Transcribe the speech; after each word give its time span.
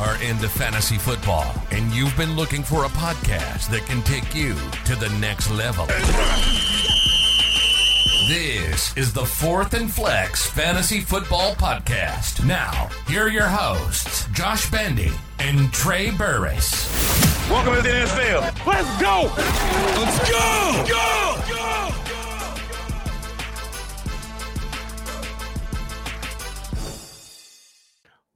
are 0.00 0.22
into 0.22 0.48
fantasy 0.48 0.96
football 0.96 1.54
and 1.70 1.92
you've 1.92 2.16
been 2.16 2.34
looking 2.34 2.62
for 2.62 2.84
a 2.84 2.88
podcast 2.88 3.68
that 3.70 3.84
can 3.86 4.02
take 4.02 4.34
you 4.34 4.54
to 4.86 4.96
the 4.96 5.10
next 5.20 5.50
level. 5.50 5.86
This 8.28 8.96
is 8.96 9.12
the 9.12 9.24
Fourth 9.24 9.74
and 9.74 9.90
Flex 9.90 10.48
Fantasy 10.48 11.00
Football 11.00 11.54
Podcast. 11.54 12.44
Now, 12.46 12.88
here 13.08 13.24
are 13.24 13.28
your 13.28 13.46
hosts, 13.46 14.26
Josh 14.32 14.70
Bandy 14.70 15.10
and 15.38 15.70
Trey 15.72 16.10
Burris. 16.10 16.88
Welcome 17.50 17.74
to 17.74 17.82
the 17.82 17.88
NFL. 17.88 18.66
Let's 18.66 19.00
go! 19.02 19.30
Let's 20.00 20.30
go! 20.30 20.84
Go! 20.88 21.36
Go! 21.36 21.39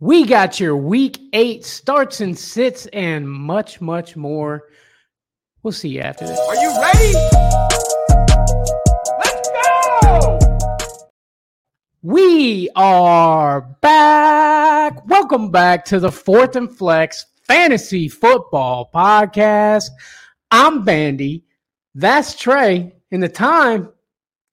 We 0.04 0.26
got 0.26 0.60
your 0.60 0.76
week 0.76 1.18
eight 1.32 1.64
starts 1.64 2.20
and 2.20 2.38
sits 2.38 2.84
and 2.92 3.26
much, 3.26 3.80
much 3.80 4.16
more. 4.16 4.68
We'll 5.62 5.72
see 5.72 5.88
you 5.88 6.00
after 6.02 6.26
this. 6.26 6.38
Are 6.38 6.56
you 6.56 6.68
ready? 6.78 7.14
Let's 9.24 9.48
go! 9.48 10.38
We 12.02 12.68
are 12.76 13.62
back. 13.80 15.06
Welcome 15.06 15.50
back 15.50 15.86
to 15.86 15.98
the 15.98 16.12
Fourth 16.12 16.54
and 16.54 16.70
Flex 16.70 17.24
Fantasy 17.44 18.06
Football 18.06 18.90
Podcast. 18.94 19.88
I'm 20.50 20.84
Bandy. 20.84 21.46
That's 21.94 22.34
Trey. 22.34 22.92
And 23.10 23.22
the 23.22 23.30
time, 23.30 23.88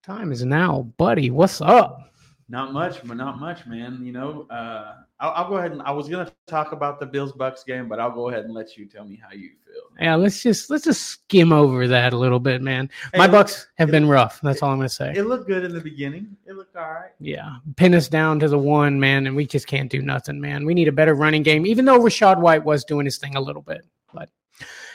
time 0.01 0.31
is 0.31 0.45
now, 0.45 0.93
buddy. 0.95 1.29
What's 1.29 1.59
up? 1.59 2.13
Not 2.47 2.71
much, 2.71 3.05
but 3.05 3.17
not 3.17 3.37
much, 3.37 3.65
man. 3.65 3.99
You 4.01 4.13
know, 4.13 4.47
uh, 4.49 4.95
I'll, 5.21 5.31
I'll 5.31 5.47
go 5.49 5.57
ahead 5.57 5.71
and 5.71 5.81
I 5.83 5.91
was 5.91 6.09
gonna 6.09 6.29
talk 6.47 6.71
about 6.71 6.99
the 6.99 7.05
Bills 7.05 7.31
Bucks 7.31 7.63
game, 7.63 7.87
but 7.87 7.99
I'll 7.99 8.11
go 8.11 8.29
ahead 8.29 8.43
and 8.43 8.53
let 8.53 8.75
you 8.75 8.85
tell 8.87 9.05
me 9.05 9.21
how 9.23 9.31
you 9.33 9.51
feel. 9.65 9.83
Yeah, 9.99 10.15
let's 10.15 10.41
just 10.41 10.69
let's 10.71 10.83
just 10.83 11.03
skim 11.03 11.53
over 11.53 11.87
that 11.87 12.11
a 12.13 12.17
little 12.17 12.39
bit, 12.39 12.61
man. 12.61 12.89
My 13.15 13.27
Hey, 13.27 13.31
Bucks 13.31 13.67
have 13.75 13.89
it- 13.89 13.91
been 13.91 14.07
rough. 14.09 14.41
That's 14.41 14.63
all 14.63 14.71
I'm 14.71 14.79
gonna 14.79 14.89
say. 14.89 15.13
It 15.15 15.23
looked 15.27 15.47
good 15.47 15.63
in 15.63 15.73
the 15.73 15.79
beginning. 15.79 16.35
It 16.47 16.53
looked 16.55 16.75
all 16.75 16.91
right. 16.91 17.11
Yeah, 17.19 17.57
pin 17.75 17.93
us 17.93 18.07
down 18.09 18.39
to 18.39 18.47
the 18.47 18.57
one, 18.57 18.99
man, 18.99 19.27
and 19.27 19.35
we 19.35 19.45
just 19.45 19.67
can't 19.67 19.91
do 19.91 20.01
nothing, 20.01 20.41
man. 20.41 20.65
We 20.65 20.73
need 20.73 20.87
a 20.87 20.91
better 20.91 21.13
running 21.13 21.43
game, 21.43 21.65
even 21.67 21.85
though 21.85 21.99
Rachaad 21.99 22.39
White 22.39 22.65
was 22.65 22.83
doing 22.83 23.05
his 23.05 23.17
thing 23.19 23.35
a 23.35 23.41
little 23.41 23.61
bit. 23.61 23.85
But, 24.13 24.29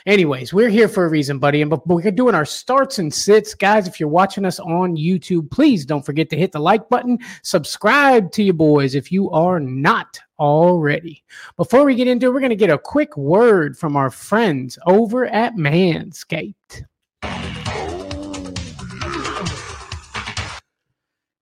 anyways, 0.07 0.53
we're 0.53 0.69
here 0.69 0.87
for 0.87 1.05
a 1.05 1.09
reason, 1.09 1.37
buddy. 1.37 1.61
And 1.61 1.71
we're 1.85 2.09
doing 2.09 2.33
our 2.33 2.45
starts 2.45 2.97
and 2.97 3.13
sits, 3.13 3.53
guys. 3.53 3.87
If 3.87 3.99
you're 3.99 4.09
watching 4.09 4.45
us 4.45 4.59
on 4.59 4.97
YouTube, 4.97 5.51
please 5.51 5.85
don't 5.85 6.05
forget 6.05 6.29
to 6.31 6.37
hit 6.37 6.53
the 6.53 6.59
like 6.59 6.89
button, 6.89 7.19
subscribe 7.43 8.31
to 8.31 8.43
you 8.43 8.53
boys 8.53 8.95
if 8.95 9.11
you 9.11 9.29
are 9.29 9.59
not 9.59 10.17
already. 10.39 11.23
Before 11.57 11.83
we 11.83 11.93
get 11.93 12.07
into 12.07 12.27
it, 12.27 12.33
we're 12.33 12.39
going 12.39 12.49
to 12.49 12.55
get 12.55 12.69
a 12.71 12.77
quick 12.77 13.15
word 13.17 13.77
from 13.77 13.95
our 13.95 14.09
friends 14.09 14.79
over 14.87 15.25
at 15.27 15.55
Manscaped. 15.55 16.83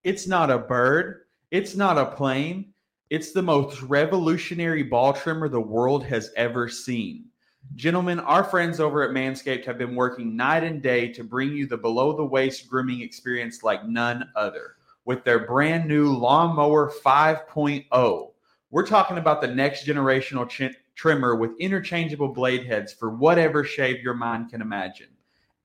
It's 0.03 0.27
not 0.27 0.52
a 0.52 0.58
bird. 0.58 1.21
It's 1.52 1.75
not 1.75 1.97
a 1.97 2.05
plane. 2.05 2.73
It's 3.09 3.31
the 3.31 3.41
most 3.41 3.81
revolutionary 3.81 4.83
ball 4.83 5.13
trimmer 5.13 5.47
the 5.47 5.61
world 5.61 6.03
has 6.05 6.31
ever 6.36 6.67
seen. 6.67 7.25
Gentlemen, 7.73 8.19
our 8.19 8.44
friends 8.44 8.80
over 8.80 9.03
at 9.03 9.11
Manscaped 9.11 9.66
have 9.66 9.77
been 9.77 9.95
working 9.95 10.35
night 10.35 10.63
and 10.63 10.81
day 10.81 11.11
to 11.11 11.23
bring 11.23 11.52
you 11.52 11.67
the 11.67 11.77
below 11.77 12.16
the 12.16 12.23
waist 12.23 12.69
grooming 12.69 13.02
experience 13.02 13.63
like 13.63 13.85
none 13.85 14.30
other 14.35 14.75
with 15.05 15.23
their 15.23 15.45
brand 15.45 15.88
new 15.88 16.13
Lawnmower 16.13 16.91
5.0. 17.03 18.31
We're 18.71 18.88
talking 18.88 19.17
about 19.17 19.41
the 19.41 19.47
next 19.47 19.86
generational 19.86 20.49
chi- 20.49 20.75
trimmer 20.95 21.36
with 21.36 21.59
interchangeable 21.59 22.30
blade 22.30 22.66
heads 22.66 22.93
for 22.93 23.09
whatever 23.09 23.63
shave 23.63 24.02
your 24.02 24.13
mind 24.13 24.49
can 24.49 24.61
imagine. 24.61 25.08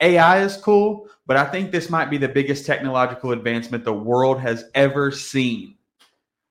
AI 0.00 0.42
is 0.42 0.56
cool, 0.56 1.08
but 1.26 1.36
I 1.36 1.44
think 1.44 1.70
this 1.70 1.90
might 1.90 2.10
be 2.10 2.18
the 2.18 2.28
biggest 2.28 2.66
technological 2.66 3.32
advancement 3.32 3.84
the 3.84 3.92
world 3.92 4.40
has 4.40 4.64
ever 4.74 5.10
seen. 5.10 5.76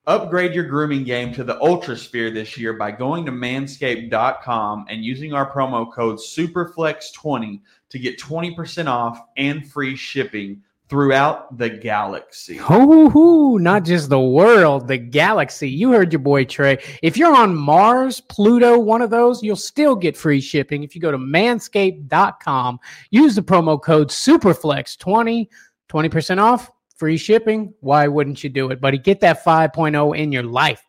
Upgrade 0.09 0.55
your 0.55 0.63
grooming 0.63 1.03
game 1.03 1.31
to 1.31 1.43
the 1.43 1.61
Ultra 1.61 1.95
Sphere 1.95 2.31
this 2.31 2.57
year 2.57 2.73
by 2.73 2.89
going 2.89 3.27
to 3.27 3.31
manscaped.com 3.31 4.87
and 4.89 5.05
using 5.05 5.33
our 5.33 5.53
promo 5.53 5.93
code 5.93 6.17
SUPERFLEX20 6.17 7.61
to 7.89 7.99
get 7.99 8.19
20% 8.19 8.87
off 8.87 9.21
and 9.37 9.71
free 9.71 9.95
shipping 9.95 10.63
throughout 10.87 11.55
the 11.59 11.69
galaxy. 11.69 12.57
Hoo 12.57 13.59
not 13.59 13.85
just 13.85 14.09
the 14.09 14.19
world, 14.19 14.87
the 14.87 14.97
galaxy. 14.97 15.69
You 15.69 15.91
heard 15.91 16.11
your 16.11 16.21
boy 16.21 16.45
Trey. 16.45 16.79
If 17.03 17.15
you're 17.15 17.35
on 17.35 17.55
Mars, 17.55 18.19
Pluto, 18.19 18.79
one 18.79 19.03
of 19.03 19.11
those, 19.11 19.43
you'll 19.43 19.55
still 19.55 19.95
get 19.95 20.17
free 20.17 20.41
shipping 20.41 20.81
if 20.81 20.95
you 20.95 21.01
go 21.01 21.11
to 21.11 21.19
manscaped.com. 21.19 22.79
Use 23.11 23.35
the 23.35 23.43
promo 23.43 23.79
code 23.79 24.07
SUPERFLEX20, 24.07 25.47
20% 25.87 26.41
off, 26.41 26.71
free 26.99 27.17
shipping. 27.17 27.73
Why 27.79 28.07
wouldn't 28.07 28.43
you 28.43 28.49
do 28.49 28.69
it, 28.69 28.81
buddy? 28.81 28.97
Get 28.97 29.21
that 29.21 29.43
5.0 29.43 30.17
in 30.17 30.31
your 30.31 30.43
life. 30.43 30.83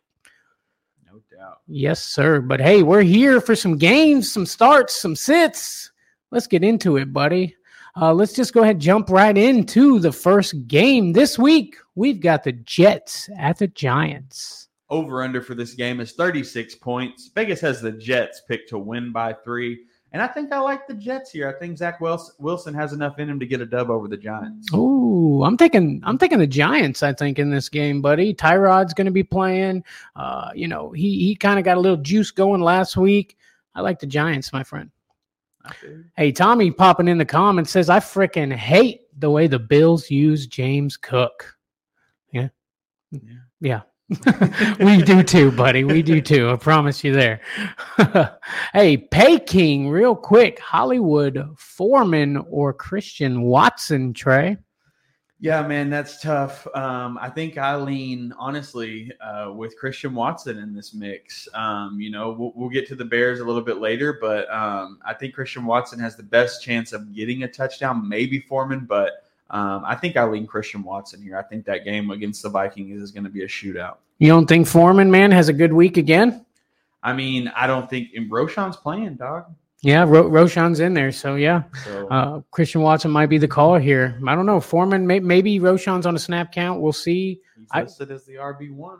No 1.05 1.21
doubt. 1.35 1.61
Yes, 1.67 2.03
sir. 2.03 2.41
But 2.41 2.59
hey, 2.59 2.83
we're 2.83 3.01
here 3.01 3.39
for 3.39 3.55
some 3.55 3.77
games, 3.77 4.31
some 4.31 4.45
starts, 4.45 5.01
some 5.01 5.15
sits. 5.15 5.91
Let's 6.29 6.47
get 6.47 6.63
into 6.63 6.97
it, 6.97 7.11
buddy. 7.11 7.55
Uh, 7.99 8.13
let's 8.13 8.33
just 8.33 8.53
go 8.53 8.61
ahead 8.61 8.75
and 8.75 8.81
jump 8.81 9.09
right 9.09 9.37
into 9.37 9.99
the 9.99 10.11
first 10.11 10.67
game 10.67 11.13
this 11.13 11.39
week. 11.39 11.75
We've 11.95 12.21
got 12.21 12.43
the 12.43 12.53
Jets 12.53 13.29
at 13.37 13.57
the 13.57 13.67
Giants. 13.67 14.69
Over 14.89 15.23
under 15.23 15.41
for 15.41 15.55
this 15.55 15.73
game 15.73 16.01
is 16.01 16.13
36 16.13 16.75
points. 16.75 17.31
Vegas 17.33 17.61
has 17.61 17.81
the 17.81 17.93
Jets 17.93 18.41
picked 18.47 18.69
to 18.69 18.77
win 18.77 19.11
by 19.11 19.33
three. 19.33 19.85
And 20.13 20.21
I 20.21 20.27
think 20.27 20.51
I 20.51 20.59
like 20.59 20.87
the 20.87 20.93
Jets 20.93 21.31
here. 21.31 21.47
I 21.47 21.53
think 21.57 21.77
Zach 21.77 22.01
Wilson, 22.01 22.73
has 22.73 22.91
enough 22.91 23.17
in 23.17 23.29
him 23.29 23.39
to 23.39 23.45
get 23.45 23.61
a 23.61 23.65
dub 23.65 23.89
over 23.89 24.09
the 24.09 24.17
Giants. 24.17 24.67
Oh, 24.73 25.43
I'm 25.43 25.55
taking 25.55 26.01
I'm 26.03 26.17
taking 26.17 26.39
the 26.39 26.47
Giants. 26.47 27.01
I 27.01 27.13
think 27.13 27.39
in 27.39 27.49
this 27.49 27.69
game, 27.69 28.01
buddy. 28.01 28.33
Tyrod's 28.33 28.93
going 28.93 29.05
to 29.05 29.11
be 29.11 29.23
playing. 29.23 29.83
Uh, 30.15 30.49
you 30.53 30.67
know, 30.67 30.91
he 30.91 31.27
he 31.27 31.35
kind 31.35 31.59
of 31.59 31.65
got 31.65 31.77
a 31.77 31.79
little 31.79 31.97
juice 31.97 32.31
going 32.31 32.61
last 32.61 32.97
week. 32.97 33.37
I 33.73 33.81
like 33.81 33.99
the 33.99 34.07
Giants, 34.07 34.51
my 34.51 34.63
friend. 34.63 34.91
Hey, 36.17 36.31
Tommy 36.31 36.71
popping 36.71 37.07
in 37.07 37.17
the 37.17 37.25
comments 37.25 37.71
says, 37.71 37.89
I 37.89 37.99
freaking 37.99 38.51
hate 38.53 39.01
the 39.19 39.29
way 39.29 39.47
the 39.47 39.59
Bills 39.59 40.09
use 40.09 40.47
James 40.47 40.97
Cook. 40.97 41.55
Yeah. 42.31 42.49
Yeah. 43.11 43.19
Yeah. 43.59 43.81
we 44.79 45.01
do 45.01 45.23
too, 45.23 45.51
buddy. 45.51 45.83
We 45.83 46.01
do 46.01 46.21
too. 46.21 46.49
I 46.49 46.57
promise 46.57 47.03
you 47.03 47.13
there. 47.13 47.39
hey, 48.73 48.97
Pay 48.97 49.39
King, 49.39 49.89
real 49.89 50.15
quick 50.15 50.59
Hollywood 50.59 51.47
Foreman 51.57 52.37
or 52.49 52.73
Christian 52.73 53.43
Watson, 53.43 54.13
Trey? 54.13 54.57
Yeah, 55.39 55.65
man, 55.65 55.89
that's 55.89 56.21
tough. 56.21 56.67
Um, 56.75 57.17
I 57.19 57.29
think 57.29 57.57
I 57.57 57.75
lean 57.75 58.33
honestly 58.37 59.11
uh, 59.21 59.51
with 59.53 59.77
Christian 59.77 60.13
Watson 60.13 60.59
in 60.59 60.73
this 60.73 60.93
mix. 60.93 61.47
Um, 61.53 61.99
you 61.99 62.11
know, 62.11 62.31
we'll, 62.31 62.51
we'll 62.55 62.69
get 62.69 62.87
to 62.89 62.95
the 62.95 63.05
Bears 63.05 63.39
a 63.39 63.45
little 63.45 63.63
bit 63.63 63.77
later, 63.77 64.17
but 64.19 64.47
um, 64.53 64.99
I 65.05 65.13
think 65.13 65.33
Christian 65.33 65.65
Watson 65.65 65.99
has 65.99 66.15
the 66.15 66.23
best 66.23 66.61
chance 66.61 66.91
of 66.91 67.13
getting 67.13 67.43
a 67.43 67.47
touchdown, 67.47 68.07
maybe 68.07 68.39
Foreman, 68.39 68.85
but 68.85 69.23
um, 69.51 69.83
I 69.85 69.95
think 69.95 70.17
I 70.17 70.23
lean 70.25 70.47
Christian 70.47 70.81
Watson 70.83 71.21
here. 71.21 71.37
I 71.37 71.43
think 71.43 71.65
that 71.65 71.83
game 71.85 72.09
against 72.11 72.41
the 72.43 72.49
Vikings 72.49 73.01
is 73.01 73.11
going 73.11 73.25
to 73.25 73.29
be 73.29 73.43
a 73.43 73.47
shootout. 73.47 73.97
You 74.17 74.27
don't 74.29 74.47
think 74.47 74.65
Foreman, 74.67 75.11
man, 75.11 75.31
has 75.31 75.49
a 75.49 75.53
good 75.53 75.73
week 75.73 75.97
again? 75.97 76.45
I 77.03 77.13
mean, 77.13 77.47
I 77.55 77.67
don't 77.67 77.89
think 77.89 78.09
and 78.15 78.31
Roschon's 78.31 78.77
playing, 78.77 79.15
dog. 79.15 79.45
Yeah, 79.83 80.03
Ro- 80.07 80.27
Roschon's 80.27 80.79
in 80.79 80.93
there. 80.93 81.11
So, 81.11 81.35
yeah. 81.35 81.63
So 81.85 82.07
Uh, 82.09 82.41
Christian 82.51 82.81
Watson 82.81 83.09
might 83.09 83.25
be 83.29 83.39
the 83.39 83.47
caller 83.47 83.79
here. 83.79 84.19
I 84.27 84.35
don't 84.35 84.45
know. 84.45 84.59
Foreman, 84.61 85.07
may- 85.07 85.19
maybe 85.19 85.59
Roschon's 85.59 86.05
on 86.05 86.15
a 86.15 86.19
snap 86.19 86.51
count. 86.51 86.79
We'll 86.81 86.93
see. 86.93 87.39
he's 87.57 87.67
I- 87.71 87.81
listed 87.81 88.11
as 88.11 88.23
the 88.25 88.35
RB 88.35 88.71
one. 88.71 88.99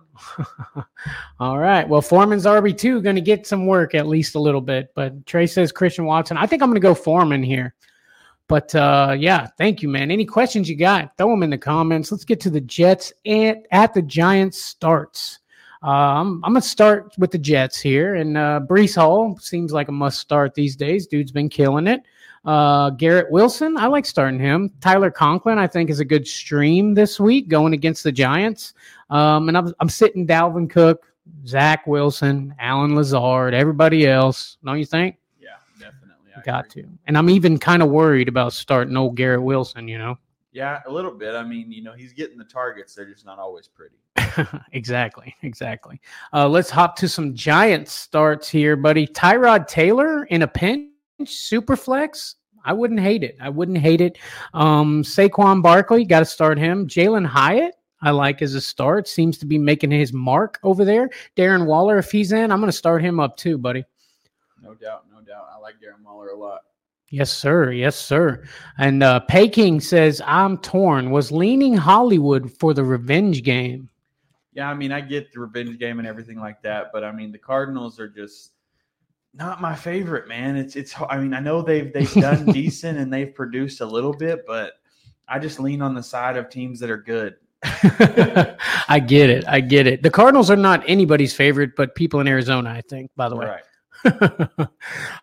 All 1.39 1.59
right. 1.59 1.87
Well, 1.87 2.01
Foreman's 2.01 2.45
RB2 2.45 3.03
going 3.03 3.15
to 3.15 3.21
get 3.21 3.45
some 3.45 3.67
work 3.67 3.93
at 3.95 4.07
least 4.07 4.33
a 4.35 4.39
little 4.39 4.61
bit. 4.61 4.91
But 4.95 5.25
Trey 5.25 5.45
says 5.47 5.71
Christian 5.71 6.05
Watson. 6.05 6.37
I 6.37 6.45
think 6.47 6.61
I'm 6.61 6.69
going 6.69 6.81
to 6.81 6.87
go 6.87 6.93
Foreman 6.95 7.43
here. 7.43 7.75
But 8.47 8.73
uh, 8.75 9.15
yeah, 9.17 9.47
thank 9.57 9.81
you, 9.81 9.89
man. 9.89 10.11
Any 10.11 10.25
questions 10.25 10.69
you 10.69 10.75
got, 10.75 11.15
throw 11.17 11.29
them 11.29 11.43
in 11.43 11.49
the 11.49 11.57
comments. 11.57 12.11
Let's 12.11 12.25
get 12.25 12.39
to 12.41 12.49
the 12.49 12.61
Jets 12.61 13.13
and 13.25 13.65
at 13.71 13.93
the 13.93 14.01
Giants 14.01 14.61
starts. 14.61 15.39
Um, 15.81 16.41
I'm 16.43 16.53
to 16.53 16.61
start 16.61 17.13
with 17.17 17.31
the 17.31 17.37
Jets 17.37 17.79
here. 17.79 18.15
And 18.15 18.37
uh, 18.37 18.61
Breece 18.67 18.95
Hall 18.95 19.37
seems 19.39 19.71
like 19.71 19.87
a 19.87 19.91
must 19.91 20.19
start 20.19 20.53
these 20.53 20.75
days. 20.75 21.07
Dude's 21.07 21.31
been 21.31 21.49
killing 21.49 21.87
it. 21.87 22.01
Uh, 22.43 22.89
Garrett 22.91 23.31
Wilson, 23.31 23.77
I 23.77 23.85
like 23.85 24.05
starting 24.05 24.39
him. 24.39 24.71
Tyler 24.81 25.11
Conklin, 25.11 25.59
I 25.59 25.67
think, 25.67 25.89
is 25.89 25.99
a 25.99 26.05
good 26.05 26.27
stream 26.27 26.93
this 26.93 27.19
week 27.19 27.47
going 27.47 27.73
against 27.73 28.03
the 28.03 28.11
Giants. 28.11 28.73
Um, 29.09 29.47
and 29.47 29.57
I'm, 29.57 29.73
I'm 29.79 29.89
sitting 29.89 30.25
Dalvin 30.25 30.69
Cook, 30.69 31.05
Zach 31.45 31.85
Wilson, 31.85 32.55
Allen 32.59 32.95
Lazard, 32.95 33.53
everybody 33.53 34.07
else. 34.07 34.57
Don't 34.63 34.79
you 34.79 34.85
think? 34.85 35.17
Yeah, 36.45 36.61
definitely. 36.61 36.61
I 36.61 36.61
Got 36.61 36.69
to. 36.71 36.97
And 37.07 37.17
I'm 37.17 37.29
even 37.29 37.57
kind 37.57 37.81
of 37.83 37.89
worried 37.89 38.27
about 38.27 38.53
starting 38.53 38.95
old 38.97 39.15
Garrett 39.15 39.41
Wilson, 39.41 39.87
you 39.87 39.97
know? 39.97 40.17
Yeah, 40.53 40.81
a 40.85 40.91
little 40.91 41.11
bit. 41.11 41.33
I 41.33 41.43
mean, 41.43 41.71
you 41.71 41.81
know, 41.81 41.93
he's 41.93 42.11
getting 42.11 42.37
the 42.37 42.43
targets. 42.43 42.93
They're 42.93 43.05
just 43.05 43.25
not 43.25 43.39
always 43.39 43.69
pretty. 43.69 43.95
exactly, 44.73 45.33
exactly. 45.43 46.01
Uh, 46.33 46.47
let's 46.47 46.69
hop 46.69 46.95
to 46.97 47.07
some 47.07 47.33
Giants 47.33 47.93
starts 47.93 48.49
here, 48.49 48.75
buddy. 48.75 49.07
Tyrod 49.07 49.67
Taylor 49.67 50.25
in 50.25 50.41
a 50.41 50.47
pinch, 50.47 50.89
super 51.25 51.77
flex. 51.77 52.35
I 52.65 52.73
wouldn't 52.73 52.99
hate 52.99 53.23
it. 53.23 53.37
I 53.39 53.49
wouldn't 53.49 53.77
hate 53.77 54.01
it. 54.01 54.17
Um, 54.53 55.03
Saquon 55.03 55.61
Barkley, 55.61 56.05
got 56.05 56.19
to 56.19 56.25
start 56.25 56.57
him. 56.57 56.85
Jalin 56.85 57.25
Hyatt, 57.25 57.75
I 58.01 58.11
like 58.11 58.41
as 58.41 58.53
a 58.53 58.61
start. 58.61 59.07
Seems 59.07 59.37
to 59.39 59.45
be 59.45 59.57
making 59.57 59.91
his 59.91 60.11
mark 60.11 60.59
over 60.63 60.83
there. 60.83 61.09
Darren 61.37 61.65
Waller, 61.65 61.97
if 61.97 62.11
he's 62.11 62.31
in, 62.31 62.51
I'm 62.51 62.59
going 62.59 62.71
to 62.71 62.77
start 62.77 63.01
him 63.01 63.19
up 63.19 63.37
too, 63.37 63.57
buddy. 63.57 63.85
No 64.61 64.75
doubt, 64.75 65.05
doubt. 65.31 65.47
I 65.55 65.59
like 65.59 65.75
Darren 65.75 66.03
Waller 66.03 66.29
a 66.29 66.37
lot. 66.37 66.61
Yes, 67.09 67.31
sir. 67.31 67.71
Yes, 67.71 67.97
sir. 67.97 68.43
And 68.77 69.03
uh, 69.03 69.19
Peking 69.21 69.81
says, 69.81 70.21
I'm 70.25 70.57
torn. 70.59 71.11
Was 71.11 71.31
leaning 71.31 71.75
Hollywood 71.75 72.51
for 72.53 72.73
the 72.73 72.83
revenge 72.83 73.43
game. 73.43 73.89
Yeah, 74.53 74.69
I 74.69 74.73
mean, 74.73 74.91
I 74.91 75.01
get 75.01 75.31
the 75.31 75.39
revenge 75.39 75.77
game 75.79 75.99
and 75.99 76.07
everything 76.07 76.39
like 76.39 76.61
that, 76.63 76.87
but 76.93 77.03
I 77.03 77.11
mean, 77.11 77.31
the 77.31 77.37
Cardinals 77.37 77.99
are 77.99 78.09
just 78.09 78.51
not 79.33 79.61
my 79.61 79.73
favorite, 79.75 80.27
man. 80.27 80.57
It's 80.57 80.75
it's. 80.75 80.93
I 81.09 81.17
mean, 81.17 81.33
I 81.33 81.39
know 81.39 81.61
they've 81.61 81.91
they've 81.93 82.13
done 82.13 82.45
decent 82.51 82.97
and 82.97 83.13
they've 83.13 83.33
produced 83.33 83.79
a 83.79 83.85
little 83.85 84.13
bit, 84.13 84.43
but 84.45 84.73
I 85.27 85.39
just 85.39 85.59
lean 85.61 85.81
on 85.81 85.95
the 85.95 86.03
side 86.03 86.35
of 86.35 86.49
teams 86.49 86.81
that 86.81 86.89
are 86.89 86.97
good. 86.97 87.35
I 87.63 89.01
get 89.05 89.29
it. 89.29 89.45
I 89.47 89.61
get 89.61 89.87
it. 89.87 90.03
The 90.03 90.09
Cardinals 90.09 90.49
are 90.49 90.57
not 90.57 90.83
anybody's 90.85 91.33
favorite, 91.33 91.75
but 91.77 91.95
people 91.95 92.19
in 92.19 92.27
Arizona, 92.27 92.71
I 92.71 92.81
think. 92.81 93.11
By 93.15 93.29
the 93.29 93.37
way, 93.37 93.45
Right. 93.45 93.63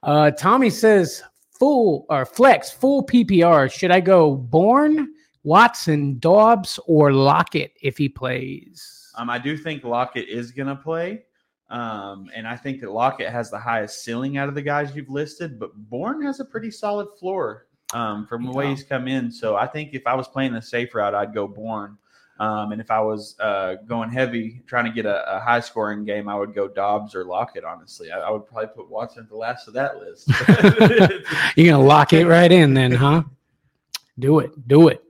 uh, 0.02 0.30
Tommy 0.32 0.70
says 0.70 1.22
full 1.58 2.06
or 2.08 2.24
flex 2.24 2.70
full 2.70 3.04
PPR. 3.04 3.70
Should 3.70 3.90
I 3.90 4.00
go 4.00 4.34
Bourne, 4.34 5.12
Watson, 5.42 6.18
Doubs, 6.18 6.78
or 6.86 7.12
Lockett 7.12 7.72
if 7.82 7.98
he 7.98 8.08
plays? 8.08 9.12
Um, 9.16 9.28
I 9.28 9.38
do 9.38 9.56
think 9.56 9.84
Lockett 9.84 10.28
is 10.28 10.52
going 10.52 10.68
to 10.68 10.76
play. 10.76 11.24
Um, 11.70 12.30
and 12.34 12.48
I 12.48 12.56
think 12.56 12.80
that 12.80 12.90
Lockett 12.90 13.30
has 13.30 13.50
the 13.50 13.58
highest 13.58 14.02
ceiling 14.02 14.38
out 14.38 14.48
of 14.48 14.54
the 14.54 14.62
guys 14.62 14.94
you've 14.96 15.10
listed, 15.10 15.58
but 15.58 15.74
Bourne 15.74 16.22
has 16.22 16.40
a 16.40 16.44
pretty 16.44 16.70
solid 16.70 17.08
floor 17.18 17.66
um, 17.92 18.26
from 18.26 18.44
the 18.44 18.52
way 18.52 18.70
he's 18.70 18.84
come 18.84 19.06
in. 19.06 19.30
So 19.30 19.56
I 19.56 19.66
think 19.66 19.92
if 19.92 20.06
I 20.06 20.14
was 20.14 20.28
playing 20.28 20.54
the 20.54 20.62
safe 20.62 20.94
route, 20.94 21.14
I'd 21.14 21.34
go 21.34 21.46
Bourne. 21.46 21.98
Um, 22.38 22.72
and 22.72 22.80
if 22.80 22.90
I 22.90 23.00
was 23.00 23.34
uh, 23.40 23.76
going 23.86 24.10
heavy, 24.10 24.62
trying 24.66 24.84
to 24.84 24.92
get 24.92 25.06
a, 25.06 25.36
a 25.36 25.40
high 25.40 25.60
scoring 25.60 26.04
game, 26.04 26.28
I 26.28 26.36
would 26.36 26.54
go 26.54 26.68
Doubs 26.68 27.14
or 27.14 27.24
Lockett, 27.24 27.64
honestly. 27.64 28.12
I, 28.12 28.20
I 28.20 28.30
would 28.30 28.46
probably 28.46 28.68
put 28.68 28.88
Watson 28.88 29.24
at 29.24 29.28
the 29.28 29.36
last 29.36 29.66
of 29.66 29.74
that 29.74 29.98
list. 29.98 30.28
You're 31.56 31.72
gonna 31.72 31.84
lock 31.84 32.12
it 32.12 32.26
right 32.26 32.50
in 32.50 32.74
then, 32.74 32.92
huh? 32.92 33.24
Do 34.18 34.38
it. 34.38 34.68
Do 34.68 34.88
it. 34.88 35.02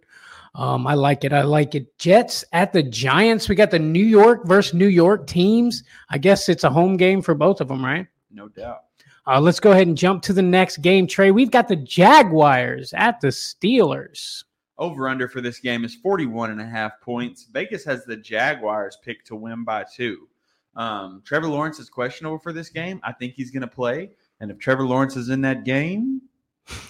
Um, 0.54 0.86
I 0.86 0.94
like 0.94 1.24
it. 1.24 1.32
I 1.32 1.42
like 1.42 1.74
it. 1.74 1.96
Jets 1.98 2.44
at 2.52 2.72
the 2.72 2.82
Giants. 2.82 3.48
We 3.48 3.54
got 3.54 3.70
the 3.70 3.78
New 3.78 4.04
York 4.04 4.46
versus 4.46 4.74
New 4.74 4.88
York 4.88 5.26
teams. 5.26 5.84
I 6.10 6.18
guess 6.18 6.48
it's 6.48 6.64
a 6.64 6.70
home 6.70 6.96
game 6.96 7.22
for 7.22 7.34
both 7.34 7.60
of 7.60 7.68
them, 7.68 7.84
right? 7.84 8.06
no 8.30 8.48
doubt. 8.48 8.84
Uh, 9.26 9.40
let's 9.40 9.60
go 9.60 9.72
ahead 9.72 9.86
and 9.86 9.96
jump 9.96 10.22
to 10.22 10.32
the 10.32 10.42
next 10.42 10.78
game, 10.78 11.06
Trey. 11.06 11.30
We've 11.30 11.50
got 11.50 11.68
the 11.68 11.76
Jaguars 11.76 12.94
at 12.94 13.20
the 13.20 13.28
Steelers. 13.28 14.44
Over 14.78 15.08
under 15.08 15.28
for 15.28 15.40
this 15.40 15.58
game 15.58 15.84
is 15.84 15.94
41 15.96 16.50
and 16.50 16.60
a 16.60 16.66
half 16.66 17.00
points. 17.00 17.48
Vegas 17.52 17.84
has 17.84 18.04
the 18.04 18.16
Jaguars 18.16 18.96
picked 19.02 19.26
to 19.26 19.36
win 19.36 19.64
by 19.64 19.84
two. 19.84 20.28
Um, 20.76 21.22
Trevor 21.24 21.48
Lawrence 21.48 21.80
is 21.80 21.90
questionable 21.90 22.38
for 22.38 22.52
this 22.52 22.68
game. 22.68 23.00
I 23.02 23.12
think 23.12 23.34
he's 23.34 23.50
going 23.50 23.62
to 23.62 23.66
play. 23.66 24.10
And 24.40 24.50
if 24.50 24.58
Trevor 24.58 24.86
Lawrence 24.86 25.16
is 25.16 25.30
in 25.30 25.40
that 25.40 25.64
game, 25.64 26.22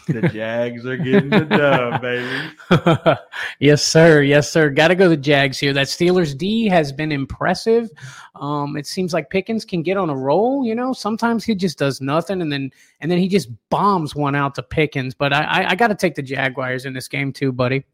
the 0.07 0.29
Jags 0.29 0.85
are 0.87 0.97
getting 0.97 1.31
the 1.31 1.45
dub, 1.45 2.01
baby. 3.09 3.19
yes, 3.61 3.87
sir. 3.87 4.23
Yes, 4.23 4.51
sir. 4.51 4.71
Got 4.71 4.89
to 4.89 4.95
go 4.95 5.09
the 5.09 5.17
Jags 5.17 5.59
here. 5.59 5.73
That 5.73 5.87
Steelers 5.87 6.37
D 6.37 6.67
has 6.69 6.93
been 6.93 7.13
impressive. 7.13 7.91
Um, 8.35 8.77
it 8.77 8.87
seems 8.87 9.13
like 9.13 9.31
Pickens 9.31 9.65
can 9.65 9.83
get 9.83 9.97
on 9.97 10.11
a 10.11 10.17
roll. 10.17 10.65
You 10.65 10.75
know, 10.75 10.93
sometimes 10.93 11.45
he 11.45 11.55
just 11.55 11.79
does 11.79 12.01
nothing, 12.01 12.43
and 12.43 12.53
then 12.53 12.71
and 13.01 13.11
then 13.11 13.19
he 13.19 13.29
just 13.29 13.49
bombs 13.71 14.15
one 14.15 14.35
out 14.35 14.55
to 14.57 14.63
Pickens. 14.63 15.15
But 15.15 15.33
I 15.33 15.43
I, 15.43 15.71
I 15.71 15.75
got 15.75 15.89
to 15.89 15.95
take 15.95 16.15
the 16.15 16.23
Jaguars 16.23 16.85
in 16.85 16.93
this 16.93 17.09
game 17.09 17.33
too, 17.33 17.53
buddy. 17.53 17.85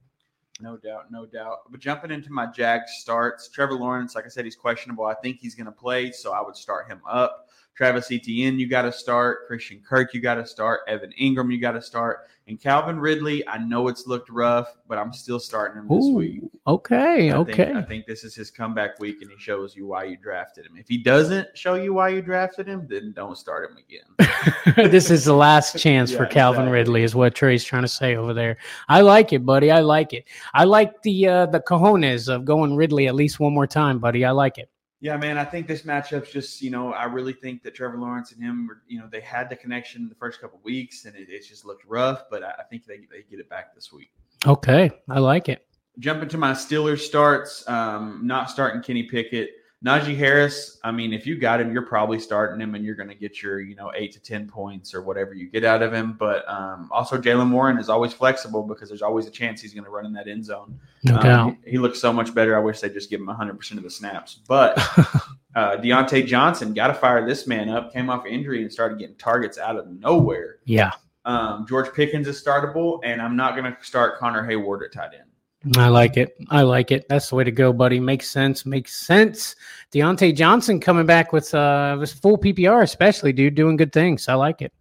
No 0.60 0.76
doubt, 0.76 1.10
no 1.10 1.26
doubt. 1.26 1.70
But 1.70 1.81
jumping 1.81 2.12
into 2.12 2.32
my 2.32 2.46
Jags 2.46 2.92
starts, 3.00 3.48
Trevor 3.48 3.75
Lawrence, 3.75 4.14
like 4.14 4.25
I 4.25 4.28
said, 4.28 4.44
he's 4.44 4.54
questionable. 4.54 5.04
I 5.04 5.14
think 5.14 5.38
he's 5.40 5.54
going 5.54 5.66
to 5.66 5.72
play, 5.72 6.12
so 6.12 6.32
I 6.32 6.40
would 6.40 6.56
start 6.56 6.88
him 6.88 7.00
up. 7.08 7.44
Travis 7.76 8.10
Etienne, 8.12 8.58
you 8.58 8.68
got 8.68 8.82
to 8.82 8.92
start. 8.92 9.46
Christian 9.48 9.82
Kirk, 9.86 10.14
you 10.14 10.20
got 10.20 10.36
to 10.36 10.46
start. 10.46 10.80
Evan 10.86 11.12
Engram, 11.20 11.52
you 11.52 11.60
got 11.60 11.72
to 11.72 11.82
start. 11.82 12.28
And 12.46 12.60
Calvin 12.60 13.00
Ridley, 13.00 13.46
I 13.48 13.56
know 13.56 13.88
it's 13.88 14.06
looked 14.06 14.28
rough, 14.28 14.68
but 14.86 14.98
I'm 14.98 15.14
still 15.14 15.40
starting 15.40 15.78
him 15.78 15.88
this 15.88 16.06
week. 16.12 16.42
Okay, 16.66 17.30
I 17.30 17.36
okay. 17.38 17.64
Think, 17.64 17.76
I 17.76 17.82
think 17.82 18.06
this 18.06 18.22
is 18.22 18.34
his 18.34 18.50
comeback 18.50 19.00
week, 19.00 19.22
and 19.22 19.30
he 19.30 19.38
shows 19.38 19.74
you 19.74 19.86
why 19.86 20.04
you 20.04 20.18
drafted 20.18 20.66
him. 20.66 20.76
If 20.76 20.86
he 20.86 20.98
doesn't 20.98 21.56
show 21.56 21.74
you 21.74 21.94
why 21.94 22.10
you 22.10 22.20
drafted 22.20 22.68
him, 22.68 22.86
then 22.86 23.12
don't 23.12 23.38
start 23.38 23.70
him 23.70 23.78
again. 23.78 24.90
this 24.90 25.10
is 25.10 25.24
the 25.24 25.32
last 25.32 25.78
chance 25.78 26.12
for 26.12 26.26
Calvin 26.26 26.62
exactly. 26.62 26.72
Ridley, 26.72 27.02
is 27.02 27.14
what 27.14 27.34
Trey's 27.34 27.64
trying 27.64 27.82
to 27.82 27.88
say 27.88 28.14
over 28.14 28.34
there. 28.34 28.58
I 28.88 29.00
like 29.00 29.32
it, 29.32 29.46
buddy. 29.46 29.70
I 29.70 29.80
like 29.80 30.12
it. 30.12 30.26
I 30.52 30.64
like 30.64 31.00
the 31.02 31.26
uh, 31.26 31.46
the 31.46 31.60
cojones 31.60 32.28
of 32.28 32.44
going 32.44 32.76
Ridley 32.76 33.08
at 33.08 33.14
least 33.14 33.40
one 33.40 33.54
more 33.54 33.66
time, 33.66 33.98
buddy. 33.98 34.24
I 34.24 34.32
like 34.32 34.58
it. 34.58 34.68
Yeah, 35.04 35.18
man, 35.18 35.36
I 35.36 35.44
think 35.44 35.66
this 35.66 35.82
matchup's 35.82 36.32
just, 36.32 36.62
you 36.62 36.70
know, 36.70 36.94
I 36.94 37.04
really 37.04 37.34
think 37.34 37.62
that 37.64 37.74
Trevor 37.74 37.98
Lawrence 37.98 38.32
and 38.32 38.42
him, 38.42 38.66
were, 38.66 38.80
you 38.88 38.98
know, 38.98 39.06
they 39.06 39.20
had 39.20 39.50
the 39.50 39.54
connection 39.54 40.08
the 40.08 40.14
first 40.14 40.40
couple 40.40 40.58
weeks, 40.62 41.04
and 41.04 41.14
it, 41.14 41.28
it 41.28 41.46
just 41.46 41.66
looked 41.66 41.84
rough. 41.84 42.24
But 42.30 42.42
I, 42.42 42.52
I 42.52 42.62
think 42.70 42.86
they 42.86 43.00
they 43.10 43.22
get 43.28 43.38
it 43.38 43.50
back 43.50 43.74
this 43.74 43.92
week. 43.92 44.12
Okay, 44.46 44.90
I 45.10 45.18
like 45.18 45.50
it. 45.50 45.66
Jumping 45.98 46.30
to 46.30 46.38
my 46.38 46.52
Steelers 46.52 47.00
starts, 47.00 47.68
um, 47.68 48.22
not 48.24 48.48
starting 48.48 48.80
Kenny 48.80 49.02
Pickett. 49.02 49.50
Najee 49.84 50.16
Harris, 50.16 50.78
I 50.82 50.90
mean, 50.90 51.12
if 51.12 51.26
you 51.26 51.36
got 51.36 51.60
him, 51.60 51.70
you're 51.70 51.84
probably 51.84 52.19
starting 52.19 52.58
him 52.58 52.75
and 52.75 52.82
you're 52.82 52.94
going 52.94 53.10
to 53.10 53.14
get 53.14 53.42
your, 53.42 53.60
you 53.60 53.75
know, 53.76 53.92
eight 53.94 54.12
to 54.12 54.20
10 54.20 54.48
points 54.48 54.94
or 54.94 55.02
whatever 55.02 55.34
you 55.34 55.50
get 55.50 55.62
out 55.62 55.82
of 55.82 55.92
him. 55.92 56.14
But 56.19 56.48
um, 56.48 56.88
also, 56.90 57.19
Jaylen 57.20 57.50
Warren 57.50 57.76
is 57.78 57.90
always 57.90 58.14
flexible 58.14 58.62
because 58.62 58.88
there's 58.88 59.02
always 59.02 59.26
a 59.26 59.31
chance 59.31 59.60
he's 59.60 59.75
going 59.75 59.84
to 59.84 59.90
run 59.90 60.06
in 60.06 60.12
that 60.14 60.26
end 60.26 60.44
zone. 60.46 60.81
No 61.02 61.16
Um, 61.16 61.22
doubt. 61.22 61.56
He, 61.66 61.72
he 61.72 61.78
looks 61.78 62.00
so 62.00 62.14
much 62.14 62.34
better. 62.34 62.56
I 62.56 62.60
wish 62.60 62.81
they'd 62.81 62.94
just 62.94 63.10
give 63.10 63.20
him 63.20 63.26
100% 63.26 63.72
of 63.76 63.82
the 63.82 63.90
snaps. 63.90 64.40
But 64.48 64.78
uh, 65.54 65.76
Diontae 65.76 66.26
Johnson 66.26 66.72
got 66.72 66.86
to 66.86 66.94
fire 66.94 67.26
this 67.26 67.46
man 67.46 67.69
up, 67.69 67.92
came 67.92 68.08
off 68.08 68.25
injury 68.25 68.62
and 68.62 68.72
started 68.72 68.98
getting 68.98 69.16
targets 69.16 69.58
out 69.58 69.76
of 69.76 69.86
nowhere. 69.90 70.56
Yeah, 70.64 70.92
Um, 71.26 71.66
George 71.69 71.92
Pickens 71.92 72.26
is 72.26 72.42
startable, 72.42 73.00
and 73.04 73.20
I'm 73.20 73.36
not 73.36 73.54
going 73.54 73.70
to 73.70 73.76
start 73.84 74.19
Connor 74.19 74.48
Heyward 74.48 74.82
at 74.84 74.92
tight 74.92 75.10
end. 75.12 75.28
I 75.76 75.88
like 75.88 76.16
it. 76.16 76.37
I 76.50 76.62
like 76.62 76.90
it. 76.90 77.06
That's 77.08 77.31
the 77.31 77.37
way 77.37 77.44
to 77.44 77.50
go, 77.50 77.72
buddy. 77.72 77.99
Makes 77.99 78.31
sense. 78.31 78.66
Makes 78.66 78.94
sense. 78.94 79.56
Diontae 79.93 80.37
Johnson 80.37 80.78
coming 80.78 81.06
back 81.06 81.32
with 81.32 81.55
uh 81.55 81.96
with 81.99 82.12
full 82.12 82.36
PPR, 82.38 82.82
especially, 82.82 83.32
dude, 83.32 83.55
doing 83.55 83.77
good 83.77 83.93
things. 83.93 84.29
I 84.29 84.34
like 84.34 84.60
it. 84.60 84.72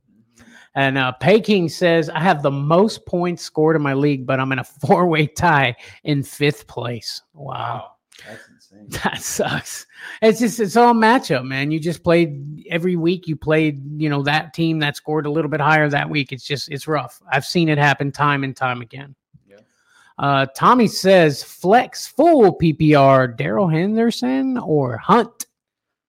And 0.76 0.98
uh, 0.98 1.12
Peking 1.14 1.70
says, 1.70 2.10
I 2.10 2.20
have 2.20 2.42
the 2.42 2.52
most 2.52 3.06
points 3.06 3.44
scored 3.44 3.76
in 3.76 3.82
my 3.82 3.94
league, 3.94 4.26
but 4.26 4.40
I'm 4.40 4.52
in 4.52 4.60
a 4.60 4.64
four 4.86 5.08
way 5.08 5.28
tie 5.28 5.76
in 6.04 6.24
fifth 6.24 6.68
place. 6.68 7.22
Wow. 7.34 7.92
That's 8.26 8.48
insane. 8.48 8.60
That 9.04 9.22
sucks. 9.22 9.86
It's 10.22 10.40
just, 10.40 10.60
it's 10.60 10.76
all 10.76 10.96
matchup, 10.96 11.46
man. 11.46 11.70
You 11.70 11.80
just 11.80 12.04
played 12.04 12.66
every 12.70 12.96
week. 12.96 13.28
You 13.28 13.36
played, 13.36 13.82
you 14.02 14.10
know, 14.10 14.24
that 14.24 14.54
team 14.54 14.80
that 14.80 14.96
scored 14.96 15.28
a 15.28 15.32
little 15.32 15.50
bit 15.50 15.62
higher 15.62 15.88
that 15.90 16.10
week. 16.10 16.32
It's 16.32 16.44
just, 16.44 16.70
it's 16.70 16.88
rough. 16.88 17.22
I've 17.32 17.46
seen 17.46 17.70
it 17.70 17.78
happen 17.78 18.12
time 18.12 18.44
and 18.44 18.56
time 18.56 18.82
again. 18.82 19.16
Uh, 20.18 20.46
Tommy 20.56 20.88
says, 20.88 21.44
flex 21.44 22.08
full 22.08 22.58
PPR, 22.58 23.36
Darrell 23.36 23.68
Henderson 23.68 24.58
or 24.58 24.98
Hunt. 24.98 25.48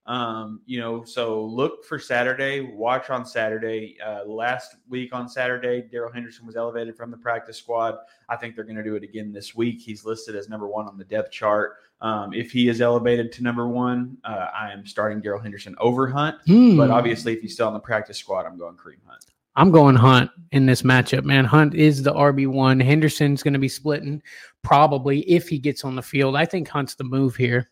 Um, 0.07 0.61
you 0.67 0.81
know, 0.81 1.03
so 1.03 1.43
look 1.43 1.83
for 1.85 1.99
Saturday, 1.99 2.61
watch 2.61 3.09
on 3.09 3.25
Saturday. 3.25 3.97
Uh, 4.05 4.25
last 4.27 4.77
week 4.87 5.15
on 5.15 5.29
Saturday, 5.29 5.81
Darrell 5.91 6.13
Henderson 6.13 6.47
was 6.47 6.57
elevated 6.57 6.95
from 6.95 7.11
the 7.11 7.17
practice 7.17 7.57
squad. 7.57 7.97
I 8.29 8.37
think 8.37 8.55
they're 8.55 8.65
going 8.65 8.77
to 8.77 8.83
do 8.83 8.97
it 8.97 9.03
again 9.03 9.33
this 9.33 9.55
week. 9.55 9.81
He's 9.81 10.05
listed 10.05 10.37
as 10.37 10.49
number 10.49 10.69
one 10.69 10.87
on 10.87 10.99
the 10.99 11.05
depth 11.05 11.31
chart. 11.31 11.77
Um, 12.03 12.35
if 12.35 12.53
he 12.53 12.69
is 12.69 12.83
elevated 12.83 13.33
to 13.33 13.43
number 13.43 13.67
one, 13.67 14.19
uh, 14.25 14.49
I 14.55 14.73
am 14.73 14.85
starting 14.85 15.23
Darrell 15.23 15.41
Henderson 15.41 15.75
over 15.79 16.07
Hunt. 16.07 16.37
Hmm. 16.47 16.77
But 16.77 16.91
obviously, 16.91 17.33
if 17.33 17.41
he's 17.41 17.55
still 17.55 17.69
on 17.69 17.75
the 17.75 17.81
practice 17.81 18.19
squad, 18.19 18.45
I'm 18.45 18.59
going 18.59 18.77
Kareem 18.77 18.99
Hunt. 19.07 19.25
I'm 19.57 19.71
going 19.71 19.95
Hunt 19.97 20.31
in 20.53 20.67
this 20.67 20.83
matchup, 20.83 21.25
man. 21.25 21.45
Hunt 21.45 21.75
is 21.75 22.03
the 22.03 22.13
RB1. 22.13 22.83
Henderson's 22.83 23.43
going 23.43 23.55
to 23.55 23.61
be 23.61 23.69
splitting 23.69 24.23
probably 24.63 25.21
if 25.31 25.49
he 25.49 25.59
gets 25.59 25.85
on 25.85 25.95
the 25.97 26.03
field. 26.03 26.37
I 26.37 26.45
think 26.45 26.69
Hunt's 26.69 26.95
the 26.95 27.05
move 27.05 27.37
here. 27.37 27.71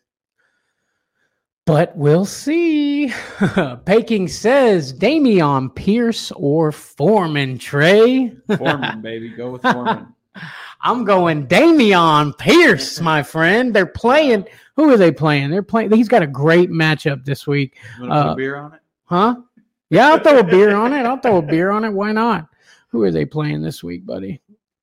But 1.65 1.95
we'll 1.95 2.25
see. 2.25 3.07
Peking 3.85 4.27
says 4.27 4.93
Dameon 4.93 5.73
Pierce 5.73 6.31
or 6.35 6.71
Foreman 6.73 7.57
Trey. 7.57 8.33
Foreman, 8.57 9.01
baby, 9.01 9.29
go 9.29 9.51
with 9.51 9.61
Foreman. 9.61 10.13
I'm 10.81 11.05
going 11.05 11.47
Dameon 11.47 12.37
Pierce, 12.37 12.99
my 12.99 13.23
friend. 13.23 13.73
They're 13.73 13.85
playing. 13.85 14.45
Who 14.75 14.91
are 14.91 14.97
they 14.97 15.11
playing? 15.11 15.51
They're 15.51 15.63
playing. 15.63 15.91
He's 15.93 16.09
got 16.09 16.21
a 16.21 16.27
great 16.27 16.69
matchup 16.69 17.23
this 17.23 17.47
week. 17.47 17.77
You 17.99 18.09
want 18.09 18.11
to 18.11 18.21
put 18.23 18.27
Uh, 18.29 18.33
a 18.33 18.35
beer 18.35 18.55
on 18.57 18.73
it? 18.73 18.79
Huh? 19.05 19.35
Yeah, 19.93 20.09
I'll 20.09 20.19
throw 20.19 20.39
a 20.39 20.43
beer 20.43 20.75
on 20.75 20.93
it. 20.93 21.05
I'll 21.05 21.19
throw 21.19 21.37
a 21.37 21.41
beer 21.41 21.69
on 21.69 21.85
it. 21.85 21.91
Why 21.91 22.11
not? 22.11 22.47
Who 22.89 23.03
are 23.03 23.11
they 23.11 23.25
playing 23.25 23.61
this 23.61 23.83
week, 23.83 24.05
buddy? 24.05 24.41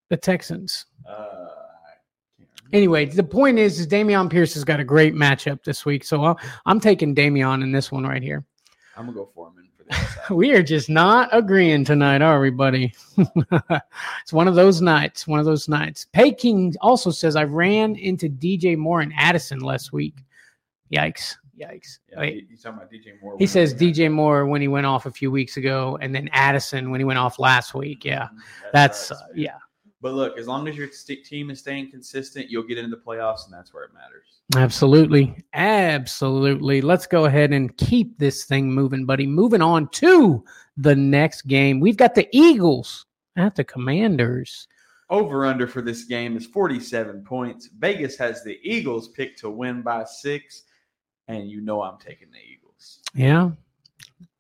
The 0.09 0.17
Texans. 0.17 0.87
Uh, 1.09 1.41
Anyway, 2.73 3.05
the 3.05 3.23
point 3.25 3.59
is, 3.59 3.81
is 3.81 3.87
Dameon 3.87 4.31
Pierce 4.31 4.55
has 4.55 4.65
got 4.65 4.79
a 4.79 4.85
great 4.85 5.15
matchup 5.15 5.65
this 5.65 5.85
week, 5.85 6.05
so 6.05 6.23
I'll, 6.23 6.39
I'm 6.67 6.79
taking 6.79 7.15
Dameon 7.15 7.63
in 7.63 7.73
this 7.73 7.91
one 7.91 8.05
right 8.05 8.23
here. 8.23 8.45
I'm 8.97 9.07
gonna 9.07 9.17
go 9.17 9.29
Foreman 9.35 9.69
for 9.77 9.93
outside. 9.93 10.31
We 10.37 10.53
are 10.53 10.63
just 10.63 10.89
not 10.89 11.29
agreeing 11.33 11.85
tonight, 11.85 12.23
are 12.23 12.41
we, 12.41 12.51
buddy? 12.51 12.95
it's 13.19 14.33
one 14.33 14.47
of 14.47 14.55
those 14.55 14.81
nights. 14.81 15.27
One 15.27 15.41
of 15.41 15.47
those 15.47 15.69
nights. 15.69 16.07
Peking 16.13 16.75
also 16.81 17.11
says 17.11 17.35
I 17.35 17.45
ran 17.45 17.97
into 17.97 18.29
DJ 18.29 18.77
Moore 18.77 19.01
and 19.01 19.13
Addison 19.17 19.61
last 19.61 19.93
week. 19.93 20.23
Yikes! 20.93 21.35
Yikes! 21.61 21.99
Yeah, 22.11 22.21
Wait, 22.21 22.35
you, 22.35 22.43
you 22.51 22.57
talking 22.57 22.79
about 22.79 22.91
DJ 22.91 23.21
Moore? 23.23 23.37
he 23.39 23.47
says? 23.47 23.75
DJ 23.75 24.11
Moore 24.11 24.47
when 24.47 24.61
he 24.61 24.69
went 24.69 24.87
off 24.87 25.07
a 25.07 25.11
few 25.11 25.31
weeks 25.31 25.57
ago, 25.57 25.99
and 26.01 26.15
then 26.15 26.29
Addison 26.33 26.91
when 26.91 27.01
he 27.01 27.05
went 27.05 27.19
off 27.19 27.39
last 27.39 27.75
week. 27.75 28.05
Yeah, 28.05 28.29
Mhm, 28.33 28.39
that's 28.73 29.11
uh, 29.11 29.17
yeah, 29.35 29.59
But 30.01 30.15
look, 30.15 30.39
as 30.39 30.47
long 30.47 30.67
as 30.69 30.77
your 30.77 30.89
team 31.25 31.51
is 31.51 31.59
staying 31.59 31.91
consistent, 31.91 32.49
you'll 32.51 32.63
get 32.63 32.79
into 32.79 32.91
the 32.97 33.03
playoffs, 33.03 33.45
and 33.45 33.53
that's 33.53 33.75
where 33.75 33.85
it 33.85 33.91
matters. 33.93 34.41
absolutely, 34.57 35.35
absolutely. 35.53 36.81
Let's 36.81 37.07
go 37.07 37.27
ahead 37.27 37.53
and 37.53 37.77
keep 37.77 38.19
this 38.19 38.45
thing 38.45 38.73
moving, 38.73 39.05
buddy. 39.05 39.27
Moving 39.27 39.63
on 39.63 39.89
to 39.91 40.43
the 40.77 40.95
next 40.97 41.43
game, 41.43 41.81
we've 41.81 41.97
got 41.97 42.15
the 42.15 42.27
Eagles 42.33 43.07
at 43.37 43.55
the 43.55 43.65
Commanders. 43.65 44.67
Over 45.11 45.45
under 45.45 45.67
for 45.67 45.83
this 45.83 46.05
game 46.05 46.37
is 46.37 46.47
47 46.47 47.25
points. 47.25 47.69
Vegas 47.79 48.17
has 48.17 48.45
the 48.45 48.59
Eagles 48.63 49.09
picked 49.09 49.41
to 49.41 49.51
win 49.51 49.83
by 49.83 50.05
six, 50.05 50.63
and 51.31 51.49
you 51.51 51.61
know 51.61 51.83
I'm 51.83 51.99
taking 51.99 52.29
the 52.31 52.39
Eagles. 52.39 53.01
Yeah. 53.15 53.51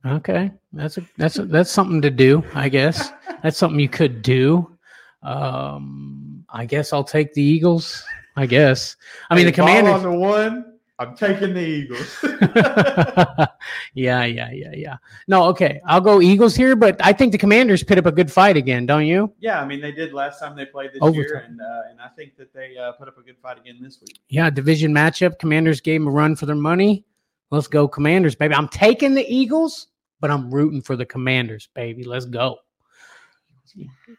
Okay. 0.05 0.51
That's 0.73 0.99
a 0.99 1.03
that's 1.17 1.39
a, 1.39 1.45
that's 1.45 1.71
something 1.71 2.01
to 2.03 2.11
do, 2.11 2.43
I 2.55 2.69
guess. 2.69 3.11
That's 3.43 3.57
something 3.57 3.81
you 3.81 3.89
could 3.89 4.21
do. 4.23 4.77
Um 5.23 6.45
I 6.51 6.67
guess 6.67 6.93
I'll 6.93 7.05
take 7.05 7.33
the 7.35 7.43
Eagles. 7.43 8.03
I 8.37 8.47
guess. 8.47 8.97
I 9.31 9.35
mean 9.35 9.47
Hey, 9.47 9.51
the 9.51 9.57
ball 9.59 9.67
Commanders. 9.69 9.95
on 9.95 10.03
the 10.03 10.19
one. 10.19 10.70
I'm 11.01 11.17
taking 11.17 11.55
the 11.55 11.67
Eagles. 11.67 12.19
yeah, 13.95 14.25
yeah, 14.25 14.51
yeah, 14.53 14.73
yeah. 14.75 14.97
No, 15.29 15.45
okay. 15.45 15.81
I'll 15.87 16.03
go 16.03 16.21
Eagles 16.21 16.55
here, 16.55 16.77
but 16.77 17.01
I 17.03 17.15
think 17.15 17.33
the 17.33 17.39
Commanders 17.39 17.83
put 17.83 17.97
up 17.97 18.05
a 18.05 18.13
good 18.13 18.31
fight 18.31 18.59
again, 18.59 18.85
don't 18.85 19.07
you? 19.07 19.33
yeah, 19.41 19.63
I 19.63 19.67
mean 19.67 19.81
they 19.81 19.93
did 19.93 20.13
last 20.13 20.41
time 20.41 20.55
they 20.55 20.67
played 20.67 20.93
this 20.93 21.01
Overtime. 21.01 21.23
year, 21.23 21.45
and 21.49 21.61
uh, 21.61 21.91
and 21.91 22.01
I 22.03 22.09
think 22.09 22.37
that 22.37 22.53
they 22.53 22.77
uh, 22.77 22.93
put 22.93 23.09
up 23.09 23.17
a 23.17 23.23
good 23.23 23.39
fight 23.39 23.59
again 23.59 23.79
this 23.81 23.99
week. 24.03 24.21
Yeah, 24.29 24.51
division 24.51 24.93
matchup. 24.93 25.39
Commanders 25.39 25.81
gave 25.81 26.03
them 26.03 26.09
a 26.09 26.11
run 26.11 26.37
for 26.37 26.45
their 26.45 26.55
money. 26.55 27.07
Let's 27.51 27.67
go, 27.67 27.89
Commanders, 27.89 28.35
baby. 28.35 28.55
I'm 28.55 28.69
taking 28.69 29.15
the 29.15 29.25
Eagles, 29.27 29.89
but 30.21 30.31
I'm 30.31 30.51
rooting 30.53 30.83
for 30.83 30.97
the 30.97 31.07
Commanders, 31.07 31.71
baby. 31.75 32.05
Let's 32.05 32.27
go. 32.27 32.59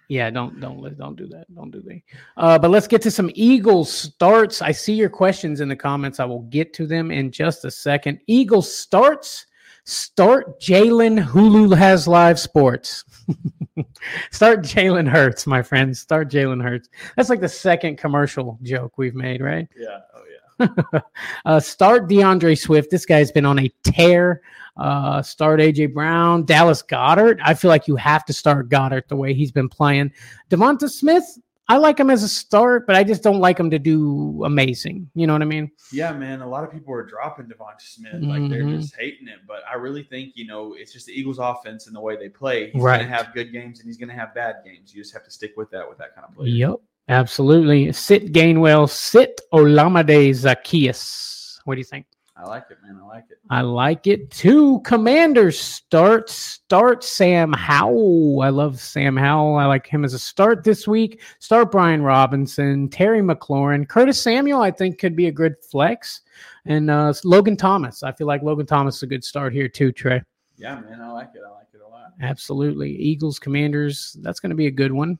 Yeah, 0.07 0.29
don't 0.29 0.59
don't 0.59 0.79
let 0.79 0.97
don't 0.97 1.15
do 1.15 1.27
that. 1.27 1.53
Don't 1.53 1.71
do 1.71 1.81
that. 1.81 2.01
Uh, 2.37 2.59
but 2.59 2.71
let's 2.71 2.87
get 2.87 3.01
to 3.03 3.11
some 3.11 3.29
Eagles 3.33 3.91
starts. 3.91 4.61
I 4.61 4.71
see 4.71 4.93
your 4.93 5.09
questions 5.09 5.61
in 5.61 5.69
the 5.69 5.75
comments. 5.75 6.19
I 6.19 6.25
will 6.25 6.43
get 6.43 6.73
to 6.75 6.87
them 6.87 7.11
in 7.11 7.31
just 7.31 7.65
a 7.65 7.71
second. 7.71 8.19
Eagles 8.27 8.73
starts. 8.73 9.45
Start 9.83 10.61
Jalen 10.61 11.23
Hulu 11.23 11.75
has 11.75 12.07
live 12.07 12.39
sports. 12.39 13.03
Start 14.31 14.61
Jalen 14.61 15.07
Hurts, 15.07 15.47
my 15.47 15.61
friends. 15.61 15.99
Start 15.99 16.29
Jalen 16.29 16.61
Hurts. 16.61 16.89
That's 17.15 17.29
like 17.29 17.41
the 17.41 17.49
second 17.49 17.97
commercial 17.97 18.59
joke 18.61 18.97
we've 18.97 19.15
made, 19.15 19.41
right? 19.41 19.67
Yeah. 19.75 19.99
Oh 20.13 20.21
yeah. 20.29 20.99
uh, 21.45 21.59
start 21.59 22.07
D'Andre 22.07 22.55
Swift. 22.55 22.91
This 22.91 23.05
guy's 23.05 23.31
been 23.31 23.45
on 23.45 23.59
a 23.59 23.71
tear. 23.83 24.41
Uh, 24.77 25.21
start 25.21 25.59
AJ 25.59 25.93
Brown, 25.93 26.45
Dallas 26.45 26.81
Goedert. 26.81 27.39
I 27.43 27.53
feel 27.53 27.69
like 27.69 27.87
you 27.87 27.95
have 27.97 28.25
to 28.25 28.33
start 28.33 28.69
Goedert 28.69 29.07
the 29.09 29.15
way 29.15 29.33
he's 29.33 29.51
been 29.51 29.69
playing. 29.69 30.11
Devonta 30.49 30.89
Smith. 30.89 31.25
I 31.67 31.77
like 31.77 31.97
him 31.97 32.09
as 32.09 32.21
a 32.21 32.27
start, 32.27 32.85
but 32.85 32.97
I 32.97 33.03
just 33.03 33.23
don't 33.23 33.39
like 33.39 33.57
him 33.57 33.69
to 33.69 33.79
do 33.79 34.41
amazing. 34.43 35.09
You 35.15 35.25
know 35.25 35.31
what 35.31 35.41
I 35.41 35.45
mean? 35.45 35.71
Yeah, 35.93 36.11
man. 36.11 36.41
A 36.41 36.47
lot 36.47 36.65
of 36.65 36.71
people 36.71 36.93
are 36.93 37.03
dropping 37.05 37.45
Devonta 37.45 37.79
Smith, 37.79 38.21
like 38.23 38.49
they're 38.49 38.63
Mhm. 38.63 38.81
just 38.81 38.93
hating 38.97 39.29
it. 39.29 39.39
But 39.47 39.59
I 39.71 39.75
really 39.75 40.03
think 40.03 40.33
you 40.35 40.47
know 40.47 40.73
it's 40.77 40.91
just 40.91 41.05
the 41.05 41.13
Eagles' 41.13 41.39
offense 41.39 41.87
and 41.87 41.95
the 41.95 42.01
way 42.01 42.17
they 42.17 42.27
play. 42.27 42.71
He's 42.71 42.81
Right. 42.81 42.97
going 42.97 43.09
to 43.09 43.15
have 43.15 43.33
good 43.33 43.53
games 43.53 43.79
and 43.79 43.87
he's 43.87 43.95
going 43.97 44.09
to 44.09 44.15
have 44.15 44.33
bad 44.35 44.55
games. 44.65 44.93
You 44.93 45.01
just 45.01 45.13
have 45.13 45.23
to 45.23 45.31
stick 45.31 45.53
with 45.55 45.69
that 45.71 45.87
with 45.87 45.97
that 45.99 46.13
kind 46.13 46.27
of 46.27 46.35
play. 46.35 46.49
Yep, 46.49 46.75
absolutely. 47.07 47.91
Sit 47.93 48.33
Gainwell. 48.33 48.89
Sit 48.89 49.39
Olamide 49.53 50.31
Zaccheaus. 50.31 51.59
What 51.63 51.75
do 51.75 51.79
you 51.79 51.85
think? 51.85 52.05
I 52.37 52.45
like 52.45 52.63
it, 52.71 52.77
man. 52.83 52.99
I 53.03 53.05
like 53.05 53.25
it. 53.29 53.37
I 53.49 53.61
like 53.61 54.07
it 54.07 54.31
too. 54.31 54.79
Commanders 54.85 55.59
start 55.59 56.29
start 56.29 57.03
Sam 57.03 57.51
Howell. 57.53 58.41
I 58.41 58.49
love 58.49 58.79
Sam 58.79 59.15
Howell. 59.17 59.57
I 59.57 59.65
like 59.65 59.85
him 59.85 60.05
as 60.05 60.13
a 60.13 60.19
start 60.19 60.63
this 60.63 60.87
week. 60.87 61.21
Start 61.39 61.71
Brian 61.71 62.01
Robinson, 62.01 62.89
Terry 62.89 63.21
McLaurin, 63.21 63.87
Curtis 63.87 64.19
Samuel. 64.21 64.61
I 64.61 64.71
think 64.71 64.97
could 64.97 65.15
be 65.15 65.27
a 65.27 65.31
good 65.31 65.55
flex, 65.69 66.21
and 66.65 66.89
uh, 66.89 67.13
Logan 67.25 67.57
Thomas. 67.57 68.01
I 68.01 68.11
feel 68.13 68.27
like 68.27 68.41
Logan 68.43 68.65
Thomas 68.65 68.95
is 68.97 69.03
a 69.03 69.07
good 69.07 69.23
start 69.23 69.53
here 69.53 69.67
too. 69.67 69.91
Trey, 69.91 70.23
Yeah, 70.57 70.79
man. 70.79 71.01
I 71.01 71.11
like 71.11 71.29
it. 71.35 71.41
I 71.45 71.51
like 71.51 71.67
it 71.73 71.81
a 71.85 71.87
lot. 71.87 72.13
absolutely. 72.21 72.91
Eagles, 72.95 73.39
Commanders. 73.39 74.15
That's 74.21 74.39
going 74.39 74.51
to 74.51 74.55
be 74.55 74.67
a 74.67 74.71
good 74.71 74.93
one. 74.93 75.19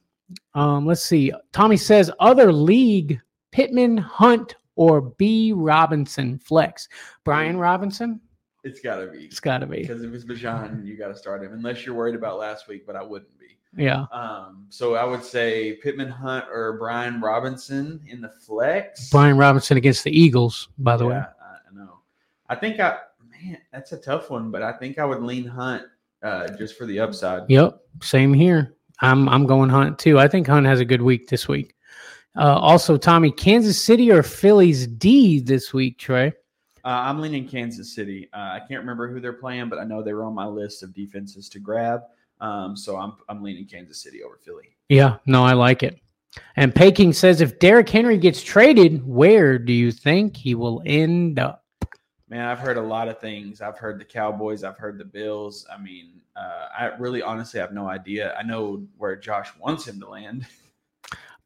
Um, 0.56 0.86
let's 0.86 1.04
see. 1.04 1.32
Tommy 1.52 1.78
says 1.78 2.10
other 2.20 2.54
league: 2.54 3.20
Pittman, 3.52 3.98
Hunt, 3.98 4.56
or 4.76 5.02
B 5.02 5.54
Robinson 5.54 6.40
flex. 6.40 6.88
Brian 7.24 7.58
Robinson. 7.58 8.20
It's 8.64 8.80
got 8.80 8.98
to 8.98 9.08
be 9.08 9.26
It's 9.26 9.40
got 9.40 9.60
to 9.60 9.66
be. 9.66 9.82
because 9.82 10.04
if 10.04 10.14
it's 10.14 10.24
Bijan, 10.24 10.86
you 10.86 10.96
got 10.96 11.08
to 11.08 11.16
start 11.16 11.44
him 11.44 11.52
unless 11.54 11.86
you're 11.86 11.96
worried 11.96 12.14
about 12.16 12.38
last 12.38 12.68
week. 12.68 12.86
But 12.86 12.96
I 12.96 13.02
wouldn't 13.04 13.38
be. 13.40 13.58
Yeah. 13.76 14.06
Um, 14.12 14.66
so 14.70 14.96
I 14.96 15.04
would 15.04 15.24
say 15.24 15.74
Pittman 15.82 16.10
Hunt 16.10 16.46
or 16.52 16.78
Brian 16.78 17.22
Robinson 17.22 18.02
in 18.08 18.22
the 18.22 18.30
flex. 18.30 19.10
Brian 19.10 19.38
Robinson 19.38 19.78
against 19.78 20.04
the 20.04 20.12
Eagles, 20.12 20.70
by 20.78 20.96
the 20.98 21.08
way. 21.08 21.16
Yeah, 21.16 21.26
I 21.42 21.56
I 21.72 21.74
know. 21.76 22.00
I 22.50 22.56
think 22.56 22.80
I 22.80 23.00
man, 23.32 23.58
that's 23.72 23.94
a 23.94 23.98
tough 23.98 24.30
one, 24.30 24.52
but 24.52 24.62
I 24.62 24.74
think 24.74 25.00
I 25.00 25.06
would 25.06 25.24
lean 25.24 25.46
Hunt 25.46 25.84
uh, 26.22 26.50
just 26.58 26.78
for 26.78 26.86
the 26.86 27.00
upside. 27.00 27.50
Yep. 27.50 27.80
Same 28.04 28.34
here. 28.34 28.76
I'm 29.00 29.28
I'm 29.30 29.46
going 29.48 29.70
Hunt 29.70 29.98
too. 29.98 30.20
I 30.20 30.28
think 30.28 30.46
Hunt 30.48 30.68
has 30.68 30.80
a 30.80 30.86
good 30.86 31.02
week 31.02 31.28
this 31.30 31.48
week. 31.48 31.74
Uh, 32.38 32.58
also, 32.58 32.98
Tommy, 32.98 33.32
Kansas 33.32 33.82
City 33.82 34.12
or 34.12 34.24
Phillies 34.24 34.88
D 34.88 35.40
this 35.40 35.74
week, 35.74 35.98
Trey? 35.98 36.34
Uh, 36.84 36.88
I'm 36.88 37.20
leaning 37.20 37.48
Kansas 37.48 37.94
City. 37.94 38.30
Uh, 38.34 38.38
I 38.54 38.60
can't 38.60 38.80
remember 38.80 39.12
who 39.12 39.20
they're 39.20 39.34
playing, 39.34 39.70
but 39.70 39.80
I 39.80 39.84
know 39.84 40.02
they 40.02 40.14
were 40.14 40.24
on 40.24 40.34
my 40.34 40.48
list 40.48 40.82
of 40.82 40.94
defenses 40.94 41.50
to 41.50 41.60
grab. 41.60 42.02
Um, 42.40 42.76
so 42.76 42.98
I'm 42.98 43.14
I'm 43.30 43.44
leaning 43.44 43.66
Kansas 43.66 44.02
City 44.02 44.24
over 44.24 44.40
Philly. 44.44 44.76
Yeah, 44.90 45.18
no, 45.26 45.44
I 45.44 45.54
like 45.54 45.84
it. 45.84 46.00
And 46.56 46.74
Peking 46.74 47.14
says 47.14 47.42
if 47.42 47.60
Derrick 47.60 47.90
Henry 47.90 48.18
gets 48.18 48.42
traded, 48.42 49.06
where 49.06 49.60
do 49.60 49.74
you 49.74 49.92
think 49.92 50.36
he 50.36 50.56
will 50.56 50.82
end 50.86 51.38
up? 51.38 51.64
Man, 52.30 52.48
I've 52.48 52.60
heard 52.60 52.78
a 52.78 52.82
lot 52.82 53.10
of 53.10 53.20
things. 53.20 53.62
I've 53.62 53.78
heard 53.78 54.00
the 54.00 54.06
Cowboys. 54.06 54.64
I've 54.64 54.78
heard 54.78 54.98
the 54.98 55.06
Bills. 55.06 55.68
I 55.72 55.78
mean, 55.78 56.22
uh, 56.36 56.68
I 56.78 56.86
really 56.98 57.22
honestly 57.22 57.60
have 57.60 57.74
no 57.74 57.88
idea. 57.90 58.34
I 58.40 58.44
know 58.44 58.88
where 58.98 59.16
Josh 59.18 59.50
wants 59.60 59.86
him 59.86 60.00
to 60.00 60.08
land. 60.10 60.48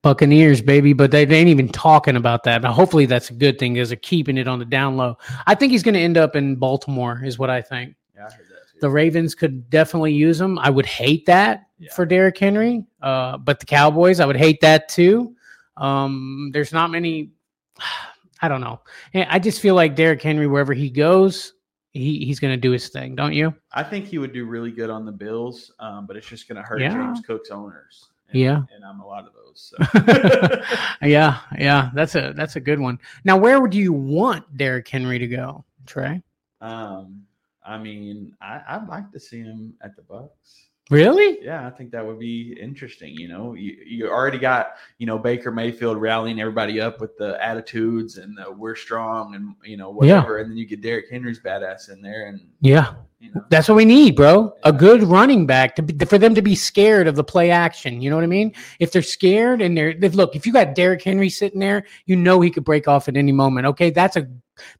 Buccaneers, 0.06 0.62
baby, 0.62 0.94
but 0.94 1.10
they, 1.10 1.26
they 1.26 1.40
ain't 1.40 1.50
even 1.50 1.68
talking 1.68 2.16
about 2.16 2.44
that. 2.44 2.62
Now, 2.62 2.72
hopefully, 2.72 3.08
that's 3.08 3.32
a 3.32 3.34
good 3.34 3.58
thing 3.58 3.74
because 3.74 3.90
they're 3.90 3.96
keeping 3.96 4.38
it 4.38 4.48
on 4.48 4.60
the 4.60 4.66
down 4.66 4.98
low. 4.98 5.18
I 5.48 5.56
think 5.56 5.72
he's 5.72 5.82
going 5.82 5.96
to 5.96 6.00
end 6.00 6.16
up 6.16 6.36
in 6.36 6.58
Baltimore, 6.58 7.24
is 7.26 7.40
what 7.40 7.50
I 7.50 7.60
think. 7.60 7.96
Yeah, 8.14 8.28
I 8.28 8.32
heard 8.32 8.46
that 8.50 8.72
too. 8.72 8.78
The 8.82 8.90
Ravens 8.92 9.34
could 9.34 9.68
definitely 9.72 10.14
use 10.14 10.40
him. 10.40 10.60
I 10.60 10.70
would 10.70 10.86
hate 10.86 11.26
that 11.26 11.70
Yeah. 11.80 11.92
for 11.92 12.06
Derrick 12.06 12.38
Henry, 12.38 12.86
uh, 13.02 13.40
but 13.40 13.60
the 13.60 13.66
Cowboys, 13.66 14.20
I 14.20 14.28
would 14.28 14.36
hate 14.38 14.62
that 14.62 14.90
too. 14.90 15.36
Um, 15.76 16.52
there's 16.54 16.72
not 16.72 16.92
many. 16.92 17.32
I 18.44 18.48
don't 18.48 18.62
know. 18.62 18.82
I 19.16 19.40
just 19.40 19.60
feel 19.60 19.74
like 19.74 19.96
Derrick 19.96 20.22
Henry, 20.22 20.46
wherever 20.46 20.74
he 20.74 20.92
goes, 20.92 21.54
he, 21.94 22.24
he's 22.26 22.40
going 22.40 22.54
to 22.54 22.58
do 22.62 22.70
his 22.70 22.90
thing, 22.90 23.16
don't 23.16 23.34
you? 23.34 23.56
I 23.72 23.82
think 23.82 24.06
he 24.06 24.20
would 24.20 24.34
do 24.34 24.46
really 24.46 24.70
good 24.72 24.92
on 24.92 25.04
the 25.04 25.12
Bills, 25.12 25.72
um, 25.80 26.06
but 26.06 26.16
it's 26.16 26.28
just 26.28 26.48
going 26.48 26.58
to 26.58 26.62
hurt 26.62 26.80
Yeah. 26.80 26.94
James 26.94 27.22
Cook's 27.26 27.50
owners. 27.50 28.10
And, 28.36 28.44
Yeah. 28.44 28.62
and 28.76 28.84
I'm 28.84 29.00
a 29.00 29.08
lot 29.08 29.26
of 29.26 29.34
those. 29.34 29.74
So. 29.74 30.62
yeah, 31.02 31.40
yeah, 31.58 31.90
that's 31.94 32.16
a 32.16 32.34
that's 32.36 32.56
a 32.58 32.60
good 32.60 32.80
one. 32.80 33.00
Now, 33.24 33.38
where 33.38 33.62
would 33.62 33.74
you 33.74 33.94
want 33.94 34.58
Derrick 34.58 34.88
Henry 34.88 35.18
to 35.20 35.28
go, 35.28 35.64
Trey? 35.86 36.22
um, 36.62 37.24
I 37.66 37.78
mean, 37.78 38.36
I, 38.42 38.62
I'd 38.68 38.88
like 38.88 39.12
to 39.12 39.20
see 39.20 39.40
him 39.42 39.74
at 39.82 39.96
the 39.96 40.02
Bucks. 40.04 40.68
Really? 40.92 41.44
Yeah, 41.44 41.66
I 41.66 41.72
think 41.72 41.92
that 41.92 42.06
would 42.06 42.20
be 42.20 42.56
interesting. 42.62 43.16
You 43.16 43.28
know, 43.28 43.56
you, 43.56 43.76
you 43.84 44.08
already 44.08 44.38
got 44.38 44.74
you 45.00 45.08
know 45.08 45.18
Baker 45.18 45.52
Mayfield 45.52 45.98
rallying 45.98 46.40
everybody 46.40 46.80
up 46.80 47.02
with 47.02 47.18
the 47.18 47.44
attitudes 47.44 48.18
and 48.18 48.38
the 48.38 48.52
we're 48.52 48.76
strong 48.76 49.34
and 49.34 49.56
you 49.64 49.78
know 49.78 49.90
Yeah. 50.04 50.18
whatever, 50.18 50.38
and 50.40 50.52
then 50.52 50.58
you 50.58 50.66
get 50.68 50.82
Derrick 50.82 51.10
Henry's 51.10 51.40
badass 51.40 51.92
in 51.92 52.04
there, 52.04 52.28
and 52.28 52.40
Yeah, 52.62 52.94
you 53.20 53.32
know, 53.34 53.44
That's 53.50 53.68
what 53.68 53.76
we 53.76 53.86
need, 53.86 54.16
bro. 54.16 54.54
A 54.64 54.72
good 54.72 55.02
running 55.02 55.48
back 55.48 55.76
to 55.78 55.82
be, 55.82 56.06
for 56.06 56.20
them 56.20 56.36
to 56.36 56.44
be 56.44 56.54
scared 56.54 57.08
of 57.08 57.16
the 57.16 57.24
play 57.24 57.50
action. 57.50 58.00
You 58.00 58.12
know 58.12 58.16
what 58.18 58.24
I 58.24 58.28
mean? 58.28 58.54
If 58.80 58.92
they're 58.92 59.02
scared 59.02 59.64
and 59.64 59.76
they're 59.76 59.90
if, 59.90 60.14
look, 60.14 60.36
if 60.36 60.46
you 60.46 60.54
got 60.54 60.76
Derrick 60.76 61.02
Henry 61.02 61.30
sitting 61.32 61.60
there, 61.60 61.86
you 62.06 62.16
know 62.16 62.42
he 62.42 62.52
could 62.52 62.64
break 62.64 62.88
off 62.88 63.08
at 63.08 63.18
any 63.18 63.32
moment. 63.32 63.66
Okay, 63.66 63.90
that's 63.90 64.18
a 64.18 64.28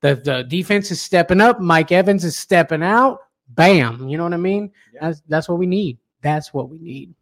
the 0.02 0.16
the 0.16 0.44
defense 0.44 0.92
is 0.92 1.02
stepping 1.02 1.42
up. 1.42 1.60
Mike 1.60 1.92
Evans 1.92 2.24
is 2.24 2.38
stepping 2.38 2.84
out. 2.84 3.22
Bam. 3.50 4.08
You 4.08 4.18
know 4.18 4.24
what 4.24 4.34
I 4.34 4.38
mean? 4.38 4.72
Yeah. 4.94 5.08
That's 5.08 5.22
that's 5.28 5.50
what 5.50 5.60
we 5.60 5.66
need. 5.66 5.98
That's 6.22 6.54
what 6.54 6.70
we 6.70 6.80
need. 6.80 7.14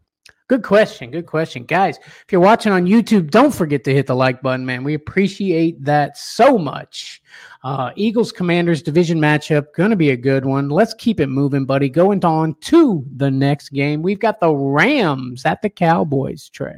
Good 0.47 0.63
question. 0.63 1.09
Good 1.09 1.25
question. 1.25 1.63
Guys, 1.63 1.97
if 1.97 2.25
you're 2.29 2.41
watching 2.41 2.71
on 2.71 2.85
YouTube, 2.85 3.31
don't 3.31 3.53
forget 3.53 3.83
to 3.85 3.93
hit 3.93 4.07
the 4.07 4.15
like 4.15 4.41
button, 4.41 4.65
man. 4.65 4.83
We 4.83 4.93
appreciate 4.93 5.83
that 5.83 6.17
so 6.17 6.57
much. 6.57 7.21
Uh, 7.63 7.91
Eagles 7.95 8.31
Commanders 8.31 8.81
division 8.81 9.19
matchup, 9.19 9.73
going 9.75 9.89
to 9.89 9.95
be 9.95 10.11
a 10.11 10.17
good 10.17 10.45
one. 10.45 10.69
Let's 10.69 10.93
keep 10.93 11.21
it 11.21 11.27
moving, 11.27 11.65
buddy. 11.65 11.89
Going 11.89 12.23
on 12.25 12.55
to 12.61 13.05
the 13.15 13.31
next 13.31 13.69
game. 13.69 14.01
We've 14.01 14.19
got 14.19 14.41
the 14.41 14.53
Rams 14.53 15.45
at 15.45 15.61
the 15.61 15.69
Cowboys, 15.69 16.49
Trey. 16.49 16.75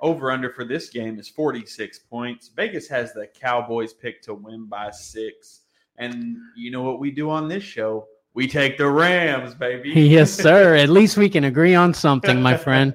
Over 0.00 0.32
under 0.32 0.50
for 0.50 0.64
this 0.64 0.88
game 0.88 1.18
is 1.18 1.28
46 1.28 2.00
points. 2.10 2.50
Vegas 2.56 2.88
has 2.88 3.12
the 3.12 3.28
Cowboys 3.28 3.92
pick 3.92 4.22
to 4.22 4.34
win 4.34 4.64
by 4.64 4.90
six. 4.90 5.60
And 5.98 6.38
you 6.56 6.70
know 6.70 6.82
what 6.82 6.98
we 6.98 7.10
do 7.10 7.30
on 7.30 7.46
this 7.46 7.62
show? 7.62 8.08
We 8.34 8.48
take 8.48 8.78
the 8.78 8.88
Rams, 8.88 9.54
baby. 9.54 9.90
yes, 9.94 10.32
sir. 10.32 10.74
At 10.74 10.88
least 10.88 11.16
we 11.16 11.28
can 11.28 11.44
agree 11.44 11.74
on 11.74 11.92
something, 11.92 12.40
my 12.40 12.56
friend. 12.56 12.94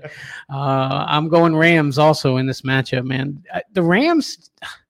Uh, 0.49 1.05
I'm 1.07 1.27
going 1.27 1.55
Rams 1.55 1.99
also 1.99 2.37
in 2.37 2.47
this 2.47 2.61
matchup, 2.61 3.05
man. 3.05 3.43
The 3.73 3.83
Rams, 3.83 4.49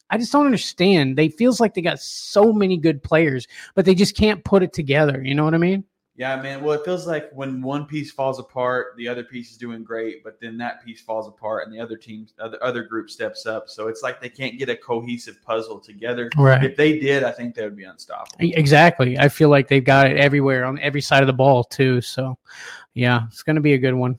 I 0.09 0.17
just 0.17 0.31
don't 0.31 0.45
understand. 0.45 1.17
They 1.17 1.29
feels 1.29 1.59
like 1.59 1.73
they 1.73 1.81
got 1.81 1.99
so 1.99 2.53
many 2.53 2.77
good 2.77 3.03
players, 3.03 3.47
but 3.75 3.83
they 3.83 3.95
just 3.95 4.15
can't 4.15 4.43
put 4.45 4.63
it 4.63 4.71
together. 4.71 5.21
You 5.21 5.35
know 5.35 5.43
what 5.43 5.53
I 5.53 5.57
mean? 5.57 5.83
Yeah, 6.17 6.41
man. 6.41 6.63
Well, 6.63 6.73
it 6.73 6.83
feels 6.83 7.05
like 7.05 7.29
when 7.31 7.61
one 7.61 7.85
piece 7.85 8.11
falls 8.11 8.39
apart, 8.39 8.95
the 8.97 9.07
other 9.07 9.23
piece 9.23 9.51
is 9.51 9.57
doing 9.57 9.83
great, 9.83 10.23
but 10.23 10.41
then 10.41 10.57
that 10.57 10.83
piece 10.83 10.99
falls 10.99 11.27
apart 11.27 11.67
and 11.67 11.73
the 11.73 11.79
other 11.79 11.95
team, 11.95 12.25
other 12.39 12.57
other 12.63 12.83
group 12.83 13.11
steps 13.11 13.45
up. 13.45 13.69
So 13.69 13.87
it's 13.87 14.01
like 14.01 14.19
they 14.19 14.29
can't 14.29 14.57
get 14.57 14.67
a 14.67 14.75
cohesive 14.75 15.39
puzzle 15.43 15.79
together. 15.79 16.31
Right. 16.35 16.63
If 16.63 16.75
they 16.75 16.97
did, 16.97 17.23
I 17.23 17.31
think 17.31 17.53
they 17.53 17.63
would 17.63 17.77
be 17.77 17.83
unstoppable. 17.83 18.35
Exactly. 18.39 19.19
I 19.19 19.29
feel 19.29 19.49
like 19.49 19.67
they've 19.67 19.83
got 19.83 20.09
it 20.09 20.17
everywhere 20.17 20.65
on 20.65 20.79
every 20.79 21.01
side 21.01 21.21
of 21.21 21.27
the 21.27 21.33
ball 21.33 21.63
too. 21.63 22.01
So, 22.01 22.35
yeah, 22.95 23.27
it's 23.27 23.43
going 23.43 23.57
to 23.57 23.61
be 23.61 23.73
a 23.73 23.77
good 23.77 23.93
one. 23.93 24.17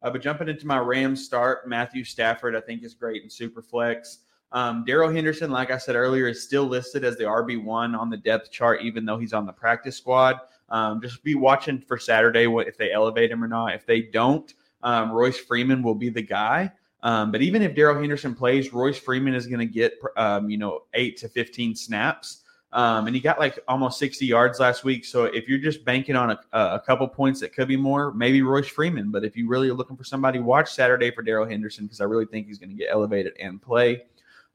Uh, 0.00 0.10
but 0.10 0.22
jumping 0.22 0.48
into 0.48 0.66
my 0.66 0.78
Rams 0.78 1.22
start, 1.22 1.68
Matthew 1.68 2.04
Stafford, 2.04 2.56
I 2.56 2.60
think 2.60 2.84
is 2.84 2.94
great 2.94 3.22
in 3.22 3.28
Superflex. 3.28 4.16
Um, 4.50 4.84
Darrell 4.86 5.10
Henderson, 5.10 5.50
like 5.50 5.70
I 5.70 5.76
said 5.76 5.94
earlier, 5.94 6.28
is 6.28 6.42
still 6.42 6.64
listed 6.64 7.04
as 7.04 7.16
the 7.18 7.24
RB 7.24 7.62
one 7.62 7.94
on 7.94 8.08
the 8.08 8.16
depth 8.16 8.50
chart, 8.50 8.80
even 8.82 9.04
though 9.04 9.18
he's 9.18 9.32
on 9.34 9.44
the 9.44 9.52
practice 9.52 9.96
squad. 9.96 10.40
Um, 10.68 11.00
just 11.00 11.22
be 11.22 11.34
watching 11.34 11.80
for 11.80 11.98
Saturday 11.98 12.46
what 12.46 12.66
if 12.66 12.76
they 12.76 12.92
elevate 12.92 13.30
him 13.30 13.44
or 13.44 13.48
not. 13.48 13.74
If 13.74 13.86
they 13.86 14.02
don't, 14.02 14.52
um, 14.82 15.12
Royce 15.12 15.38
Freeman 15.38 15.82
will 15.82 15.94
be 15.94 16.08
the 16.08 16.22
guy. 16.22 16.72
Um, 17.02 17.32
but 17.32 17.42
even 17.42 17.62
if 17.62 17.74
Darrell 17.74 18.00
Henderson 18.00 18.34
plays, 18.34 18.72
Royce 18.72 18.98
Freeman 18.98 19.34
is 19.34 19.46
going 19.46 19.60
to 19.60 19.66
get 19.66 19.94
um, 20.16 20.48
you 20.48 20.58
know 20.58 20.82
eight 20.94 21.16
to 21.18 21.28
fifteen 21.28 21.74
snaps. 21.74 22.42
Um, 22.72 23.06
and 23.06 23.14
he 23.14 23.20
got 23.20 23.38
like 23.38 23.58
almost 23.68 23.98
60 23.98 24.24
yards 24.24 24.58
last 24.58 24.82
week. 24.82 25.04
So 25.04 25.24
if 25.24 25.46
you're 25.46 25.58
just 25.58 25.84
banking 25.84 26.16
on 26.16 26.30
a, 26.30 26.38
a 26.52 26.80
couple 26.80 27.06
points 27.06 27.38
that 27.40 27.52
could 27.52 27.68
be 27.68 27.76
more, 27.76 28.14
maybe 28.14 28.40
Royce 28.40 28.66
Freeman. 28.66 29.10
But 29.10 29.24
if 29.24 29.36
you 29.36 29.46
really 29.46 29.68
are 29.68 29.74
looking 29.74 29.96
for 29.96 30.04
somebody, 30.04 30.38
watch 30.38 30.72
Saturday 30.72 31.10
for 31.10 31.20
Darrell 31.22 31.46
Henderson 31.46 31.84
because 31.84 32.00
I 32.00 32.04
really 32.04 32.24
think 32.24 32.46
he's 32.46 32.58
going 32.58 32.70
to 32.70 32.74
get 32.74 32.88
elevated 32.90 33.34
and 33.38 33.60
play. 33.60 34.04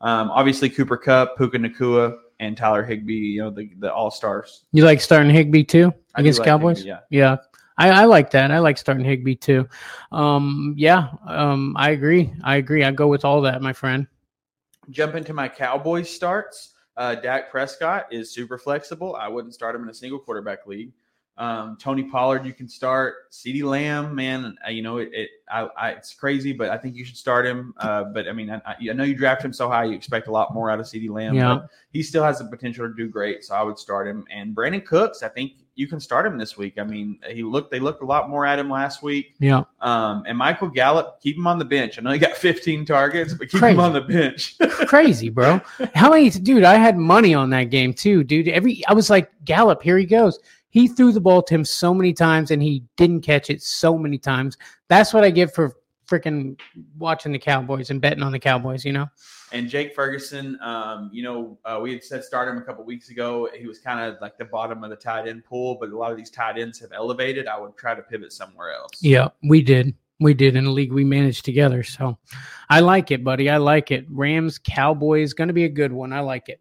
Um, 0.02 0.32
obviously, 0.32 0.70
Cooper 0.70 0.98
Kupp, 0.98 1.38
Puka 1.38 1.60
Nacua, 1.60 2.18
and 2.40 2.56
Tyler 2.56 2.84
Higbee, 2.84 3.14
you 3.14 3.42
know, 3.42 3.50
the, 3.50 3.72
the 3.80 3.94
all 3.94 4.12
stars. 4.12 4.66
You 4.72 4.86
like 4.86 5.02
starting 5.02 5.32
Higbee 5.32 5.64
too 5.64 5.94
against 6.16 6.44
Cowboys? 6.44 6.84
yeah. 6.84 7.00
Yeah. 7.10 7.38
I, 7.78 7.90
I 7.90 8.06
like 8.06 8.32
that. 8.32 8.52
I 8.52 8.60
like 8.60 8.78
starting 8.78 9.06
Higbee 9.06 9.36
too. 9.36 9.68
Um, 10.12 10.74
yeah, 10.78 11.10
um, 11.28 11.76
I 11.78 11.92
agree. 11.92 12.34
I 12.44 12.56
agree. 12.56 12.84
I 12.84 12.92
go 12.92 13.08
with 13.08 13.24
all 13.24 13.42
that, 13.42 13.62
my 13.62 13.74
friend. 13.74 14.08
Jump 14.90 15.16
into 15.16 15.34
my 15.34 15.48
Cowboys 15.48 16.10
starts. 16.10 16.74
Uh, 16.96 17.14
Dak 17.14 17.52
Prescott 17.52 18.08
is 18.12 18.32
super 18.32 18.58
flexible. 18.58 19.16
I 19.16 19.28
wouldn't 19.28 19.54
start 19.54 19.76
him 19.76 19.84
in 19.84 19.90
a 19.90 19.94
single 19.94 20.18
quarterback 20.18 20.66
league. 20.66 20.92
Um, 21.38 21.78
Tony 21.80 22.04
Pollard, 22.04 22.46
you 22.46 22.54
can 22.54 22.68
start. 22.68 23.32
CeeDee 23.32 23.64
Lamb, 23.64 24.16
man, 24.16 24.58
uh, 24.66 24.72
you 24.72 24.82
know 24.82 24.98
it. 24.98 25.10
it 25.14 25.30
I, 25.50 25.68
I, 25.78 25.90
it's 25.92 26.14
crazy, 26.14 26.52
but 26.52 26.70
I 26.70 26.78
think 26.78 26.96
you 26.96 27.06
should 27.06 27.16
start 27.18 27.46
him. 27.46 27.74
Uh, 27.78 28.06
but 28.06 28.28
I 28.28 28.34
mean, 28.34 28.50
I, 28.50 28.62
I 28.66 28.94
know 28.94 29.04
you 29.04 29.16
draft 29.16 29.46
him 29.46 29.54
so 29.54 29.70
high, 29.70 29.86
you 29.86 29.94
expect 29.94 30.28
a 30.28 30.32
lot 30.32 30.54
more 30.54 30.72
out 30.72 30.80
of 30.80 30.88
CeeDee 30.88 31.10
Lamb. 31.10 31.36
Yeah. 31.36 31.56
But 31.56 31.70
he 31.92 32.02
still 32.02 32.24
has 32.24 32.40
the 32.40 32.46
potential 32.46 32.88
to 32.88 32.94
do 32.94 33.08
great, 33.08 33.46
so 33.46 33.56
I 33.56 33.64
would 33.64 33.78
start 33.78 34.08
him. 34.08 34.26
And 34.32 34.56
Brandin 34.56 34.84
Cooks, 34.84 35.22
I 35.22 35.30
think 35.30 35.54
you 35.76 35.88
can 35.88 36.00
start 36.00 36.26
him 36.26 36.40
this 36.40 36.58
week. 36.58 36.80
I 36.80 36.84
mean, 36.84 37.20
he 37.30 37.44
looked. 37.44 37.70
They 37.70 37.80
looked 37.80 38.02
a 38.02 38.06
lot 38.06 38.30
more 38.30 38.46
at 38.48 38.58
him 38.58 38.70
last 38.70 39.04
week. 39.04 39.36
Yeah. 39.40 39.62
Um, 39.80 40.24
and 40.28 40.36
Michael 40.36 40.70
Gallup, 40.70 41.22
keep 41.22 41.38
him 41.38 41.46
on 41.46 41.60
the 41.60 41.66
bench. 41.66 42.00
I 42.00 42.02
know 42.02 42.12
he 42.12 42.20
got 42.20 42.36
15 42.38 42.84
targets, 42.84 43.36
but 43.36 43.50
keep 43.50 43.60
Crazy. 43.60 43.76
him 43.76 43.80
on 43.80 43.94
the 43.94 44.02
bench. 44.02 44.58
Crazy, 44.88 45.30
bro. 45.30 45.62
How 45.94 46.10
many 46.10 46.32
dude, 46.32 46.64
I 46.64 46.76
had 46.76 46.98
money 46.98 47.36
on 47.36 47.52
that 47.52 47.66
game 47.66 47.94
too, 47.94 48.24
dude. 48.24 48.48
Every 48.48 48.86
I 48.88 48.94
was 48.94 49.12
like, 49.12 49.32
Gallup, 49.46 49.84
here 49.84 50.00
he 50.00 50.06
goes. 50.06 50.40
He 50.70 50.88
threw 50.88 51.12
the 51.12 51.22
ball 51.22 51.42
to 51.44 51.54
him 51.54 51.66
so 51.66 51.94
many 51.94 52.14
times 52.14 52.52
and 52.52 52.62
he 52.62 52.84
didn't 52.98 53.22
catch 53.22 53.50
it 53.50 53.62
so 53.62 53.98
many 53.98 54.18
times. 54.18 54.58
That's 54.90 55.14
what 55.14 55.24
I 55.24 55.30
get 55.30 55.54
for 55.56 55.76
freaking 56.08 56.60
watching 56.98 57.32
the 57.32 57.40
Cowboys 57.40 57.90
and 57.90 58.02
betting 58.02 58.24
on 58.24 58.32
the 58.32 58.40
Cowboys, 58.40 58.86
you 58.86 58.94
know? 58.94 59.08
And 59.52 59.70
Jake 59.70 59.96
Ferguson, 59.96 60.58
um, 60.62 61.10
you 61.14 61.24
know, 61.24 61.58
uh, 61.64 61.80
we 61.82 61.94
had 61.94 62.04
said 62.04 62.24
start 62.24 62.50
him 62.50 62.58
a 62.58 62.62
couple 62.62 62.84
weeks 62.84 63.10
ago. 63.10 63.50
He 63.56 63.66
was 63.66 63.80
kind 63.80 64.00
of 64.00 64.20
like 64.22 64.38
the 64.38 64.46
bottom 64.46 64.84
of 64.84 64.90
the 64.90 64.96
tight 64.96 65.28
end 65.28 65.46
pool, 65.46 65.78
but 65.80 65.90
a 65.90 65.98
lot 65.98 66.12
of 66.12 66.18
these 66.18 66.30
tight 66.30 66.58
ends 66.58 66.80
have 66.80 66.92
elevated. 66.92 67.48
I 67.48 67.60
would 67.60 67.78
try 67.78 67.96
to 67.96 68.02
pivot 68.02 68.34
somewhere 68.34 68.74
else. 68.74 68.92
Yeah, 69.02 69.30
we 69.44 69.62
did. 69.62 69.94
We 70.20 70.34
did 70.34 70.56
in 70.56 70.66
a 70.66 70.72
league 70.72 70.92
we 70.92 71.04
managed 71.04 71.46
together. 71.46 71.84
So 71.84 72.18
I 72.70 72.80
like 72.80 73.12
it, 73.12 73.24
buddy. 73.24 73.50
I 73.50 73.58
like 73.58 73.92
it. 73.92 74.06
Rams, 74.10 74.58
Cowboys, 74.58 75.34
going 75.34 75.48
to 75.48 75.54
be 75.54 75.66
a 75.66 75.70
good 75.70 75.94
one. 75.94 76.12
I 76.12 76.22
like 76.22 76.50
it. 76.50 76.60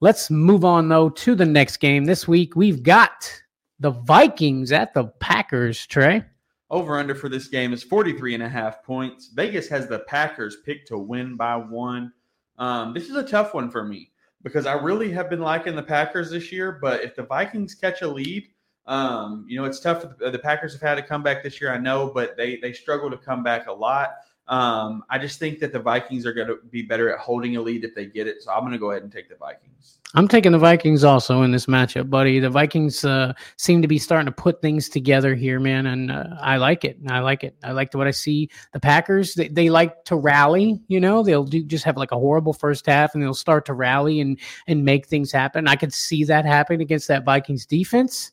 Let's 0.00 0.30
move 0.30 0.64
on, 0.64 0.88
though, 0.88 1.08
to 1.10 1.34
the 1.34 1.44
next 1.44 1.78
game. 1.78 2.04
This 2.04 2.28
week, 2.28 2.54
we've 2.54 2.84
got 2.84 3.42
the 3.80 3.90
Vikings 3.90 4.70
at 4.70 4.94
the 4.94 5.06
Packers, 5.18 5.86
Trey. 5.88 6.22
Over 6.70 6.98
under 6.98 7.16
for 7.16 7.28
this 7.28 7.48
game 7.48 7.72
is 7.72 7.82
43 7.82 8.34
and 8.34 8.42
a 8.44 8.48
half 8.48 8.84
points. 8.84 9.30
Vegas 9.34 9.68
has 9.68 9.88
the 9.88 10.00
Packers 10.00 10.58
picked 10.64 10.86
to 10.88 10.98
win 10.98 11.36
by 11.36 11.56
one. 11.56 12.12
Um, 12.58 12.94
this 12.94 13.10
is 13.10 13.16
a 13.16 13.24
tough 13.24 13.54
one 13.54 13.72
for 13.72 13.84
me 13.84 14.12
because 14.42 14.66
I 14.66 14.74
really 14.74 15.10
have 15.10 15.28
been 15.28 15.40
liking 15.40 15.74
the 15.74 15.82
Packers 15.82 16.30
this 16.30 16.52
year. 16.52 16.78
But 16.80 17.02
if 17.02 17.16
the 17.16 17.24
Vikings 17.24 17.74
catch 17.74 18.02
a 18.02 18.08
lead, 18.08 18.46
um, 18.86 19.46
you 19.48 19.58
know, 19.58 19.64
it's 19.64 19.80
tough. 19.80 20.04
The, 20.20 20.38
Packers 20.38 20.74
have 20.74 20.82
had 20.82 20.98
a 20.98 21.02
comeback 21.02 21.42
this 21.42 21.60
year, 21.60 21.72
I 21.72 21.78
know, 21.78 22.12
but 22.14 22.36
they 22.36 22.56
they 22.56 22.72
struggle 22.72 23.10
to 23.10 23.18
come 23.18 23.42
back 23.42 23.66
a 23.66 23.72
lot. 23.72 24.10
Um, 24.48 25.04
I 25.10 25.18
just 25.18 25.38
think 25.38 25.58
that 25.60 25.72
the 25.72 25.78
Vikings 25.78 26.24
are 26.24 26.32
going 26.32 26.48
to 26.48 26.58
be 26.70 26.82
better 26.82 27.12
at 27.12 27.18
holding 27.18 27.56
a 27.56 27.60
lead 27.60 27.84
if 27.84 27.94
they 27.94 28.06
get 28.06 28.26
it. 28.26 28.42
So 28.42 28.50
I'm 28.50 28.60
going 28.60 28.72
to 28.72 28.78
go 28.78 28.90
ahead 28.90 29.02
and 29.02 29.12
take 29.12 29.28
the 29.28 29.36
Vikings. 29.36 29.98
I'm 30.14 30.26
taking 30.26 30.52
the 30.52 30.58
Vikings 30.58 31.04
also 31.04 31.42
in 31.42 31.50
this 31.50 31.66
matchup, 31.66 32.08
buddy. 32.08 32.40
The 32.40 32.48
Vikings 32.48 33.04
uh, 33.04 33.34
seem 33.58 33.82
to 33.82 33.88
be 33.88 33.98
starting 33.98 34.24
to 34.24 34.32
put 34.32 34.62
things 34.62 34.88
together 34.88 35.34
here, 35.34 35.60
man, 35.60 35.86
and 35.86 36.10
uh, 36.10 36.28
I 36.40 36.56
like 36.56 36.86
it. 36.86 36.96
I 37.08 37.18
like 37.18 37.44
it. 37.44 37.54
I 37.62 37.72
like 37.72 37.92
what 37.92 38.06
I 38.06 38.10
see. 38.10 38.48
The 38.72 38.80
Packers, 38.80 39.34
they, 39.34 39.48
they 39.48 39.68
like 39.68 40.04
to 40.06 40.16
rally. 40.16 40.80
You 40.88 40.98
know, 40.98 41.22
they'll 41.22 41.44
do 41.44 41.62
just 41.62 41.84
have 41.84 41.98
like 41.98 42.12
a 42.12 42.18
horrible 42.18 42.54
first 42.54 42.86
half, 42.86 43.12
and 43.12 43.22
they'll 43.22 43.34
start 43.34 43.66
to 43.66 43.74
rally 43.74 44.20
and 44.20 44.38
and 44.66 44.82
make 44.82 45.06
things 45.06 45.30
happen. 45.30 45.68
I 45.68 45.76
could 45.76 45.92
see 45.92 46.24
that 46.24 46.46
happen 46.46 46.80
against 46.80 47.08
that 47.08 47.26
Vikings 47.26 47.66
defense, 47.66 48.32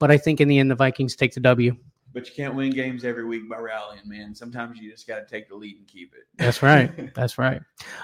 but 0.00 0.10
I 0.10 0.18
think 0.18 0.40
in 0.40 0.48
the 0.48 0.58
end, 0.58 0.72
the 0.72 0.74
Vikings 0.74 1.14
take 1.14 1.34
the 1.34 1.40
W. 1.40 1.76
But 2.12 2.26
you 2.28 2.34
can't 2.34 2.54
win 2.54 2.70
games 2.70 3.04
every 3.04 3.24
week 3.24 3.48
by 3.48 3.58
rallying, 3.58 4.06
man. 4.06 4.34
Sometimes 4.34 4.78
you 4.78 4.90
just 4.90 5.06
got 5.06 5.20
to 5.20 5.26
take 5.26 5.48
the 5.48 5.54
lead 5.54 5.76
and 5.78 5.86
keep 5.86 6.14
it. 6.14 6.24
That's 6.36 6.62
right. 6.62 7.14
That's 7.14 7.38
right. 7.38 7.60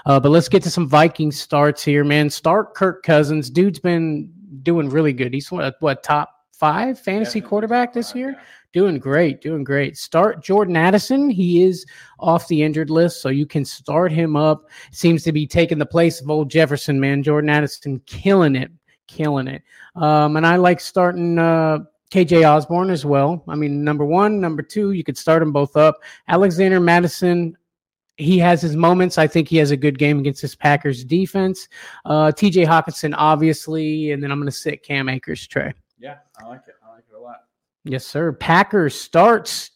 Uh, 0.07 0.19
but 0.19 0.31
let's 0.31 0.49
get 0.49 0.63
to 0.63 0.71
some 0.71 0.89
Viking 0.89 1.31
starts 1.31 1.85
here, 1.85 2.05
man. 2.05 2.31
Start 2.31 2.75
Kirk 2.75 3.03
Cousins. 3.03 3.51
Dude's 3.51 3.79
been 3.79 4.33
doing 4.63 4.89
really 4.89 5.13
good. 5.13 5.35
He's 5.35 5.51
what, 5.51 5.77
what 5.81 6.03
top 6.03 6.33
five 6.53 6.99
fantasy 6.99 7.41
Definitely 7.41 7.49
quarterback 7.49 7.93
this 7.93 8.11
five, 8.11 8.17
year? 8.17 8.31
yeah. 8.31 8.45
Doing 8.75 8.99
great, 8.99 9.41
doing 9.41 9.65
great. 9.65 9.97
Start 9.97 10.43
Jordan 10.43 10.77
Addison. 10.77 11.31
He 11.31 11.63
is 11.63 11.87
off 12.19 12.49
the 12.49 12.63
injured 12.63 12.91
list, 12.91 13.23
so 13.23 13.31
you 13.31 13.47
can 13.47 13.65
start 13.65 14.13
him 14.13 14.37
up. 14.37 14.69
Seems 14.91 15.23
to 15.25 15.33
be 15.33 15.47
taking 15.47 15.79
the 15.79 15.87
place 15.87 16.21
of 16.21 16.29
old 16.29 16.51
Jefferson, 16.51 17.01
man. 17.01 17.23
Jordan 17.23 17.49
Addison 17.49 18.01
killing 18.05 18.57
it, 18.57 18.71
killing 19.07 19.49
it. 19.49 19.63
Um, 19.97 20.37
and 20.37 20.47
I 20.47 20.57
like 20.57 20.81
starting 20.81 21.39
uh, 21.39 21.79
KJ 22.11 22.49
Osborn 22.49 22.91
as 22.91 23.05
well. 23.05 23.45
I 23.49 23.55
mean, 23.55 23.85
number 23.85 24.05
one, 24.05 24.41
number 24.41 24.63
two, 24.63 24.93
you 24.93 25.05
could 25.05 25.19
start 25.19 25.41
them 25.41 25.53
both 25.53 25.77
up. 25.77 25.99
Alexander 26.29 26.81
Mattison, 26.81 27.57
he 28.17 28.39
has 28.39 28.63
his 28.63 28.77
moments. 28.77 29.19
I 29.19 29.27
think 29.27 29.49
he 29.49 29.57
has 29.59 29.71
a 29.71 29.77
good 29.77 29.99
game 29.99 30.19
against 30.19 30.43
this 30.43 30.55
Packers 30.55 31.05
defense. 31.05 31.69
Uh, 32.05 32.33
TJ 32.35 32.67
Hockenson, 32.67 33.15
obviously, 33.17 34.13
and 34.13 34.23
then 34.23 34.33
I'm 34.33 34.39
going 34.39 34.51
to 34.51 34.57
sit 34.57 34.83
Cam 34.83 35.09
Akers, 35.09 35.47
Trey. 35.47 35.73
Yeah, 35.99 36.17
I 36.41 36.47
like 36.47 36.63
it. 36.67 36.75
I 36.85 36.95
like 36.95 37.05
it 37.11 37.15
a 37.15 37.21
lot. 37.21 37.45
Yes, 37.85 38.07
sir. 38.07 38.33
Packers 38.33 38.99
starts 38.99 39.71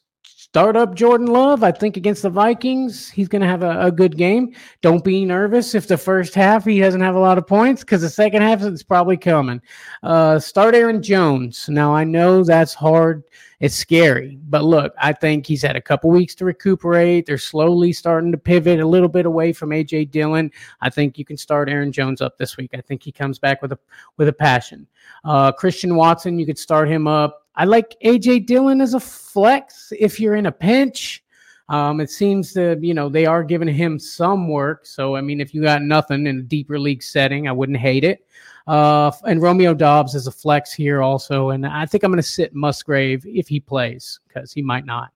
start 0.52 0.76
up 0.76 0.94
Jordan 0.94 1.28
Love. 1.28 1.64
I 1.64 1.72
think 1.72 1.96
against 1.96 2.20
the 2.20 2.28
Vikings, 2.28 3.08
he's 3.08 3.26
going 3.26 3.40
to 3.40 3.48
have 3.48 3.62
a, 3.62 3.86
a 3.86 3.90
good 3.90 4.18
game. 4.18 4.54
Don't 4.82 5.02
be 5.02 5.24
nervous 5.24 5.74
if 5.74 5.88
the 5.88 5.96
first 5.96 6.34
half 6.34 6.66
he 6.66 6.78
doesn't 6.78 7.00
have 7.00 7.14
a 7.14 7.18
lot 7.18 7.38
of 7.38 7.46
points 7.46 7.80
because 7.80 8.02
the 8.02 8.10
second 8.10 8.42
half 8.42 8.60
it's 8.60 8.82
probably 8.82 9.16
coming. 9.16 9.62
Uh, 10.02 10.38
start 10.38 10.74
Aaron 10.74 11.02
Jones. 11.02 11.70
Now 11.70 11.94
I 11.94 12.04
know 12.04 12.44
that's 12.44 12.74
hard. 12.74 13.22
It's 13.60 13.74
scary, 13.74 14.38
but 14.50 14.62
look, 14.62 14.92
I 15.00 15.14
think 15.14 15.46
he's 15.46 15.62
had 15.62 15.74
a 15.76 15.80
couple 15.80 16.10
weeks 16.10 16.34
to 16.34 16.44
recuperate. 16.44 17.24
They're 17.24 17.38
slowly 17.38 17.94
starting 17.94 18.30
to 18.32 18.36
pivot 18.36 18.78
a 18.78 18.86
little 18.86 19.08
bit 19.08 19.24
away 19.24 19.54
from 19.54 19.70
AJ 19.70 20.10
Dillon. 20.10 20.50
I 20.82 20.90
think 20.90 21.16
you 21.16 21.24
can 21.24 21.38
start 21.38 21.70
Aaron 21.70 21.92
Jones 21.92 22.20
up 22.20 22.36
this 22.36 22.58
week. 22.58 22.72
I 22.74 22.82
think 22.82 23.02
he 23.02 23.10
comes 23.10 23.38
back 23.38 23.62
with 23.62 23.72
a 23.72 23.78
with 24.18 24.28
a 24.28 24.34
passion. 24.34 24.86
Uh, 25.24 25.50
Christian 25.50 25.96
Watson, 25.96 26.38
you 26.38 26.44
could 26.44 26.58
start 26.58 26.90
him 26.90 27.06
up. 27.06 27.41
I 27.54 27.64
like 27.64 27.96
AJ 28.04 28.46
Dillon 28.46 28.80
as 28.80 28.94
a 28.94 29.00
flex 29.00 29.92
if 29.98 30.18
you're 30.18 30.36
in 30.36 30.46
a 30.46 30.52
pinch. 30.52 31.22
Um, 31.68 32.00
it 32.00 32.10
seems 32.10 32.52
that 32.54 32.82
you 32.82 32.94
know 32.94 33.08
they 33.08 33.26
are 33.26 33.44
giving 33.44 33.68
him 33.68 33.98
some 33.98 34.48
work. 34.48 34.86
So 34.86 35.16
I 35.16 35.20
mean, 35.20 35.40
if 35.40 35.54
you 35.54 35.62
got 35.62 35.82
nothing 35.82 36.26
in 36.26 36.38
a 36.38 36.42
deeper 36.42 36.78
league 36.78 37.02
setting, 37.02 37.48
I 37.48 37.52
wouldn't 37.52 37.78
hate 37.78 38.04
it. 38.04 38.26
Uh, 38.66 39.10
and 39.24 39.42
Romeo 39.42 39.74
Doubs 39.74 40.14
is 40.14 40.26
a 40.26 40.32
flex 40.32 40.72
here 40.72 41.02
also, 41.02 41.50
and 41.50 41.66
I 41.66 41.86
think 41.86 42.04
I'm 42.04 42.10
going 42.10 42.22
to 42.22 42.28
sit 42.28 42.54
Musgrave 42.54 43.26
if 43.26 43.48
he 43.48 43.58
plays 43.58 44.20
because 44.28 44.52
he 44.52 44.62
might 44.62 44.86
not. 44.86 45.10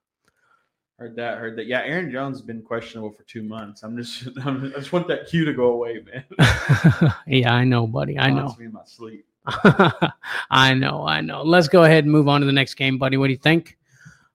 Heard 0.99 1.15
that. 1.17 1.39
Heard 1.39 1.57
that. 1.57 1.67
Yeah, 1.67 1.83
Aaron 1.83 2.11
Jones 2.11 2.39
has 2.39 2.47
been 2.47 2.63
questionable 2.63 3.11
for 3.11 3.23
two 3.25 3.43
months. 3.43 3.83
I'm 3.83 3.97
just, 3.97 4.29
I'm, 4.45 4.73
I 4.75 4.79
just 4.79 4.93
want 4.93 5.07
that 5.09 5.29
cue 5.29 5.45
to 5.45 5.53
go 5.53 5.73
away, 5.73 6.03
man. 6.03 7.13
yeah, 7.27 7.53
I 7.53 7.65
know, 7.65 7.87
buddy. 7.87 8.19
I 8.19 8.31
know. 8.31 8.57
Me 8.59 8.65
in 8.65 8.73
my 8.73 8.81
sleep. 8.85 9.27
I 10.51 10.75
know, 10.75 11.07
I 11.07 11.21
know. 11.21 11.43
Let's 11.43 11.69
go 11.69 11.85
ahead 11.85 12.05
and 12.05 12.13
move 12.13 12.29
on 12.29 12.41
to 12.41 12.47
the 12.47 12.53
next 12.53 12.75
game, 12.75 12.99
buddy. 12.99 13.17
What 13.17 13.29
do 13.29 13.33
you 13.33 13.39
think? 13.39 13.77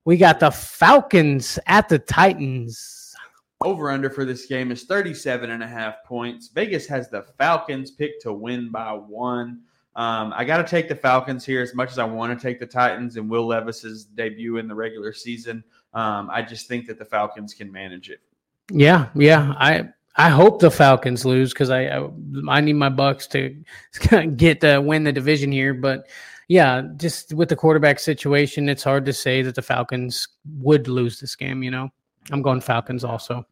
We 0.06 0.18
got 0.18 0.40
the 0.40 0.52
Falcons 0.52 1.60
at 1.68 1.90
the 1.90 2.00
Titans. 2.00 3.16
Over 3.64 3.92
under 3.92 4.10
for 4.10 4.26
this 4.26 4.46
game 4.46 4.72
is 4.72 4.86
37 4.86 5.52
and 5.52 5.62
a 5.62 5.68
half 5.68 6.04
points. 6.06 6.48
Vegas 6.48 6.88
has 6.88 7.10
the 7.10 7.24
Falcons 7.38 7.92
picked 7.92 8.24
to 8.24 8.34
win 8.34 8.72
by 8.72 8.94
one. 8.94 9.62
Um, 9.96 10.34
I 10.36 10.46
got 10.46 10.58
to 10.58 10.64
take 10.64 10.88
the 10.88 10.96
Falcons 10.96 11.46
here 11.46 11.62
as 11.62 11.76
much 11.76 11.92
as 11.92 12.00
I 12.00 12.06
want 12.06 12.38
to 12.38 12.42
take 12.42 12.60
the 12.60 12.66
Titans 12.66 13.18
and 13.18 13.30
Will 13.30 13.46
Levis's 13.46 14.06
debut 14.06 14.58
in 14.58 14.68
the 14.68 14.74
regular 14.74 15.14
season. 15.14 15.64
Um, 15.94 16.30
I 16.32 16.42
just 16.42 16.68
think 16.68 16.88
that 16.88 16.98
the 16.98 17.06
Falcons 17.06 17.54
can 17.54 17.72
manage 17.72 18.10
it. 18.10 18.22
Yeah, 18.72 19.10
yeah. 19.14 19.54
I 19.58 19.90
I 20.18 20.30
hope 20.30 20.60
the 20.60 20.72
Falcons 20.72 21.26
lose 21.26 21.54
because 21.54 21.70
I, 21.70 21.86
I, 21.86 22.10
I 22.50 22.62
need 22.62 22.74
my 22.74 22.90
Bucks 22.90 23.28
to 23.28 23.56
get 24.36 24.62
to 24.62 24.80
win 24.80 25.04
the 25.04 25.12
division 25.12 25.52
here. 25.52 25.74
But 25.74 26.08
yeah, 26.48 26.82
just 26.98 27.34
with 27.34 27.50
the 27.50 27.56
quarterback 27.56 28.00
situation, 28.00 28.68
it's 28.68 28.84
hard 28.84 29.06
to 29.06 29.14
say 29.14 29.42
that 29.42 29.56
the 29.56 29.62
Falcons 29.62 30.28
would 30.58 30.88
lose 30.88 31.20
this 31.20 31.36
game. 31.36 31.64
You 31.64 31.72
know, 31.72 31.90
I'm 32.30 32.42
going 32.42 32.62
Falcons 32.62 33.04
also. 33.04 33.46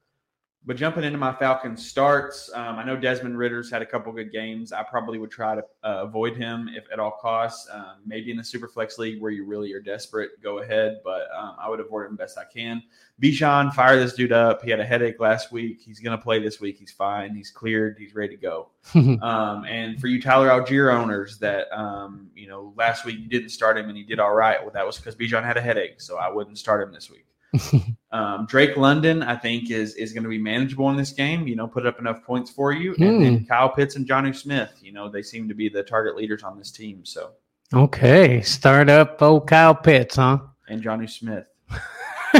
But 0.65 0.75
jumping 0.75 1.05
into 1.05 1.17
my 1.17 1.33
Falcons 1.33 1.87
starts, 1.87 2.51
um, 2.53 2.77
I 2.77 2.83
know 2.83 2.97
Desmond 2.97 3.37
Ridder's 3.37 3.71
had 3.71 3.81
a 3.81 3.85
couple 3.85 4.11
good 4.11 4.31
games. 4.31 4.73
I 4.73 4.83
probably 4.83 5.17
would 5.17 5.31
try 5.31 5.55
to 5.55 5.61
uh, 5.83 6.03
avoid 6.03 6.35
him 6.35 6.69
if 6.75 6.83
at 6.91 6.99
all 6.99 7.11
costs. 7.11 7.67
Um, 7.71 8.01
maybe 8.05 8.29
in 8.29 8.35
the 8.35 8.43
Superflex 8.43 8.97
league 8.97 9.21
where 9.21 9.31
you 9.31 9.45
really 9.45 9.71
are 9.71 9.79
desperate, 9.79 10.31
go 10.43 10.59
ahead. 10.59 10.97
But 11.03 11.29
um, 11.35 11.55
I 11.57 11.69
would 11.69 11.79
avoid 11.79 12.07
him 12.07 12.17
best 12.17 12.37
I 12.37 12.43
can. 12.43 12.83
Bijan, 13.21 13.73
fire 13.73 13.97
this 13.97 14.13
dude 14.13 14.33
up. 14.33 14.61
He 14.61 14.69
had 14.69 14.81
a 14.81 14.85
headache 14.85 15.19
last 15.19 15.51
week. 15.51 15.79
He's 15.81 16.01
going 16.01 16.17
to 16.17 16.21
play 16.21 16.39
this 16.39 16.59
week. 16.59 16.77
He's 16.77 16.91
fine. 16.91 17.33
He's 17.33 17.51
cleared. 17.51 17.97
He's 17.97 18.13
ready 18.13 18.35
to 18.35 18.41
go. 18.41 18.69
Um, 19.19 19.65
and 19.65 19.99
for 19.99 20.07
you 20.07 20.21
Tyler 20.21 20.49
Allgeier 20.49 20.93
owners 20.93 21.37
that 21.39 21.67
um, 21.77 22.29
you 22.35 22.47
know 22.47 22.73
last 22.77 23.05
week 23.05 23.19
you 23.19 23.27
didn't 23.27 23.49
start 23.49 23.77
him 23.77 23.87
and 23.89 23.97
he 23.97 24.03
did 24.03 24.19
all 24.19 24.33
right. 24.33 24.61
Well, 24.61 24.71
that 24.73 24.85
was 24.85 24.97
because 24.97 25.15
Bijan 25.15 25.43
had 25.43 25.57
a 25.57 25.61
headache, 25.61 25.99
so 26.01 26.17
I 26.17 26.29
wouldn't 26.29 26.57
start 26.57 26.81
him 26.81 26.93
this 26.93 27.09
week. 27.09 27.25
um, 28.11 28.45
Drake 28.47 28.75
London, 28.77 29.21
I 29.21 29.35
think, 29.35 29.69
is 29.71 29.93
is 29.95 30.13
going 30.13 30.23
to 30.23 30.29
be 30.29 30.37
manageable 30.39 30.89
in 30.89 30.97
this 30.97 31.11
game. 31.11 31.47
You 31.47 31.55
know, 31.55 31.67
put 31.67 31.85
up 31.85 31.99
enough 31.99 32.23
points 32.23 32.49
for 32.49 32.71
you. 32.71 32.95
And 32.99 33.17
Hmm. 33.17 33.21
then 33.23 33.45
Kyle 33.45 33.69
Pitts 33.69 33.95
and 33.95 34.07
Jonnu 34.07 34.35
Smith. 34.35 34.71
You 34.81 34.91
know, 34.93 35.09
they 35.09 35.21
seem 35.21 35.47
to 35.47 35.53
be 35.53 35.69
the 35.69 35.83
target 35.83 36.15
leaders 36.15 36.41
on 36.43 36.57
this 36.57 36.71
team. 36.71 37.05
So, 37.05 37.31
okay, 37.73 38.41
start 38.41 38.89
up 38.89 39.21
old 39.21 39.47
Kyle 39.47 39.75
Pitts, 39.75 40.15
huh? 40.15 40.39
and 40.69 40.81
Jonnu 40.83 41.09
Smith, 41.09 41.45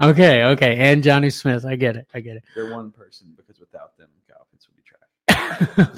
okay, 0.00 0.44
okay, 0.44 0.76
and 0.78 1.02
Jonnu 1.02 1.32
Smith. 1.32 1.64
I 1.64 1.76
get 1.76 1.96
it. 1.96 2.06
I 2.14 2.20
get 2.20 2.36
it. 2.36 2.44
they're 2.54 2.70
one 2.70 2.90
person 2.90 3.32
because 3.36 3.58
without 3.60 3.96
them, 3.98 4.08
Kyle 4.28 4.46
Pitts 4.50 4.68
would 4.68 4.76
be 4.76 4.82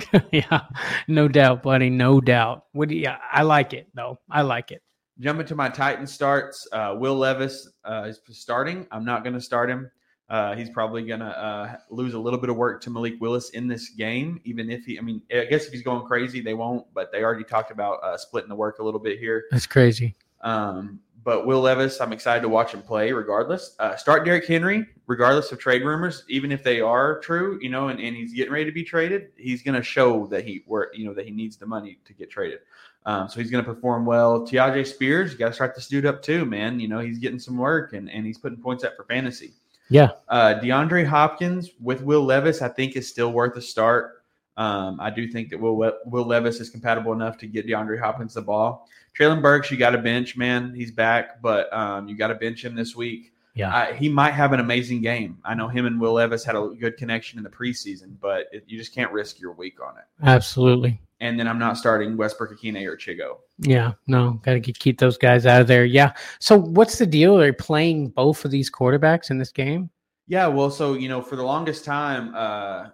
trash. 0.09 0.25
yeah, 0.33 0.63
no 1.09 1.29
doubt, 1.29 1.63
buddy. 1.63 1.91
No 1.91 2.21
doubt. 2.21 2.65
What? 2.73 2.89
Do 2.89 2.95
you, 2.97 3.09
I 3.33 3.43
like 3.43 3.73
it 3.75 3.89
though. 3.95 4.19
I 4.31 4.43
like 4.43 4.71
it. 4.73 4.83
Jumping 5.19 5.47
to 5.47 5.55
my 5.55 5.69
Titan 5.69 6.07
starts, 6.07 6.69
uh, 6.73 6.95
Will 6.99 7.17
Levis 7.17 7.71
uh, 7.85 8.05
is 8.07 8.21
starting. 8.33 8.87
I'm 8.91 9.05
not 9.05 9.25
going 9.25 9.35
to 9.35 9.41
start 9.41 9.71
him. 9.71 9.91
Uh, 10.29 10.57
he's 10.57 10.69
probably 10.69 11.05
going 11.05 11.21
to 11.21 11.27
uh, 11.27 11.77
lose 11.89 12.15
a 12.15 12.19
little 12.19 12.39
bit 12.39 12.51
of 12.51 12.57
work 12.57 12.83
to 12.83 12.91
Malik 12.91 13.15
Willis 13.21 13.51
in 13.51 13.69
this 13.69 13.91
game, 13.91 14.41
even 14.45 14.71
if 14.71 14.85
he, 14.85 14.99
I 14.99 15.03
mean, 15.03 15.23
I 15.33 15.45
guess 15.45 15.67
if 15.67 15.73
he's 15.73 15.83
going 15.83 16.05
crazy, 16.07 16.41
they 16.41 16.55
won't, 16.55 16.85
but 16.93 17.13
they 17.13 17.23
already 17.23 17.45
talked 17.45 17.71
about 17.71 18.03
uh, 18.03 18.17
splitting 18.17 18.49
the 18.49 18.57
work 18.57 18.81
a 18.81 18.83
little 18.83 19.01
bit 19.01 19.19
here. 19.19 19.45
That's 19.51 19.67
crazy. 19.67 20.17
Um, 20.43 21.01
but 21.27 21.45
Will 21.45 21.61
Levis, 21.61 22.01
I'm 22.01 22.13
excited 22.13 22.43
to 22.43 22.49
watch 22.49 22.73
him 22.73 22.83
play 22.83 23.11
regardless. 23.13 23.75
Uh, 23.81 23.97
start 23.97 24.25
Derrick 24.25 24.47
Henry, 24.47 24.87
regardless 25.09 25.51
of 25.51 25.59
trade 25.59 25.83
rumors, 25.83 26.25
even 26.29 26.53
if 26.53 26.63
they 26.63 26.81
are 26.81 27.19
true, 27.19 27.59
you 27.61 27.69
know, 27.69 27.89
and, 27.89 27.99
and 27.99 28.15
he's 28.15 28.33
getting 28.33 28.53
ready 28.53 28.65
to 28.65 28.73
be 28.73 28.85
traded, 28.85 29.31
he's 29.37 29.61
going 29.63 29.75
to 29.75 29.83
show 29.83 30.29
that 30.29 30.45
he 30.45 30.63
where 30.67 30.89
you 30.95 31.05
know 31.05 31.13
that 31.15 31.25
he 31.25 31.33
needs 31.33 31.57
the 31.57 31.67
money 31.67 31.99
to 32.05 32.13
get 32.13 32.31
traded. 32.31 32.61
Um, 33.07 33.29
so 33.29 33.41
he's 33.41 33.53
going 33.53 33.65
to 33.65 33.73
perform 33.73 34.05
well. 34.05 34.41
Tyjae 34.41 34.85
Spears, 34.85 35.33
you 35.33 35.39
got 35.39 35.49
to 35.49 35.55
start 35.55 35.77
this 35.77 35.87
dude 35.87 36.07
up 36.07 36.23
too, 36.23 36.45
man. 36.45 36.81
You 36.81 36.89
know, 36.89 36.99
he's 36.99 37.19
getting 37.19 37.39
some 37.39 37.57
work 37.57 37.93
and, 37.93 38.11
and 38.11 38.27
he's 38.27 38.37
putting 38.37 38.59
points 38.59 38.83
up 38.83 38.97
for 38.97 39.05
fantasy. 39.05 39.53
Yeah. 39.89 40.11
Uh, 40.29 40.59
DeAndre 40.61 41.07
Hopkins 41.07 41.71
with 41.81 42.03
Will 42.03 42.25
Levis, 42.25 42.63
I 42.63 42.69
think, 42.69 42.97
is 42.97 43.09
still 43.09 43.33
worth 43.33 43.57
a 43.57 43.63
start. 43.63 44.25
Um, 44.57 44.99
I 45.01 45.11
do 45.11 45.29
think 45.29 45.51
that 45.51 45.61
Will 45.61 45.77
Will 46.07 46.25
Levis 46.25 46.61
is 46.61 46.69
compatible 46.69 47.13
enough 47.13 47.39
to 47.39 47.47
get 47.47 47.67
DeAndre 47.67 48.01
Hopkins 48.01 48.35
the 48.35 48.43
ball. 48.43 48.89
Treylon 49.17 49.41
Burks, 49.41 49.71
you 49.71 49.77
got 49.77 49.91
to 49.91 49.99
bench, 49.99 50.37
man. 50.37 50.75
He's 50.75 50.91
back, 50.91 51.41
but 51.41 51.73
um, 51.73 52.09
you 52.09 52.17
got 52.17 52.29
to 52.29 52.35
bench 52.35 52.65
him 52.65 52.75
this 52.75 52.97
week. 52.97 53.33
Yeah. 53.57 53.75
I, 53.75 53.93
he 53.95 54.09
might 54.09 54.33
have 54.33 54.53
an 54.53 54.61
amazing 54.61 55.01
game. 55.01 55.39
I 55.45 55.55
know 55.55 55.67
him 55.67 55.87
and 55.87 55.99
Will 56.01 56.13
Levis 56.13 56.45
had 56.45 56.55
a 56.55 56.69
good 56.79 56.97
connection 56.97 57.39
in 57.39 57.43
the 57.43 57.51
preseason, 57.51 58.15
but 58.21 58.47
it, 58.53 58.65
you 58.67 58.79
just 58.79 58.95
can't 58.95 59.11
risk 59.11 59.41
your 59.41 59.53
week 59.53 59.81
on 59.83 59.97
it. 59.97 60.05
Absolutely. 60.23 61.01
And 61.21 61.41
then 61.41 61.49
I'm 61.49 61.59
not 61.59 61.79
starting 61.79 62.19
Westbrook-Ikhine 62.19 62.87
or 62.87 62.97
Chigo. 62.97 63.39
Yeah. 63.59 63.93
No, 64.07 64.35
got 64.45 64.53
to 64.53 64.61
keep 64.61 64.99
those 64.99 65.17
guys 65.17 65.47
out 65.47 65.63
of 65.63 65.67
there. 65.67 65.87
Yeah. 65.87 66.13
So 66.39 66.59
what's 66.59 66.99
the 66.99 67.07
deal? 67.07 67.41
Are 67.41 67.47
you 67.47 67.53
playing 67.55 68.11
both 68.11 68.45
of 68.45 68.51
these 68.51 68.71
quarterbacks 68.71 69.31
in 69.31 69.39
this 69.39 69.51
game? 69.51 69.89
Yeah, 70.29 70.49
well, 70.49 70.71
so 70.71 70.95
you 70.95 71.09
know, 71.09 71.23
for 71.23 71.37
the 71.37 71.43
longest 71.45 71.85
time, 71.85 72.35
uh, 72.35 72.89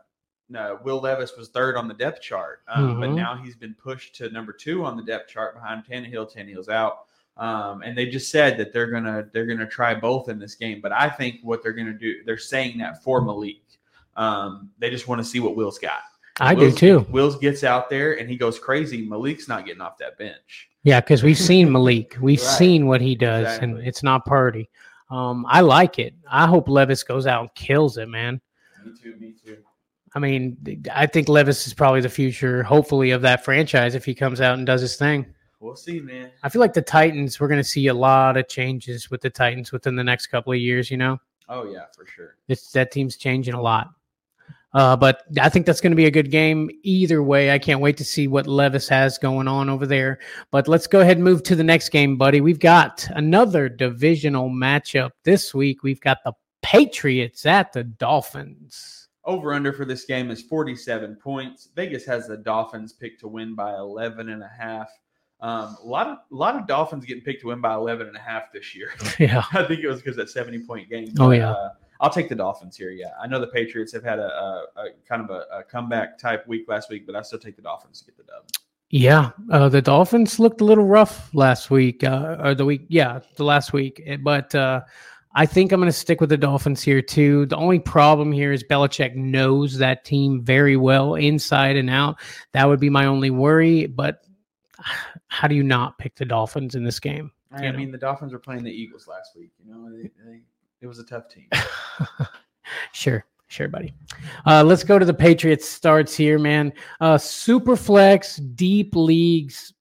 no, 0.48 0.78
Will 0.84 1.00
Levis 1.00 1.32
was 1.36 1.48
third 1.48 1.76
on 1.76 1.88
the 1.88 1.94
depth 1.94 2.20
chart, 2.20 2.60
um, 2.68 3.00
but 3.00 3.08
Mhm. 3.08 3.14
now 3.16 3.34
he's 3.42 3.56
been 3.56 3.74
pushed 3.74 4.14
to 4.16 4.28
number 4.28 4.52
two 4.52 4.84
on 4.84 4.98
the 4.98 5.02
depth 5.02 5.30
chart 5.30 5.54
behind 5.54 5.82
Tannehill. 5.84 6.30
Tannehill's 6.30 6.68
out, 6.68 7.06
um, 7.36 7.82
and 7.82 7.96
they 7.96 8.06
just 8.06 8.30
said 8.30 8.58
that 8.58 8.72
they're 8.72 8.90
gonna 8.90 9.26
they're 9.32 9.46
gonna 9.46 9.66
try 9.66 9.94
both 9.94 10.28
in 10.28 10.38
this 10.38 10.54
game. 10.54 10.80
But 10.80 10.92
I 10.92 11.08
think 11.08 11.36
what 11.42 11.62
they're 11.62 11.72
gonna 11.72 11.92
do, 11.92 12.22
they're 12.24 12.38
saying 12.38 12.78
that 12.78 13.02
for 13.02 13.22
Malik. 13.22 13.56
Um, 14.16 14.70
they 14.78 14.90
just 14.90 15.08
want 15.08 15.20
to 15.20 15.24
see 15.24 15.40
what 15.40 15.56
Will's 15.56 15.78
got. 15.78 16.00
I 16.40 16.54
do 16.54 16.70
too. 16.72 17.06
Will's 17.10 17.38
gets 17.38 17.62
out 17.64 17.88
there 17.90 18.18
and 18.18 18.28
he 18.28 18.36
goes 18.36 18.58
crazy. 18.58 19.02
Malik's 19.06 19.48
not 19.48 19.66
getting 19.66 19.82
off 19.82 19.98
that 19.98 20.18
bench. 20.18 20.68
Yeah, 20.82 21.00
because 21.00 21.22
we've 21.22 21.38
seen 21.38 21.70
Malik. 21.70 22.16
We've 22.20 22.40
Right. 22.40 22.58
seen 22.58 22.86
what 22.86 23.00
he 23.00 23.14
does, 23.14 23.58
and 23.58 23.78
it's 23.78 24.02
not 24.02 24.24
party. 24.26 24.68
Um, 25.10 25.46
I 25.48 25.60
like 25.60 25.98
it. 25.98 26.14
I 26.30 26.46
hope 26.46 26.68
Levis 26.68 27.02
goes 27.04 27.26
out 27.26 27.42
and 27.42 27.54
kills 27.54 27.98
it, 27.98 28.08
man. 28.08 28.40
Me 28.84 28.92
too. 29.00 29.14
Me 29.20 29.34
too. 29.44 29.58
I 30.14 30.18
mean, 30.18 30.56
I 30.92 31.06
think 31.06 31.28
Levis 31.28 31.66
is 31.66 31.74
probably 31.74 32.00
the 32.00 32.08
future, 32.08 32.62
hopefully, 32.62 33.12
of 33.12 33.22
that 33.22 33.44
franchise 33.44 33.94
if 33.94 34.04
he 34.04 34.14
comes 34.14 34.40
out 34.40 34.58
and 34.58 34.66
does 34.66 34.80
his 34.80 34.96
thing. 34.96 35.26
We'll 35.62 35.76
see, 35.76 36.00
man. 36.00 36.32
I 36.42 36.48
feel 36.48 36.60
like 36.60 36.72
the 36.72 36.82
Titans, 36.82 37.38
we're 37.38 37.48
going 37.48 37.60
to 37.62 37.64
see 37.64 37.86
a 37.86 37.94
lot 37.94 38.36
of 38.36 38.48
changes 38.48 39.10
with 39.10 39.20
the 39.20 39.30
Titans 39.30 39.70
within 39.70 39.94
the 39.94 40.02
next 40.02 40.26
couple 40.26 40.52
of 40.52 40.58
years. 40.58 40.90
You 40.90 40.96
know, 40.96 41.20
Oh 41.48 41.64
yeah, 41.70 41.84
for 41.94 42.04
sure. 42.04 42.36
it's 42.48 42.72
that 42.72 42.90
team's 42.90 43.16
changing 43.16 43.54
a 43.54 43.60
lot. 43.60 43.90
Uh, 44.74 44.96
but 44.96 45.22
I 45.40 45.50
think 45.50 45.66
that's 45.66 45.82
going 45.82 45.90
to 45.92 45.96
be 45.96 46.06
a 46.06 46.10
good 46.10 46.30
game 46.30 46.70
either 46.82 47.22
way. 47.22 47.52
I 47.52 47.58
can't 47.58 47.80
wait 47.80 47.98
to 47.98 48.04
see 48.04 48.26
what 48.26 48.46
Levis 48.46 48.88
has 48.88 49.18
going 49.18 49.46
on 49.46 49.68
over 49.68 49.86
there. 49.86 50.18
But 50.50 50.66
let's 50.66 50.86
go 50.86 51.00
ahead 51.00 51.18
and 51.18 51.24
move 51.24 51.42
to 51.44 51.54
the 51.54 51.62
next 51.62 51.90
game, 51.90 52.16
buddy. 52.16 52.40
We've 52.40 52.58
got 52.58 53.06
another 53.10 53.68
divisional 53.68 54.48
matchup 54.48 55.10
this 55.24 55.52
week. 55.52 55.82
We've 55.82 56.00
got 56.00 56.18
the 56.24 56.32
Patriots 56.62 57.44
at 57.44 57.72
the 57.72 57.84
Dolphins. 57.84 59.08
Over 59.24 59.52
under 59.52 59.72
for 59.72 59.84
this 59.84 60.06
game 60.06 60.30
is 60.30 60.42
47 60.42 61.16
points. 61.22 61.68
Vegas 61.76 62.06
has 62.06 62.26
the 62.26 62.38
Dolphins 62.38 62.94
picked 62.94 63.20
to 63.20 63.28
win 63.28 63.54
by 63.54 63.74
11 63.74 64.30
and 64.30 64.42
a 64.42 64.50
half. 64.58 64.88
Um, 65.42 65.76
a 65.82 65.86
lot 65.86 66.06
of 66.06 66.18
a 66.30 66.34
lot 66.34 66.54
of 66.54 66.66
Dolphins 66.68 67.04
getting 67.04 67.22
picked 67.24 67.40
to 67.42 67.48
win 67.48 67.60
by 67.60 67.74
11 67.74 68.06
and 68.06 68.16
a 68.16 68.20
half 68.20 68.52
this 68.52 68.74
year. 68.74 68.92
Yeah. 69.18 69.42
I 69.52 69.64
think 69.64 69.80
it 69.80 69.88
was 69.88 69.98
because 70.00 70.16
that 70.16 70.30
70 70.30 70.60
point 70.66 70.88
game. 70.88 71.12
Oh, 71.18 71.32
yeah. 71.32 71.50
Uh, 71.50 71.70
I'll 72.00 72.10
take 72.10 72.28
the 72.28 72.34
Dolphins 72.34 72.76
here. 72.76 72.90
Yeah, 72.90 73.12
I 73.22 73.28
know 73.28 73.38
the 73.40 73.46
Patriots 73.46 73.92
have 73.92 74.02
had 74.02 74.18
a, 74.18 74.26
a, 74.26 74.66
a 74.76 74.84
kind 75.08 75.22
of 75.22 75.30
a, 75.30 75.58
a 75.58 75.62
comeback 75.62 76.18
type 76.18 76.46
week 76.48 76.64
last 76.68 76.90
week, 76.90 77.06
but 77.06 77.14
I 77.14 77.22
still 77.22 77.38
take 77.38 77.54
the 77.54 77.62
Dolphins 77.62 78.00
to 78.00 78.06
get 78.06 78.16
the 78.16 78.24
dub. 78.24 78.42
Yeah, 78.90 79.30
uh, 79.50 79.68
the 79.68 79.80
Dolphins 79.80 80.38
looked 80.40 80.60
a 80.60 80.64
little 80.64 80.84
rough 80.84 81.32
last 81.32 81.70
week, 81.70 82.02
uh, 82.04 82.36
or 82.40 82.54
the 82.54 82.64
week, 82.64 82.82
yeah, 82.88 83.20
the 83.36 83.44
last 83.44 83.72
week. 83.72 84.02
Eh, 84.04 84.16
But 84.16 84.52
uh, 84.54 84.82
I 85.34 85.46
think 85.46 85.70
I'm 85.72 85.80
going 85.80 85.90
to 85.90 85.96
stick 85.96 86.20
with 86.20 86.28
the 86.30 86.36
Dolphins 86.36 86.82
here 86.82 87.00
too. 87.00 87.46
The 87.46 87.56
only 87.56 87.78
problem 87.78 88.32
here 88.32 88.52
is 88.52 88.64
Belichick 88.64 89.14
knows 89.14 89.78
that 89.78 90.04
team 90.04 90.42
very 90.42 90.76
well, 90.76 91.14
inside 91.14 91.76
and 91.76 91.88
out. 91.88 92.20
That 92.52 92.68
would 92.68 92.80
be 92.80 92.90
my 92.90 93.06
only 93.06 93.30
worry. 93.30 93.86
But 93.86 94.24
how 95.32 95.48
do 95.48 95.54
you 95.54 95.62
not 95.62 95.96
pick 95.96 96.14
the 96.14 96.26
Dolphins 96.26 96.74
in 96.74 96.84
this 96.84 97.00
game? 97.00 97.32
I 97.52 97.72
mean, 97.72 97.90
the 97.90 97.96
Dolphins 97.96 98.34
were 98.34 98.38
playing 98.38 98.64
the 98.64 98.70
Eagles 98.70 99.08
last 99.08 99.30
week. 99.34 99.50
You 99.64 99.72
know, 99.72 99.90
they, 99.90 100.10
they, 100.24 100.40
it 100.82 100.86
was 100.86 100.98
a 100.98 101.04
tough 101.04 101.28
team. 101.28 101.48
Sure, 102.92 103.26
sure, 103.48 103.68
buddy. 103.68 103.92
Uh, 104.46 104.62
let's 104.62 104.84
go 104.84 104.98
to 104.98 105.04
the 105.04 105.12
Patriots 105.12 105.68
starts 105.68 106.14
here, 106.14 106.38
man. 106.38 106.72
Uh, 107.00 107.18
super 107.18 107.76
flex, 107.76 108.36
deep 108.36 108.94
leagues. 108.94 109.74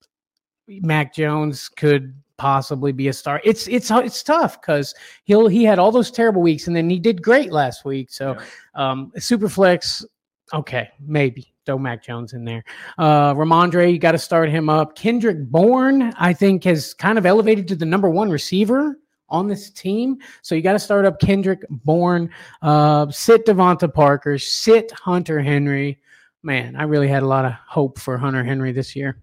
Mac 0.68 1.14
Jones 1.14 1.68
could 1.68 2.14
possibly 2.38 2.92
be 2.92 3.08
a 3.08 3.12
star. 3.12 3.40
It's 3.44 3.68
it's 3.68 3.90
it's 3.90 4.22
tough 4.22 4.60
because 4.60 4.94
he'll 5.24 5.46
he 5.46 5.64
had 5.64 5.78
all 5.78 5.92
those 5.92 6.10
terrible 6.10 6.42
weeks 6.42 6.66
and 6.66 6.74
then 6.74 6.90
he 6.90 6.98
did 6.98 7.22
great 7.22 7.52
last 7.52 7.84
week. 7.84 8.10
So 8.10 8.36
um 8.74 9.12
Superflex, 9.16 10.04
okay, 10.52 10.90
maybe 11.00 11.51
throw 11.66 11.78
Mac 11.78 12.02
Jones 12.02 12.32
in 12.32 12.44
there. 12.44 12.64
Uh 12.98 13.34
Rhamondre, 13.34 13.92
you 13.92 13.98
got 13.98 14.12
to 14.12 14.18
start 14.18 14.48
him 14.48 14.68
up. 14.68 14.94
Kendrick 14.96 15.38
Bourne, 15.50 16.12
I 16.18 16.32
think, 16.32 16.64
has 16.64 16.94
kind 16.94 17.18
of 17.18 17.26
elevated 17.26 17.68
to 17.68 17.76
the 17.76 17.86
number 17.86 18.08
one 18.08 18.30
receiver 18.30 18.98
on 19.28 19.48
this 19.48 19.70
team. 19.70 20.18
So 20.42 20.54
you 20.54 20.60
got 20.62 20.72
to 20.74 20.78
start 20.78 21.06
up 21.06 21.18
Kendrick 21.18 21.64
Bourne, 21.70 22.28
uh, 22.60 23.10
sit 23.10 23.46
DeVante 23.46 23.92
Parker, 23.92 24.38
sit 24.38 24.92
Hunter 24.92 25.40
Henry. 25.40 25.98
Man, 26.42 26.76
I 26.76 26.82
really 26.82 27.08
had 27.08 27.22
a 27.22 27.26
lot 27.26 27.44
of 27.44 27.52
hope 27.52 27.98
for 27.98 28.18
Hunter 28.18 28.44
Henry 28.44 28.72
this 28.72 28.94
year. 28.94 29.22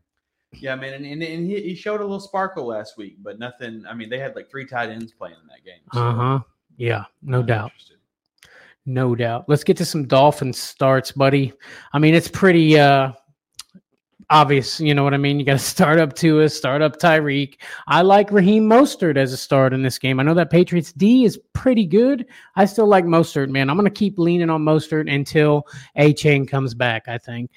Yeah, 0.52 0.74
man, 0.74 0.94
and, 0.96 1.06
and, 1.06 1.22
and 1.22 1.46
he, 1.46 1.62
he 1.62 1.76
showed 1.76 2.00
a 2.00 2.04
little 2.04 2.20
sparkle 2.20 2.66
last 2.66 2.98
week, 2.98 3.18
but 3.22 3.38
nothing. 3.38 3.84
I 3.88 3.94
mean, 3.94 4.10
they 4.10 4.18
had 4.18 4.36
like 4.36 4.50
three 4.50 4.66
tight 4.66 4.90
ends 4.90 5.12
playing 5.12 5.36
in 5.40 5.48
that 5.48 5.64
game. 5.64 5.82
so 5.94 6.02
Uh 6.02 6.14
huh. 6.14 6.40
Yeah, 6.78 7.04
no 7.22 7.42
I'm 7.42 7.46
doubt. 7.46 7.66
interested. 7.66 7.98
No 8.90 9.14
doubt. 9.14 9.46
Let's 9.48 9.64
get 9.64 9.78
to 9.78 9.86
some 9.86 10.08
Dolphin 10.08 10.52
starts, 10.52 11.12
buddy. 11.12 11.54
I 11.94 12.00
mean, 12.00 12.16
it's 12.16 12.28
pretty 12.28 12.80
uh 12.80 13.12
obvious. 14.32 14.80
You 14.80 14.96
know 14.96 15.04
what 15.04 15.14
I 15.14 15.18
mean? 15.18 15.40
You 15.40 15.46
got 15.46 15.54
to 15.54 15.60
start 15.76 16.00
up 16.00 16.14
to 16.16 16.22
Tua, 16.22 16.50
start 16.50 16.82
up 16.82 16.98
Tyreek. 16.98 17.58
I 17.88 18.02
like 18.02 18.32
Raheem 18.32 18.68
Mostert 18.68 19.16
as 19.16 19.32
a 19.32 19.38
start 19.38 19.74
in 19.74 19.84
this 19.84 20.00
game. 20.00 20.20
I 20.20 20.24
know 20.24 20.34
that 20.34 20.50
Patriots 20.50 20.92
D 20.92 21.24
is 21.24 21.40
pretty 21.54 21.86
good. 21.86 22.26
I 22.56 22.66
still 22.66 22.88
like 22.88 23.06
Mostert, 23.06 23.50
man. 23.50 23.70
I'm 23.70 23.78
going 23.78 23.86
to 23.86 23.92
keep 23.92 24.18
leaning 24.18 24.50
on 24.50 24.64
Mostert 24.64 25.14
until 25.14 25.68
Achane 25.96 26.48
comes 26.48 26.74
back, 26.74 27.08
I 27.08 27.20
think. 27.20 27.52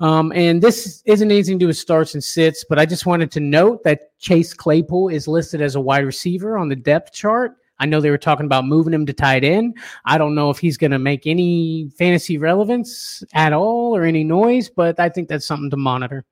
Um, 0.00 0.32
and 0.34 0.62
this 0.62 1.02
isn't 1.04 1.30
anything 1.30 1.58
to 1.58 1.64
do 1.64 1.66
with 1.66 1.76
starts 1.76 2.14
and 2.14 2.24
sits, 2.24 2.64
but 2.66 2.78
I 2.78 2.86
just 2.86 3.04
wanted 3.04 3.30
to 3.32 3.40
note 3.40 3.84
that 3.84 4.18
Chase 4.18 4.54
Claypool 4.54 5.10
is 5.10 5.28
listed 5.28 5.60
as 5.60 5.74
a 5.74 5.80
wide 5.80 6.06
receiver 6.06 6.56
on 6.56 6.70
the 6.70 6.76
depth 6.76 7.12
chart. 7.12 7.56
I 7.80 7.86
know 7.86 8.00
they 8.00 8.10
were 8.10 8.18
talking 8.18 8.46
about 8.46 8.66
moving 8.66 8.94
him 8.94 9.06
to 9.06 9.12
tight 9.12 9.42
end. 9.42 9.76
I 10.04 10.18
don't 10.18 10.34
know 10.34 10.50
if 10.50 10.58
he's 10.58 10.76
going 10.76 10.90
to 10.92 10.98
make 10.98 11.26
any 11.26 11.90
fantasy 11.98 12.38
relevance 12.38 13.24
at 13.32 13.52
all 13.52 13.96
or 13.96 14.04
any 14.04 14.22
noise, 14.22 14.68
but 14.68 15.00
I 15.00 15.08
think 15.08 15.28
that's 15.28 15.46
something 15.46 15.70
to 15.70 15.76
monitor. 15.76 16.24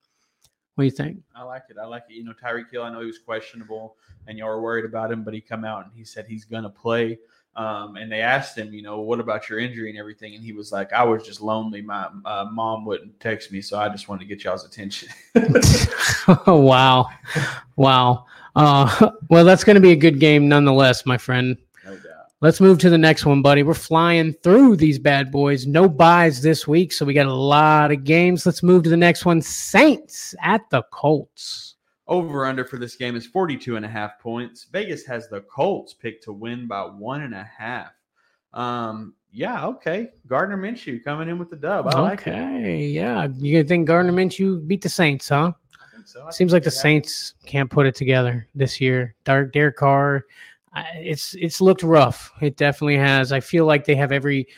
What 0.74 0.82
do 0.82 0.86
you 0.86 0.92
think? 0.92 1.18
I 1.34 1.42
like 1.42 1.64
it. 1.70 1.76
I 1.82 1.86
like 1.86 2.04
it. 2.08 2.14
You 2.14 2.24
know, 2.24 2.34
Tyreek 2.40 2.70
Hill. 2.70 2.84
I 2.84 2.92
know 2.92 3.00
he 3.00 3.06
was 3.06 3.18
questionable, 3.18 3.96
and 4.28 4.38
y'all 4.38 4.48
were 4.48 4.62
worried 4.62 4.84
about 4.84 5.10
him, 5.10 5.24
but 5.24 5.34
he 5.34 5.40
come 5.40 5.64
out 5.64 5.86
and 5.86 5.92
he 5.92 6.04
said 6.04 6.26
he's 6.28 6.44
gonna 6.44 6.70
play. 6.70 7.18
Um, 7.56 7.96
and 7.96 8.12
they 8.12 8.20
asked 8.20 8.56
him, 8.56 8.72
you 8.72 8.82
know, 8.82 9.00
what 9.00 9.18
about 9.18 9.48
your 9.48 9.58
injury 9.58 9.90
and 9.90 9.98
everything? 9.98 10.36
And 10.36 10.44
he 10.44 10.52
was 10.52 10.70
like, 10.70 10.92
I 10.92 11.02
was 11.02 11.24
just 11.24 11.40
lonely. 11.40 11.82
My 11.82 12.08
uh, 12.24 12.46
mom 12.52 12.84
wouldn't 12.84 13.18
text 13.18 13.50
me, 13.50 13.60
so 13.60 13.76
I 13.76 13.88
just 13.88 14.08
wanted 14.08 14.20
to 14.20 14.26
get 14.26 14.44
y'all's 14.44 14.64
attention. 14.64 15.08
oh, 16.46 16.60
wow. 16.62 17.08
Wow. 17.74 18.26
Uh, 18.56 19.10
well, 19.30 19.44
that's 19.44 19.64
going 19.64 19.74
to 19.74 19.80
be 19.80 19.92
a 19.92 19.96
good 19.96 20.20
game 20.20 20.48
nonetheless, 20.48 21.06
my 21.06 21.18
friend. 21.18 21.56
no 21.84 21.92
doubt. 21.94 22.02
Let's 22.40 22.60
move 22.60 22.78
to 22.80 22.90
the 22.90 22.98
next 22.98 23.26
one, 23.26 23.42
buddy. 23.42 23.64
We're 23.64 23.74
flying 23.74 24.32
through 24.44 24.76
these 24.76 24.98
bad 24.98 25.32
boys. 25.32 25.66
No 25.66 25.88
buys 25.88 26.40
this 26.40 26.68
week, 26.68 26.92
so 26.92 27.04
we 27.04 27.12
got 27.12 27.26
a 27.26 27.32
lot 27.32 27.90
of 27.90 28.04
games. 28.04 28.46
Let's 28.46 28.62
move 28.62 28.84
to 28.84 28.90
the 28.90 28.96
next 28.96 29.24
one. 29.24 29.42
Saints 29.42 30.36
at 30.42 30.60
the 30.70 30.82
Colts. 30.92 31.74
Over 32.06 32.46
under 32.46 32.64
for 32.64 32.78
this 32.78 32.94
game 32.94 33.16
is 33.16 33.26
42 33.26 33.76
and 33.76 33.84
a 33.84 33.88
half 33.88 34.20
points. 34.20 34.66
Vegas 34.72 35.04
has 35.06 35.28
the 35.28 35.40
Colts 35.42 35.94
picked 35.94 36.24
to 36.24 36.32
win 36.32 36.66
by 36.68 36.82
one 36.82 37.22
and 37.22 37.34
a 37.34 37.42
half. 37.58 37.90
Um, 38.54 39.14
yeah, 39.30 39.66
okay. 39.66 40.10
Gardner 40.26 40.56
Minshew 40.56 41.02
coming 41.04 41.28
in 41.28 41.38
with 41.38 41.50
the 41.50 41.56
dub. 41.56 41.88
I 41.88 42.00
like 42.00 42.26
it. 42.26 42.30
okay, 42.30 42.86
yeah. 42.86 43.28
You 43.36 43.62
think 43.64 43.86
Gardner 43.86 44.12
Minshew 44.12 44.66
beat 44.66 44.82
the 44.82 44.88
Saints, 44.88 45.28
huh? 45.28 45.52
So. 46.08 46.24
I 46.26 46.30
Seems 46.30 46.54
like 46.54 46.62
the 46.62 46.70
Saints 46.70 47.34
can't 47.44 47.70
put 47.70 47.84
it 47.86 47.94
together 47.94 48.48
this 48.54 48.80
year. 48.80 49.14
Dark 49.24 49.52
Derek 49.52 49.76
Carr, 49.76 50.24
it's 50.94 51.34
it's 51.34 51.60
looked 51.60 51.82
rough. 51.82 52.32
It 52.40 52.56
definitely 52.56 52.96
has. 52.96 53.30
I 53.30 53.40
feel 53.40 53.66
like 53.66 53.84
they 53.84 53.94
have 53.94 54.10
every 54.10 54.48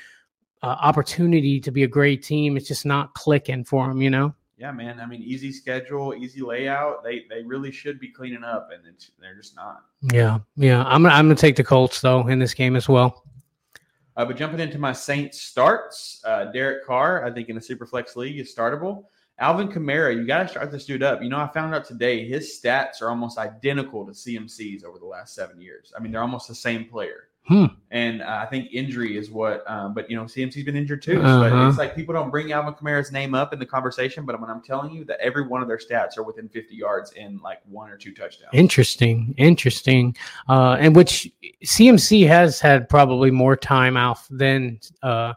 uh, 0.63 0.77
opportunity 0.81 1.59
to 1.59 1.73
be 1.73 1.83
a 1.83 1.89
great 1.89 2.23
team. 2.23 2.57
It's 2.57 2.69
just 2.69 2.87
not 2.87 3.15
clicking 3.15 3.65
for 3.65 3.89
them, 3.89 4.01
you 4.01 4.11
know. 4.11 4.33
Yeah, 4.59 4.71
man. 4.71 5.01
I 5.01 5.07
mean, 5.07 5.23
easy 5.23 5.51
schedule, 5.51 6.15
easy 6.15 6.41
layout. 6.41 7.03
They 7.03 7.25
they 7.29 7.43
really 7.43 7.73
should 7.73 7.99
be 7.99 8.09
cleaning 8.13 8.45
up, 8.45 8.69
and 8.73 8.83
it's, 8.87 9.11
they're 9.21 9.35
just 9.35 9.57
not. 9.57 9.83
Yeah, 10.13 10.39
yeah. 10.55 10.85
I'm 10.85 11.03
gonna- 11.03 11.17
I'm 11.17 11.25
gonna 11.27 11.35
take 11.35 11.57
the 11.57 11.65
Colts 11.65 12.01
though 12.01 12.29
in 12.29 12.39
this 12.39 12.55
game 12.55 12.77
as 12.77 12.89
well. 12.89 13.25
Uh, 14.17 14.25
but 14.25 14.37
jumping 14.37 14.61
into 14.61 14.79
my 14.79 14.93
Saints 14.93 15.41
starts, 15.41 16.23
uh, 16.25 16.45
Derek 16.53 16.87
Carr, 16.87 17.25
I 17.25 17.33
think 17.33 17.49
in 17.49 17.57
a 17.57 17.61
super 17.61 17.87
flex 17.87 18.15
league 18.15 18.39
is 18.39 18.55
startable. 18.55 19.07
Alvin 19.41 19.69
Kamara, 19.69 20.15
you 20.15 20.27
got 20.27 20.43
to 20.43 20.49
start 20.49 20.71
this 20.71 20.85
dude 20.85 21.03
up. 21.03 21.23
You 21.23 21.31
know, 21.31 21.39
I 21.39 21.49
found 21.49 21.75
out 21.75 21.87
today 21.87 22.29
his 22.29 22.61
stats 22.63 23.01
are 23.01 23.09
almost 23.09 23.39
identical 23.39 24.05
to 24.05 24.13
CMC's 24.13 24.85
over 24.85 24.99
the 24.99 25.07
last 25.07 25.35
seven 25.35 25.61
years. 25.61 25.93
I 25.97 26.01
mean, 26.01 26.13
they're 26.13 26.21
almost 26.21 26.47
the 26.47 26.55
same 26.55 26.85
player. 26.85 27.25
Hmm. 27.47 27.65
And 27.91 28.21
uh, 28.23 28.39
I 28.43 28.47
think 28.47 28.69
injury 28.71 29.17
is 29.17 29.31
what, 29.31 29.69
um, 29.69 29.95
but 29.95 30.09
you 30.11 30.17
know, 30.17 30.25
CMC's 30.25 30.63
been 30.63 30.77
injured 30.77 31.03
too. 31.03 31.17
So 31.17 31.23
Uh-huh. 31.23 31.69
it's 31.69 31.79
like 31.79 31.97
people 31.97 32.13
don't 32.15 32.31
bring 32.31 32.53
Alvin 32.53 32.75
Kamara's 32.75 33.11
name 33.11 33.35
up 33.35 33.53
in 33.55 33.59
the 33.59 33.67
conversation, 33.67 34.27
but 34.27 34.39
when 34.41 34.51
I'm 34.51 34.63
telling 34.63 34.93
you 34.93 35.05
that 35.07 35.19
every 35.21 35.47
one 35.49 35.63
of 35.63 35.67
their 35.67 35.79
stats 35.79 36.19
are 36.19 36.23
within 36.23 36.49
50 36.51 36.77
yards 36.77 37.13
in 37.13 37.41
like 37.43 37.61
one 37.65 37.91
or 37.91 37.97
two 37.97 38.13
touchdowns. 38.13 38.51
Interesting, 38.53 39.35
interesting. 39.39 40.15
Uh, 40.51 40.77
and 40.79 40.95
which 40.95 41.33
CMC 41.65 42.27
has 42.29 42.61
had 42.61 42.89
probably 42.91 43.31
more 43.31 43.57
time 43.57 43.97
off 43.97 44.29
than 44.31 44.79
uh, 45.03 45.33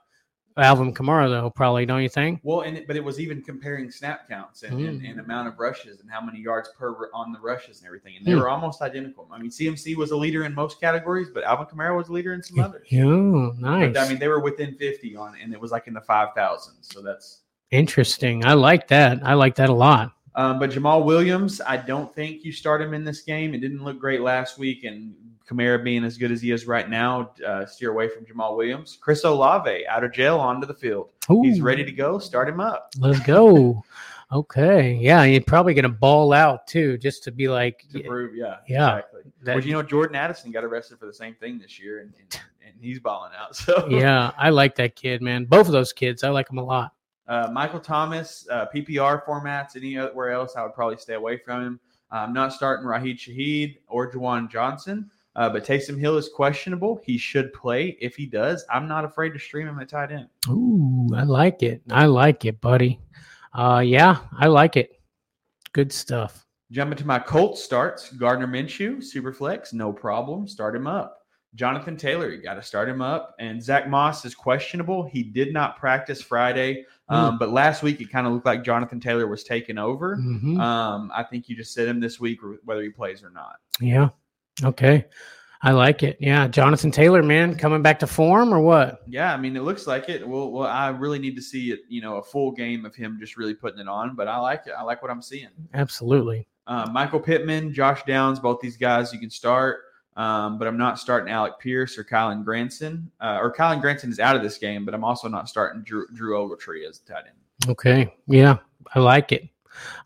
Alvin 0.57 0.93
Kamara 0.93 1.29
though. 1.29 1.49
Probably, 1.49 1.85
don't 1.85 2.01
you 2.03 2.09
think? 2.09 2.39
Well, 2.43 2.61
and 2.61 2.77
it, 2.77 2.87
but 2.87 2.95
it 2.95 3.03
was 3.03 3.19
even 3.19 3.41
comparing 3.41 3.89
snap 3.91 4.27
counts 4.29 4.63
and, 4.63 4.79
and, 4.79 5.01
Mm. 5.01 5.09
and 5.11 5.19
amount 5.19 5.47
of 5.47 5.57
rushes 5.59 6.01
and 6.01 6.09
how 6.11 6.21
many 6.21 6.39
yards 6.39 6.69
per 6.77 7.09
on 7.13 7.31
the 7.31 7.39
rushes 7.39 7.79
and 7.79 7.87
everything, 7.87 8.15
and 8.17 8.25
they 8.25 8.31
Mm. 8.33 8.39
were 8.39 8.49
almost 8.49 8.81
identical. 8.81 9.27
I 9.31 9.39
mean, 9.39 9.49
CMC 9.51 9.95
was 9.95 10.11
a 10.11 10.17
leader 10.17 10.45
in 10.45 10.53
most 10.53 10.79
categories, 10.79 11.29
but 11.33 11.43
Alvin 11.43 11.65
Kamara 11.65 11.95
was 11.97 12.09
a 12.09 12.11
leader 12.13 12.33
in 12.33 12.43
some 12.43 12.59
others. 12.59 12.87
Yeah, 12.89 13.03
nice. 13.03 13.93
But, 13.93 13.97
I 13.97 14.09
mean, 14.09 14.19
they 14.19 14.27
were 14.27 14.39
within 14.39 14.75
fifty 14.75 15.15
on, 15.15 15.35
and 15.41 15.53
it 15.53 15.59
was 15.59 15.71
like 15.71 15.87
in 15.87 15.93
the 15.93 16.01
five 16.01 16.29
thousands. 16.35 16.89
So 16.91 17.01
that's. 17.01 17.41
Interesting. 17.71 18.45
I 18.45 18.53
like 18.53 18.87
that. 18.89 19.19
I 19.25 19.33
like 19.33 19.55
that 19.55 19.69
a 19.69 19.73
lot. 19.73 20.11
Um, 20.35 20.59
but 20.59 20.69
Jamaal 20.71 21.03
Williams, 21.05 21.61
I 21.61 21.77
don't 21.77 22.13
think 22.13 22.43
you 22.43 22.51
start 22.51 22.81
him 22.81 22.93
in 22.93 23.03
this 23.03 23.21
game. 23.21 23.53
It 23.53 23.59
didn't 23.61 23.83
look 23.83 23.99
great 23.99 24.21
last 24.21 24.57
week, 24.59 24.83
and 24.83 25.13
Kamara 25.49 25.83
being 25.83 26.03
as 26.03 26.17
good 26.17 26.31
as 26.31 26.41
he 26.41 26.51
is 26.51 26.65
right 26.67 26.89
now, 26.89 27.31
uh, 27.45 27.65
steer 27.65 27.91
away 27.91 28.07
from 28.07 28.25
Jamaal 28.25 28.55
Williams. 28.57 28.97
Chris 29.01 29.23
Olave 29.23 29.85
out 29.87 30.03
of 30.03 30.13
jail 30.13 30.39
onto 30.39 30.65
the 30.65 30.73
field. 30.73 31.09
He's 31.27 31.61
ready 31.61 31.83
to 31.83 31.91
go. 31.91 32.17
Start 32.19 32.47
him 32.49 32.59
up. 32.59 32.93
Let's 32.99 33.19
go. 33.21 33.83
okay. 34.31 34.93
Yeah, 34.93 35.23
you're 35.23 35.41
probably 35.41 35.73
gonna 35.73 35.89
ball 35.89 36.33
out 36.33 36.67
too, 36.67 36.97
just 36.97 37.23
to 37.25 37.31
be 37.31 37.47
like, 37.47 37.85
to 37.91 37.99
prove, 38.01 38.35
yeah, 38.35 38.57
Yeah. 38.67 38.97
exactly. 38.97 39.21
that- 39.43 39.55
well, 39.55 39.63
you 39.65 39.73
know, 39.73 39.83
Jordan 39.83 40.15
Addison 40.15 40.51
got 40.51 40.63
arrested 40.63 40.97
for 40.99 41.05
the 41.05 41.13
same 41.13 41.35
thing 41.35 41.59
this 41.59 41.79
year, 41.79 41.99
and, 41.99 42.13
and, 42.19 42.41
and 42.65 42.73
he's 42.79 42.99
balling 42.99 43.31
out. 43.37 43.55
So, 43.55 43.87
yeah, 43.89 44.31
I 44.37 44.49
like 44.49 44.75
that 44.75 44.95
kid, 44.95 45.21
man. 45.21 45.45
Both 45.45 45.67
of 45.67 45.73
those 45.73 45.93
kids, 45.93 46.23
I 46.23 46.29
like 46.29 46.47
them 46.47 46.57
a 46.57 46.63
lot. 46.63 46.93
uh, 47.27 47.49
Michael 47.51 47.79
Thomas, 47.79 48.47
uh, 48.51 48.65
PPR 48.73 49.23
formats, 49.25 49.75
anywhere 49.75 50.31
else, 50.31 50.55
I 50.55 50.63
would 50.63 50.73
probably 50.73 50.97
stay 50.97 51.13
away 51.13 51.37
from 51.37 51.63
him. 51.63 51.79
I'm 52.11 52.31
not 52.33 52.53
starting 52.53 52.85
Rashid 52.85 53.17
Shaheed 53.17 53.77
or 53.87 54.11
Juwan 54.11 54.49
Johnson, 54.51 55.09
uh, 55.35 55.49
but 55.49 55.65
Taysom 55.65 55.99
Hill 55.99 56.17
is 56.17 56.29
questionable. 56.29 57.01
He 57.03 57.17
should 57.17 57.51
play. 57.53 57.97
If 57.99 58.15
he 58.15 58.25
does, 58.25 58.65
I'm 58.71 58.87
not 58.87 59.05
afraid 59.05 59.31
to 59.31 59.39
stream 59.39 59.67
him 59.67 59.79
at 59.79 59.89
tight 59.89 60.11
end. 60.11 60.27
Ooh, 60.49 61.09
I 61.15 61.23
like 61.23 61.63
it. 61.63 61.81
I 61.89 62.05
like 62.05 62.45
it, 62.45 62.61
buddy. 62.61 62.99
Uh, 63.53 63.83
yeah, 63.85 64.17
I 64.37 64.47
like 64.47 64.77
it. 64.77 64.99
Good 65.73 65.91
stuff. 65.91 66.45
Jumping 66.71 66.97
to 66.97 67.05
my 67.05 67.19
Colts 67.19 67.63
starts, 67.63 68.11
Gardner 68.11 68.47
Minshew, 68.47 68.97
Superflex, 68.97 69.73
no 69.73 69.93
problem. 69.93 70.47
Start 70.47 70.75
him 70.75 70.87
up. 70.87 71.19
Jonathan 71.55 71.95
Taylor, 71.95 72.29
you 72.31 72.41
got 72.41 72.55
to 72.55 72.63
start 72.63 72.89
him 72.89 72.99
up. 72.99 73.35
And 73.39 73.61
Zach 73.61 73.87
Moss 73.87 74.25
is 74.25 74.33
questionable. 74.33 75.03
He 75.03 75.21
did 75.21 75.53
not 75.53 75.77
practice 75.77 76.19
Friday, 76.19 76.85
um, 77.09 77.37
but 77.37 77.51
last 77.51 77.83
week 77.83 78.01
it 78.01 78.11
kind 78.11 78.25
of 78.25 78.33
looked 78.33 78.47
like 78.47 78.63
Jonathan 78.63 78.99
Taylor 78.99 79.27
was 79.27 79.43
taking 79.43 79.77
over. 79.77 80.17
Mhm. 80.17 80.59
Um, 80.59 81.11
I 81.13 81.21
think 81.21 81.47
you 81.47 81.55
just 81.55 81.73
sit 81.73 81.87
him 81.87 81.99
this 81.99 82.19
week, 82.19 82.39
whether 82.63 82.81
he 82.81 82.89
plays 82.89 83.23
or 83.23 83.29
not. 83.29 83.57
Yeah. 83.79 84.09
Okay. 84.63 85.05
I 85.65 85.71
like 85.71 86.03
it. 86.03 86.17
Yeah, 86.19 86.49
Jonathan 86.49 86.91
Taylor, 86.91 87.23
man, 87.23 87.55
coming 87.55 87.81
back 87.81 87.99
to 87.99 88.07
form 88.07 88.53
or 88.53 88.59
what? 88.59 89.01
Yeah, 89.07 89.33
I 89.33 89.37
mean, 89.37 89.55
it 89.55 89.61
looks 89.61 89.87
like 89.87 90.09
it. 90.09 90.27
Well, 90.27 90.51
well, 90.51 90.67
I 90.67 90.89
really 90.89 91.19
need 91.19 91.37
to 91.37 91.41
see 91.41 91.71
it. 91.71 91.79
You 91.87 92.01
know, 92.01 92.17
a 92.17 92.23
full 92.23 92.51
game 92.51 92.85
of 92.85 92.93
him 92.93 93.17
just 93.17 93.37
really 93.37 93.53
putting 93.53 93.79
it 93.79 93.87
on. 93.87 94.13
But 94.15 94.27
I 94.27 94.37
like 94.39 94.63
it. 94.67 94.73
I 94.77 94.83
like 94.83 95.01
what 95.01 95.09
I'm 95.09 95.21
seeing. 95.21 95.47
Absolutely. 95.73 96.45
Uh, 96.67 96.89
Michael 96.91 97.21
Pittman, 97.21 97.73
Josh 97.73 98.03
Downs, 98.03 98.39
both 98.39 98.59
these 98.59 98.75
guys 98.75 99.13
you 99.13 99.19
can 99.19 99.29
start. 99.29 99.79
Um, 100.17 100.59
but 100.59 100.67
I'm 100.67 100.77
not 100.77 100.99
starting 100.99 101.31
Alec 101.31 101.59
Pierce 101.59 101.97
or 101.97 102.03
Kylen 102.03 102.43
Granson. 102.43 103.09
Uh, 103.21 103.39
or 103.41 103.53
Kylen 103.53 103.79
Granson 103.79 104.11
is 104.11 104.19
out 104.19 104.35
of 104.35 104.43
this 104.43 104.57
game, 104.57 104.83
but 104.83 104.93
I'm 104.93 105.03
also 105.03 105.29
not 105.29 105.47
starting 105.47 105.81
Drew, 105.83 106.05
Drew 106.13 106.37
Ogletree 106.37 106.87
as 106.87 106.99
a 106.99 107.09
tight 107.09 107.23
end. 107.25 107.71
Okay. 107.71 108.13
Yeah, 108.27 108.57
I 108.93 108.99
like 108.99 109.31
it. 109.31 109.47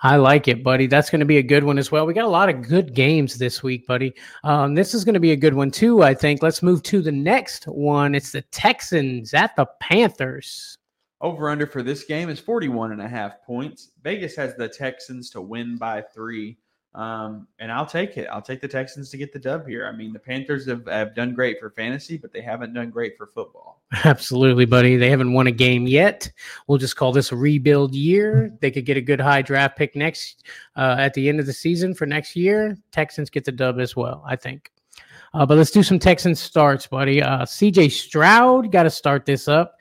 I 0.01 0.15
like 0.17 0.47
it, 0.47 0.63
buddy. 0.63 0.87
That's 0.87 1.09
going 1.09 1.19
to 1.19 1.25
be 1.25 1.37
a 1.37 1.43
good 1.43 1.63
one 1.63 1.77
as 1.77 1.91
well. 1.91 2.05
We 2.05 2.13
got 2.13 2.25
a 2.25 2.29
lot 2.29 2.49
of 2.49 2.67
good 2.67 2.93
games 2.93 3.37
this 3.37 3.63
week, 3.63 3.87
buddy. 3.87 4.13
Um, 4.43 4.75
this 4.75 4.93
is 4.93 5.03
going 5.03 5.13
to 5.13 5.19
be 5.19 5.31
a 5.31 5.37
good 5.37 5.53
one 5.53 5.71
too, 5.71 6.03
I 6.03 6.13
think. 6.13 6.43
Let's 6.43 6.63
move 6.63 6.83
to 6.83 7.01
the 7.01 7.11
next 7.11 7.65
one. 7.65 8.15
It's 8.15 8.31
the 8.31 8.41
Texans 8.43 9.33
at 9.33 9.55
the 9.55 9.67
Panthers. 9.79 10.77
Over 11.19 11.49
under 11.49 11.65
for 11.65 11.81
this 11.81 12.03
game 12.03 12.29
is 12.29 12.39
41 12.39 12.91
and 12.91 13.01
a 13.01 13.07
half 13.07 13.41
points. 13.43 13.91
Vegas 14.03 14.35
has 14.35 14.55
the 14.55 14.69
Texans 14.69 15.29
to 15.31 15.41
win 15.41 15.77
by 15.77 16.01
three. 16.13 16.57
Um, 16.97 17.47
and 17.59 17.71
I'll 17.71 17.85
take 17.85 18.17
it. 18.17 18.27
I'll 18.31 18.41
take 18.41 18.59
the 18.59 18.67
Texans 18.67 19.11
to 19.11 19.17
get 19.17 19.31
the 19.31 19.37
dub 19.37 19.67
here. 19.67 19.85
I 19.85 19.95
mean, 19.95 20.13
the 20.13 20.19
Panthers 20.19 20.65
have, 20.65 20.87
have 20.87 21.13
done 21.13 21.35
great 21.35 21.59
for 21.59 21.69
fantasy, 21.69 22.17
but 22.17 22.33
they 22.33 22.41
haven't 22.41 22.73
done 22.73 22.89
great 22.89 23.15
for 23.15 23.27
football. 23.27 23.83
Absolutely, 24.03 24.65
buddy. 24.65 24.97
They 24.97 25.11
haven't 25.11 25.31
won 25.31 25.45
a 25.45 25.51
game 25.51 25.85
yet. 25.85 26.27
We'll 26.65 26.79
just 26.79 26.95
call 26.95 27.11
this 27.11 27.31
a 27.31 27.35
rebuild 27.35 27.93
year. 27.93 28.51
They 28.61 28.71
could 28.71 28.87
get 28.87 28.97
a 28.97 29.01
good 29.01 29.21
high 29.21 29.43
draft 29.43 29.77
pick 29.77 29.95
next 29.95 30.43
uh, 30.75 30.95
at 30.97 31.13
the 31.13 31.29
end 31.29 31.39
of 31.39 31.45
the 31.45 31.53
season 31.53 31.93
for 31.93 32.07
next 32.07 32.35
year. 32.35 32.75
Texans 32.91 33.29
get 33.29 33.45
the 33.45 33.51
dub 33.51 33.79
as 33.79 33.95
well, 33.95 34.23
I 34.27 34.35
think. 34.35 34.71
Uh, 35.35 35.45
but 35.45 35.55
let's 35.55 35.69
do 35.69 35.83
some 35.83 35.99
Texans 35.99 36.39
starts, 36.39 36.87
buddy. 36.87 37.21
Uh, 37.21 37.45
CJ 37.45 37.91
Stroud 37.91 38.71
got 38.71 38.83
to 38.83 38.89
start 38.89 39.23
this 39.23 39.47
up. 39.47 39.75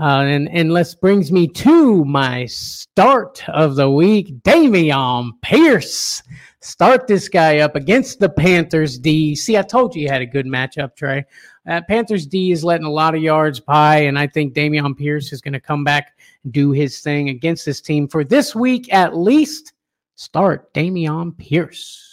Uh, 0.00 0.22
and 0.22 0.48
and 0.48 0.72
let's 0.72 0.94
brings 0.94 1.30
me 1.30 1.46
to 1.46 2.04
my 2.06 2.46
start 2.46 3.46
of 3.48 3.74
the 3.74 3.90
week, 3.90 4.42
Dameon 4.42 5.32
Pierce. 5.42 6.22
Start 6.62 7.06
this 7.06 7.28
guy 7.28 7.60
up 7.60 7.74
against 7.74 8.20
the 8.20 8.28
Panthers 8.28 8.98
D. 8.98 9.34
See, 9.34 9.56
I 9.56 9.62
told 9.62 9.94
you 9.94 10.02
you 10.02 10.08
had 10.08 10.20
a 10.20 10.26
good 10.26 10.44
matchup, 10.44 10.94
Trey. 10.94 11.24
Uh, 11.66 11.80
Panthers 11.88 12.26
D 12.26 12.52
is 12.52 12.62
letting 12.62 12.86
a 12.86 12.90
lot 12.90 13.14
of 13.14 13.22
yards 13.22 13.60
by, 13.60 13.96
and 13.96 14.18
I 14.18 14.26
think 14.26 14.52
Dameon 14.52 14.94
Pierce 14.94 15.32
is 15.32 15.40
going 15.40 15.54
to 15.54 15.60
come 15.60 15.84
back 15.84 16.18
and 16.44 16.52
do 16.52 16.70
his 16.70 17.00
thing 17.00 17.30
against 17.30 17.64
this 17.64 17.80
team 17.80 18.08
for 18.08 18.24
this 18.24 18.54
week 18.54 18.92
at 18.92 19.16
least. 19.16 19.72
Start 20.16 20.72
Dameon 20.74 21.36
Pierce. 21.38 22.09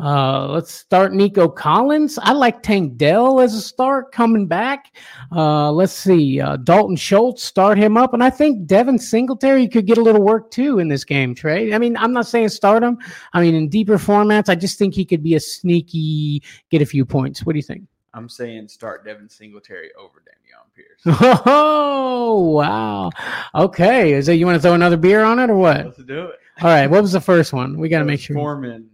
Uh, 0.00 0.46
let's 0.46 0.72
start 0.72 1.12
Nico 1.12 1.48
Collins. 1.48 2.18
I 2.22 2.32
like 2.32 2.62
Tank 2.62 2.96
Dell 2.96 3.40
as 3.40 3.54
a 3.54 3.60
start 3.60 4.12
coming 4.12 4.46
back. 4.46 4.96
Uh, 5.32 5.72
let's 5.72 5.92
see. 5.92 6.40
Uh, 6.40 6.56
Dalton 6.56 6.94
Schultz, 6.94 7.42
start 7.42 7.78
him 7.78 7.96
up. 7.96 8.14
And 8.14 8.22
I 8.22 8.30
think 8.30 8.66
Devin 8.66 8.98
Singletary 8.98 9.66
could 9.66 9.86
get 9.86 9.98
a 9.98 10.02
little 10.02 10.22
work 10.22 10.50
too 10.52 10.78
in 10.78 10.86
this 10.88 11.04
game, 11.04 11.34
Trey. 11.34 11.74
I 11.74 11.78
mean, 11.78 11.96
I'm 11.96 12.12
not 12.12 12.26
saying 12.26 12.50
start 12.50 12.82
him. 12.82 12.98
I 13.32 13.40
mean, 13.40 13.56
in 13.56 13.68
deeper 13.68 13.98
formats, 13.98 14.48
I 14.48 14.54
just 14.54 14.78
think 14.78 14.94
he 14.94 15.04
could 15.04 15.22
be 15.22 15.34
a 15.34 15.40
sneaky, 15.40 16.42
get 16.70 16.80
a 16.80 16.86
few 16.86 17.04
points. 17.04 17.44
What 17.44 17.54
do 17.54 17.58
you 17.58 17.64
think? 17.64 17.82
I'm 18.14 18.28
saying 18.28 18.68
start 18.68 19.04
Devin 19.04 19.28
Singletary 19.28 19.90
over 19.98 20.22
Dameon 20.22 20.74
Pierce. 20.74 21.42
Oh, 21.46 22.52
wow. 22.52 23.10
Okay. 23.54 24.12
Is 24.12 24.26
that 24.26 24.36
you 24.36 24.46
want 24.46 24.56
to 24.56 24.60
throw 24.60 24.74
another 24.74 24.96
beer 24.96 25.24
on 25.24 25.38
it 25.38 25.50
or 25.50 25.56
what? 25.56 25.86
Let's 25.86 26.02
do 26.04 26.26
it. 26.26 26.38
All 26.60 26.68
right. 26.68 26.86
What 26.86 27.02
was 27.02 27.12
the 27.12 27.20
first 27.20 27.52
one? 27.52 27.78
We 27.78 27.88
got 27.88 28.00
to 28.00 28.04
make 28.04 28.20
sure. 28.20 28.36
Foreman 28.36 28.90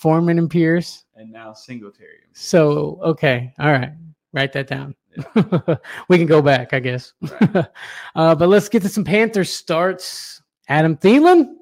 Foreman 0.00 0.38
and 0.38 0.48
Pierce. 0.48 1.04
and 1.14 1.30
now 1.30 1.52
Singletary. 1.52 2.20
So, 2.32 2.98
okay. 3.02 3.52
All 3.58 3.70
right. 3.70 3.92
Write 4.32 4.54
that 4.54 4.66
down. 4.66 4.94
we 6.08 6.16
can 6.16 6.26
go 6.26 6.40
back, 6.40 6.72
I 6.72 6.80
guess. 6.80 7.12
Right. 7.20 7.66
uh, 8.14 8.34
but 8.34 8.48
let's 8.48 8.70
get 8.70 8.80
to 8.82 8.88
some 8.88 9.04
Panthers 9.04 9.52
starts. 9.52 10.40
Adam 10.68 10.96
Thielen, 10.96 11.54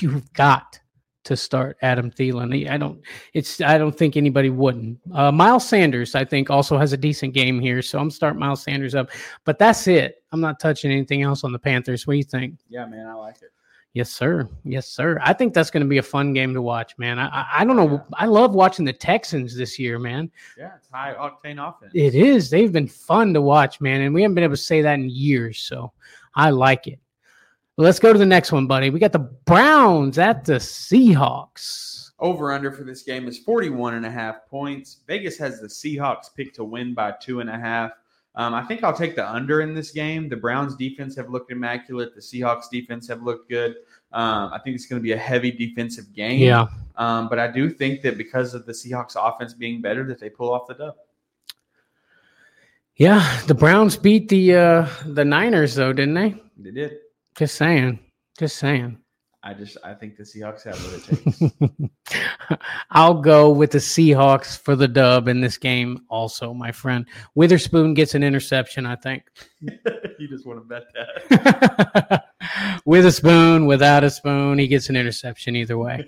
you've 0.00 0.32
got 0.32 0.80
to 1.22 1.36
start 1.36 1.76
Adam 1.82 2.10
Thielen. 2.10 2.68
I 2.68 2.76
don't. 2.78 3.00
It's. 3.32 3.60
I 3.60 3.78
don't 3.78 3.96
think 3.96 4.16
anybody 4.16 4.50
wouldn't. 4.50 4.98
Uh, 5.12 5.30
Miles 5.30 5.68
Sanders, 5.68 6.16
I 6.16 6.24
think, 6.24 6.50
also 6.50 6.76
has 6.76 6.92
a 6.92 6.96
decent 6.96 7.32
game 7.32 7.60
here, 7.60 7.80
so 7.80 8.00
I'm 8.00 8.10
starting 8.10 8.40
Miles 8.40 8.64
Sanders 8.64 8.96
up. 8.96 9.10
But 9.44 9.60
that's 9.60 9.86
it. 9.86 10.16
I'm 10.32 10.40
not 10.40 10.58
touching 10.58 10.90
anything 10.90 11.22
else 11.22 11.44
on 11.44 11.52
the 11.52 11.60
Panthers. 11.60 12.08
What 12.08 12.14
do 12.14 12.18
you 12.18 12.24
think? 12.24 12.58
Yeah, 12.68 12.86
man, 12.86 13.06
I 13.06 13.14
like 13.14 13.36
it. 13.36 13.52
Yes, 13.94 14.10
sir. 14.10 14.48
Yes, 14.64 14.88
sir. 14.88 15.20
I 15.22 15.32
think 15.32 15.54
that's 15.54 15.70
going 15.70 15.84
to 15.84 15.88
be 15.88 15.98
a 15.98 16.02
fun 16.02 16.32
game 16.32 16.52
to 16.52 16.60
watch, 16.60 16.98
man. 16.98 17.16
I, 17.20 17.46
I, 17.52 17.64
don't 17.64 17.76
know. 17.76 18.04
I 18.14 18.26
love 18.26 18.52
watching 18.52 18.84
the 18.84 18.92
Texans 18.92 19.56
this 19.56 19.78
year, 19.78 20.00
man. 20.00 20.32
Yeah, 20.58 20.72
it's 20.76 20.88
high 20.92 21.14
octane 21.14 21.64
offense. 21.64 21.92
It 21.94 22.16
is. 22.16 22.50
They've 22.50 22.72
been 22.72 22.88
fun 22.88 23.32
to 23.34 23.40
watch, 23.40 23.80
man, 23.80 24.00
and 24.00 24.12
we 24.12 24.22
haven't 24.22 24.34
been 24.34 24.42
able 24.42 24.56
to 24.56 24.60
say 24.60 24.82
that 24.82 24.94
in 24.94 25.08
years. 25.08 25.58
So 25.60 25.92
I 26.34 26.50
like 26.50 26.88
it. 26.88 26.98
Let's 27.76 28.00
go 28.00 28.12
to 28.12 28.18
the 28.18 28.26
next 28.26 28.50
one, 28.50 28.66
buddy. 28.66 28.90
We 28.90 28.98
got 28.98 29.12
the 29.12 29.30
Browns 29.44 30.18
at 30.18 30.44
the 30.44 30.54
Seahawks. 30.54 32.10
Over 32.18 32.52
under 32.52 32.72
for 32.72 32.82
this 32.82 33.02
game 33.02 33.28
is 33.28 33.38
41 33.38 33.94
and 33.94 34.06
a 34.06 34.10
half 34.10 34.46
points. 34.48 35.02
Vegas 35.06 35.38
has 35.38 35.60
the 35.60 35.68
Seahawks 35.68 36.34
picked 36.34 36.56
to 36.56 36.64
win 36.64 36.94
by 36.94 37.12
two 37.20 37.38
and 37.38 37.50
a 37.50 37.58
half. 37.58 37.92
Um, 38.36 38.52
I 38.52 38.62
think 38.64 38.82
I'll 38.82 38.96
take 38.96 39.14
the 39.14 39.28
under 39.28 39.60
in 39.60 39.74
this 39.74 39.92
game. 39.92 40.28
The 40.28 40.36
Browns 40.36 40.74
defense 40.76 41.14
have 41.16 41.30
looked 41.30 41.52
immaculate. 41.52 42.14
The 42.14 42.20
Seahawks 42.20 42.68
defense 42.70 43.06
have 43.08 43.22
looked 43.22 43.48
good. 43.48 43.76
Um, 44.12 44.52
I 44.52 44.58
think 44.62 44.74
it's 44.74 44.86
going 44.86 45.00
to 45.00 45.02
be 45.02 45.12
a 45.12 45.16
heavy 45.16 45.50
defensive 45.50 46.12
game. 46.12 46.40
Yeah. 46.40 46.66
Um, 46.96 47.28
but 47.28 47.38
I 47.38 47.48
do 47.48 47.70
think 47.70 48.02
that 48.02 48.18
because 48.18 48.54
of 48.54 48.66
the 48.66 48.72
Seahawks 48.72 49.14
offense 49.16 49.54
being 49.54 49.80
better, 49.80 50.04
that 50.06 50.18
they 50.18 50.30
pull 50.30 50.52
off 50.52 50.66
the 50.66 50.74
dub. 50.74 50.94
Yeah. 52.96 53.40
The 53.46 53.54
Browns 53.54 53.96
beat 53.96 54.28
the 54.28 54.54
uh 54.54 54.88
the 55.06 55.24
Niners 55.24 55.74
though, 55.74 55.92
didn't 55.92 56.14
they? 56.14 56.40
They 56.56 56.70
did. 56.70 56.98
Just 57.36 57.56
saying. 57.56 57.98
Just 58.38 58.56
saying. 58.56 58.98
I 59.46 59.52
just 59.52 59.76
I 59.84 59.92
think 59.92 60.16
the 60.16 60.22
Seahawks 60.22 60.64
have 60.64 60.82
what 60.82 60.94
it 60.94 61.78
takes. 62.48 62.58
I'll 62.90 63.20
go 63.20 63.50
with 63.50 63.72
the 63.72 63.78
Seahawks 63.78 64.58
for 64.58 64.74
the 64.74 64.88
dub 64.88 65.28
in 65.28 65.42
this 65.42 65.58
game, 65.58 66.00
also, 66.08 66.54
my 66.54 66.72
friend. 66.72 67.06
Witherspoon 67.34 67.92
gets 67.92 68.14
an 68.14 68.22
interception, 68.22 68.86
I 68.86 68.96
think. 68.96 69.24
you 69.60 70.28
just 70.28 70.46
want 70.46 70.60
to 70.60 70.64
bet 70.64 70.84
that. 70.94 72.24
With 72.86 73.06
a 73.06 73.12
spoon, 73.12 73.66
without 73.66 74.04
a 74.04 74.10
spoon, 74.10 74.58
he 74.58 74.66
gets 74.66 74.88
an 74.88 74.96
interception 74.96 75.56
either 75.56 75.78
way. 75.78 76.06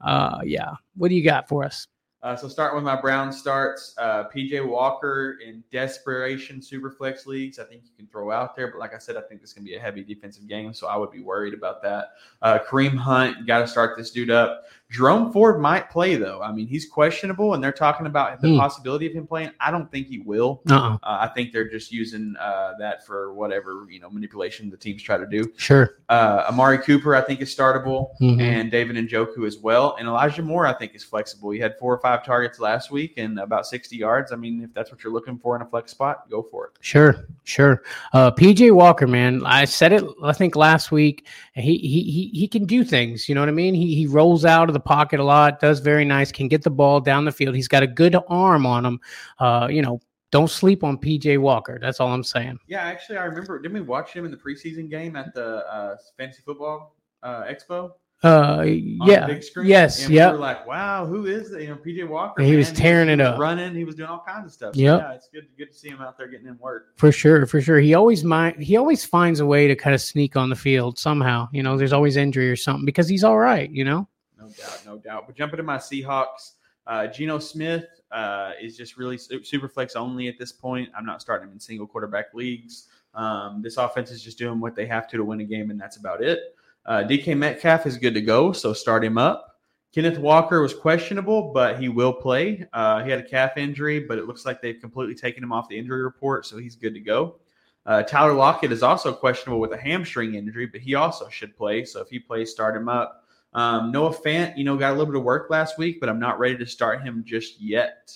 Uh, 0.00 0.40
yeah. 0.44 0.72
What 0.96 1.08
do 1.08 1.14
you 1.14 1.24
got 1.24 1.48
for 1.48 1.64
us? 1.64 1.86
Uh, 2.22 2.36
so 2.36 2.46
starting 2.46 2.76
with 2.76 2.84
my 2.84 3.00
Brown 3.00 3.32
starts, 3.32 3.94
uh, 3.98 4.24
PJ 4.28 4.64
Walker 4.64 5.38
in 5.44 5.64
desperation 5.72 6.60
superflex 6.60 7.26
leagues. 7.26 7.58
I 7.58 7.64
think 7.64 7.82
you 7.84 7.90
can 7.96 8.06
throw 8.06 8.30
out 8.30 8.54
there, 8.54 8.68
but 8.68 8.78
like 8.78 8.94
I 8.94 8.98
said, 8.98 9.16
I 9.16 9.22
think 9.22 9.40
this 9.40 9.52
can 9.52 9.64
be 9.64 9.74
a 9.74 9.80
heavy 9.80 10.04
defensive 10.04 10.46
game, 10.46 10.72
so 10.72 10.86
I 10.86 10.96
would 10.96 11.10
be 11.10 11.20
worried 11.20 11.52
about 11.52 11.82
that. 11.82 12.12
Uh, 12.40 12.60
Kareem 12.60 12.96
Hunt, 12.96 13.44
got 13.46 13.58
to 13.58 13.66
start 13.66 13.96
this 13.96 14.12
dude 14.12 14.30
up. 14.30 14.66
Jerome 14.92 15.32
Ford 15.32 15.58
might 15.60 15.88
play 15.90 16.16
though. 16.16 16.42
I 16.42 16.52
mean, 16.52 16.66
he's 16.66 16.86
questionable, 16.86 17.54
and 17.54 17.64
they're 17.64 17.72
talking 17.72 18.06
about 18.06 18.40
the 18.42 18.48
Hmm. 18.50 18.58
possibility 18.58 19.06
of 19.06 19.14
him 19.14 19.26
playing. 19.26 19.50
I 19.58 19.70
don't 19.70 19.90
think 19.90 20.06
he 20.06 20.18
will. 20.18 20.60
Uh-uh. 20.68 20.94
Uh, 20.94 20.98
I 21.02 21.28
think 21.28 21.50
they're 21.52 21.68
just 21.68 21.90
using 21.90 22.34
uh, 22.38 22.72
that 22.78 23.06
for 23.06 23.32
whatever 23.32 23.86
you 23.90 23.98
know 24.00 24.10
manipulation 24.10 24.68
the 24.68 24.76
teams 24.76 25.02
try 25.02 25.16
to 25.16 25.26
do. 25.26 25.50
Sure. 25.56 25.96
Uh, 26.10 26.44
Amari 26.50 26.76
Cooper, 26.78 27.16
I 27.16 27.22
think, 27.22 27.40
is 27.40 27.54
startable, 27.56 28.10
Mhm. 28.20 28.40
and 28.42 28.70
David 28.70 28.96
Njoku 28.96 29.46
as 29.46 29.56
well. 29.58 29.96
And 29.98 30.06
Elijah 30.06 30.42
Moore, 30.42 30.66
I 30.66 30.74
think, 30.74 30.94
is 30.94 31.02
flexible. 31.02 31.50
He 31.50 31.58
had 31.58 31.78
four 31.78 31.94
or 31.94 31.98
five 31.98 32.22
targets 32.22 32.60
last 32.60 32.90
week 32.90 33.14
and 33.16 33.38
about 33.38 33.66
60 33.66 33.96
yards. 33.96 34.30
I 34.30 34.36
mean, 34.36 34.62
if 34.62 34.74
that's 34.74 34.90
what 34.92 35.02
you're 35.02 35.12
looking 35.12 35.38
for 35.38 35.56
in 35.56 35.62
a 35.62 35.66
flex 35.66 35.90
spot, 35.90 36.28
go 36.30 36.42
for 36.50 36.66
it. 36.66 36.72
Sure, 36.80 37.24
sure. 37.44 37.82
Uh, 38.12 38.30
PJ 38.30 38.70
Walker, 38.70 39.06
man, 39.06 39.42
I 39.46 39.64
said 39.64 39.92
it. 39.94 40.04
I 40.22 40.32
think 40.34 40.54
last 40.54 40.92
week. 40.92 41.26
He 41.54 41.76
he 41.78 42.02
he 42.02 42.30
he 42.32 42.48
can 42.48 42.64
do 42.64 42.82
things. 42.84 43.28
You 43.28 43.34
know 43.34 43.40
what 43.42 43.48
I 43.48 43.52
mean? 43.52 43.74
He 43.74 43.94
he 43.94 44.06
rolls 44.06 44.44
out 44.44 44.68
of 44.68 44.72
the 44.74 44.80
pocket 44.84 45.20
a 45.20 45.24
lot. 45.24 45.60
Does 45.60 45.80
very 45.80 46.04
nice. 46.04 46.30
Can 46.32 46.48
get 46.48 46.62
the 46.62 46.70
ball 46.70 47.00
down 47.00 47.24
the 47.24 47.32
field. 47.32 47.54
He's 47.54 47.68
got 47.68 47.82
a 47.82 47.86
good 47.86 48.16
arm 48.28 48.66
on 48.66 48.84
him. 48.84 49.00
Uh, 49.38 49.68
you 49.70 49.82
know, 49.82 50.00
don't 50.30 50.50
sleep 50.50 50.82
on 50.82 50.96
PJ 50.96 51.38
Walker. 51.38 51.78
That's 51.80 52.00
all 52.00 52.12
I'm 52.12 52.24
saying. 52.24 52.58
Yeah, 52.66 52.82
actually, 52.82 53.18
I 53.18 53.24
remember. 53.24 53.60
Didn't 53.60 53.74
we 53.74 53.82
watch 53.82 54.12
him 54.12 54.24
in 54.24 54.30
the 54.30 54.36
preseason 54.36 54.90
game 54.90 55.14
at 55.14 55.34
the 55.34 55.66
uh, 55.66 55.96
Fantasy 56.16 56.42
Football 56.44 56.96
uh, 57.22 57.44
Expo? 57.44 57.92
Uh, 58.22 58.62
yeah, 58.64 59.26
big 59.26 59.42
screen? 59.42 59.66
yes, 59.66 60.08
yeah. 60.08 60.30
we 60.30 60.38
like, 60.38 60.64
wow, 60.64 61.04
who 61.04 61.26
is 61.26 61.50
that? 61.50 61.60
You 61.60 61.70
know, 61.70 61.74
PJ 61.74 62.08
Walker. 62.08 62.40
He 62.40 62.54
was 62.54 62.70
tearing 62.70 63.08
it 63.08 63.18
was 63.18 63.28
up. 63.28 63.38
running. 63.40 63.74
He 63.74 63.84
was 63.84 63.96
doing 63.96 64.08
all 64.08 64.22
kinds 64.24 64.46
of 64.46 64.52
stuff. 64.52 64.76
So, 64.76 64.80
Yep. 64.80 65.00
Yeah, 65.00 65.12
it's 65.12 65.28
good, 65.28 65.48
good 65.58 65.72
to 65.72 65.76
see 65.76 65.88
him 65.88 66.00
out 66.00 66.16
there 66.16 66.28
getting 66.28 66.46
in 66.46 66.56
work. 66.58 66.96
For 66.96 67.10
sure, 67.10 67.46
for 67.46 67.60
sure. 67.60 67.80
He 67.80 67.94
always 67.94 68.22
mind 68.22 68.62
he 68.62 68.76
always 68.76 69.04
finds 69.04 69.40
a 69.40 69.46
way 69.46 69.66
to 69.66 69.74
kind 69.74 69.92
of 69.92 70.00
sneak 70.00 70.36
on 70.36 70.50
the 70.50 70.56
field 70.56 70.98
somehow. 70.98 71.48
You 71.52 71.64
know, 71.64 71.76
there's 71.76 71.92
always 71.92 72.16
injury 72.16 72.48
or 72.48 72.54
something 72.54 72.86
because 72.86 73.08
he's 73.08 73.24
all 73.24 73.38
right, 73.38 73.68
you 73.70 73.84
know? 73.84 74.06
No 74.42 74.48
doubt, 74.48 74.82
no 74.84 74.98
doubt. 74.98 75.26
But 75.26 75.36
jumping 75.36 75.58
to 75.58 75.62
my 75.62 75.76
Seahawks, 75.76 76.52
uh, 76.88 77.06
Geno 77.06 77.38
Smith 77.38 77.86
uh, 78.10 78.52
is 78.60 78.76
just 78.76 78.96
really 78.96 79.16
su- 79.16 79.44
super 79.44 79.68
flex 79.68 79.94
only 79.94 80.26
at 80.26 80.36
this 80.36 80.50
point. 80.50 80.88
I'm 80.96 81.06
not 81.06 81.20
starting 81.20 81.48
him 81.48 81.54
in 81.54 81.60
single 81.60 81.86
quarterback 81.86 82.34
leagues. 82.34 82.88
Um, 83.14 83.62
this 83.62 83.76
offense 83.76 84.10
is 84.10 84.22
just 84.22 84.38
doing 84.38 84.58
what 84.58 84.74
they 84.74 84.86
have 84.86 85.08
to 85.10 85.16
to 85.16 85.24
win 85.24 85.40
a 85.40 85.44
game, 85.44 85.70
and 85.70 85.80
that's 85.80 85.96
about 85.96 86.22
it. 86.22 86.56
Uh, 86.86 87.04
DK 87.04 87.36
Metcalf 87.36 87.86
is 87.86 87.96
good 87.96 88.14
to 88.14 88.20
go, 88.20 88.52
so 88.52 88.72
start 88.72 89.04
him 89.04 89.16
up. 89.16 89.60
Kenneth 89.94 90.18
Walker 90.18 90.60
was 90.60 90.74
questionable, 90.74 91.52
but 91.52 91.78
he 91.78 91.88
will 91.88 92.12
play. 92.12 92.66
Uh, 92.72 93.04
he 93.04 93.10
had 93.10 93.20
a 93.20 93.22
calf 93.22 93.56
injury, 93.56 94.00
but 94.00 94.18
it 94.18 94.26
looks 94.26 94.44
like 94.44 94.60
they've 94.60 94.80
completely 94.80 95.14
taken 95.14 95.44
him 95.44 95.52
off 95.52 95.68
the 95.68 95.78
injury 95.78 96.02
report, 96.02 96.46
so 96.46 96.56
he's 96.56 96.74
good 96.74 96.94
to 96.94 97.00
go. 97.00 97.36
Uh, 97.84 98.02
Tyler 98.02 98.32
Lockett 98.32 98.72
is 98.72 98.82
also 98.82 99.12
questionable 99.12 99.60
with 99.60 99.72
a 99.72 99.76
hamstring 99.76 100.34
injury, 100.34 100.66
but 100.66 100.80
he 100.80 100.94
also 100.94 101.28
should 101.28 101.56
play. 101.56 101.84
So 101.84 102.00
if 102.00 102.08
he 102.08 102.18
plays, 102.18 102.50
start 102.50 102.76
him 102.76 102.88
up. 102.88 103.21
Um, 103.54 103.92
Noah 103.92 104.14
Fant, 104.14 104.56
you 104.56 104.64
know, 104.64 104.76
got 104.76 104.90
a 104.90 104.92
little 104.92 105.06
bit 105.06 105.16
of 105.16 105.24
work 105.24 105.50
last 105.50 105.78
week, 105.78 106.00
but 106.00 106.08
I'm 106.08 106.18
not 106.18 106.38
ready 106.38 106.56
to 106.56 106.66
start 106.66 107.02
him 107.02 107.22
just 107.26 107.60
yet. 107.60 108.10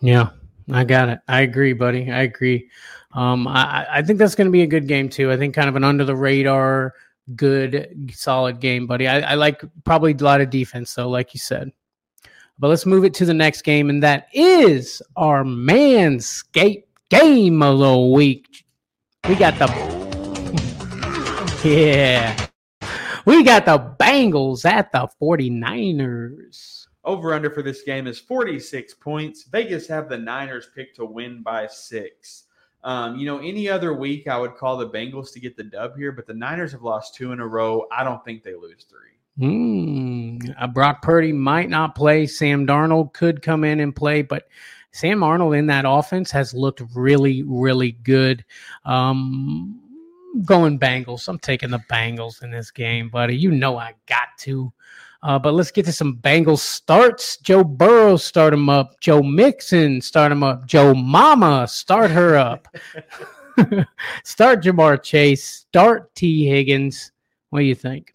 Yeah, 0.00 0.30
I 0.70 0.84
got 0.84 1.08
it. 1.08 1.20
I 1.26 1.40
agree, 1.40 1.72
buddy. 1.72 2.10
I 2.10 2.22
agree. 2.22 2.70
Um, 3.12 3.48
I, 3.48 3.86
I 3.90 4.02
think 4.02 4.18
that's 4.18 4.34
going 4.34 4.46
to 4.46 4.52
be 4.52 4.62
a 4.62 4.66
good 4.66 4.86
game 4.86 5.08
too. 5.08 5.32
I 5.32 5.36
think 5.36 5.54
kind 5.54 5.68
of 5.68 5.76
an 5.76 5.84
under 5.84 6.04
the 6.04 6.14
radar, 6.14 6.94
good, 7.34 8.12
solid 8.14 8.60
game, 8.60 8.86
buddy. 8.86 9.08
I, 9.08 9.32
I 9.32 9.34
like 9.34 9.62
probably 9.84 10.12
a 10.12 10.16
lot 10.16 10.40
of 10.40 10.50
defense 10.50 10.94
though, 10.94 11.08
like 11.08 11.34
you 11.34 11.40
said. 11.40 11.72
But 12.60 12.68
let's 12.68 12.86
move 12.86 13.04
it 13.04 13.14
to 13.14 13.24
the 13.24 13.34
next 13.34 13.62
game, 13.62 13.88
and 13.88 14.02
that 14.02 14.28
is 14.32 15.00
our 15.16 15.44
Manscaped 15.44 16.84
game 17.08 17.62
of 17.62 17.78
the 17.78 17.98
week. 17.98 18.64
We 19.28 19.36
got 19.36 19.58
the 19.58 19.68
yeah. 21.68 22.47
We 23.28 23.42
got 23.42 23.66
the 23.66 23.94
Bengals 24.00 24.64
at 24.64 24.90
the 24.90 25.06
49ers. 25.20 26.86
Over 27.04 27.34
under 27.34 27.50
for 27.50 27.60
this 27.60 27.82
game 27.82 28.06
is 28.06 28.18
46 28.18 28.94
points. 28.94 29.42
Vegas 29.42 29.86
have 29.86 30.08
the 30.08 30.16
Niners 30.16 30.70
picked 30.74 30.96
to 30.96 31.04
win 31.04 31.42
by 31.42 31.66
six. 31.66 32.44
Um, 32.84 33.18
you 33.18 33.26
know, 33.26 33.38
any 33.40 33.68
other 33.68 33.92
week 33.92 34.28
I 34.28 34.38
would 34.38 34.56
call 34.56 34.78
the 34.78 34.88
Bengals 34.88 35.30
to 35.34 35.40
get 35.40 35.58
the 35.58 35.64
dub 35.64 35.94
here, 35.98 36.10
but 36.10 36.26
the 36.26 36.32
Niners 36.32 36.72
have 36.72 36.80
lost 36.80 37.16
two 37.16 37.32
in 37.32 37.40
a 37.40 37.46
row. 37.46 37.84
I 37.92 38.02
don't 38.02 38.24
think 38.24 38.42
they 38.42 38.54
lose 38.54 38.86
three. 38.88 39.46
Hmm. 39.46 40.38
Uh, 40.58 40.66
Brock 40.68 41.02
Purdy 41.02 41.34
might 41.34 41.68
not 41.68 41.94
play. 41.94 42.26
Sam 42.26 42.66
Darnold 42.66 43.12
could 43.12 43.42
come 43.42 43.62
in 43.62 43.80
and 43.80 43.94
play, 43.94 44.22
but 44.22 44.48
Sam 44.92 45.20
Darnold 45.20 45.58
in 45.58 45.66
that 45.66 45.84
offense 45.86 46.30
has 46.30 46.54
looked 46.54 46.80
really, 46.94 47.42
really 47.42 47.92
good. 47.92 48.42
Um, 48.86 49.82
going 50.44 50.78
Bengals. 50.78 51.28
I'm 51.28 51.38
taking 51.38 51.70
the 51.70 51.80
Bengals 51.90 52.42
in 52.42 52.50
this 52.50 52.70
game, 52.70 53.08
buddy. 53.08 53.36
You 53.36 53.50
know 53.50 53.76
I 53.76 53.94
got 54.06 54.28
to. 54.40 54.72
Uh, 55.22 55.38
but 55.38 55.54
let's 55.54 55.72
get 55.72 55.84
to 55.86 55.92
some 55.92 56.18
Bengals 56.18 56.60
starts. 56.60 57.38
Joe 57.38 57.64
Burrow 57.64 58.16
start 58.16 58.54
him 58.54 58.68
up. 58.68 59.00
Joe 59.00 59.22
Mixon 59.22 60.00
start 60.00 60.30
him 60.30 60.42
up. 60.42 60.66
Joe 60.66 60.94
Mama 60.94 61.66
start 61.66 62.10
her 62.10 62.36
up. 62.36 62.68
start 64.24 64.62
Ja'Marr 64.62 65.02
Chase. 65.02 65.44
Start 65.44 66.14
Tee 66.14 66.46
Higgins. 66.46 67.12
What 67.50 67.60
do 67.60 67.64
you 67.64 67.74
think? 67.74 68.14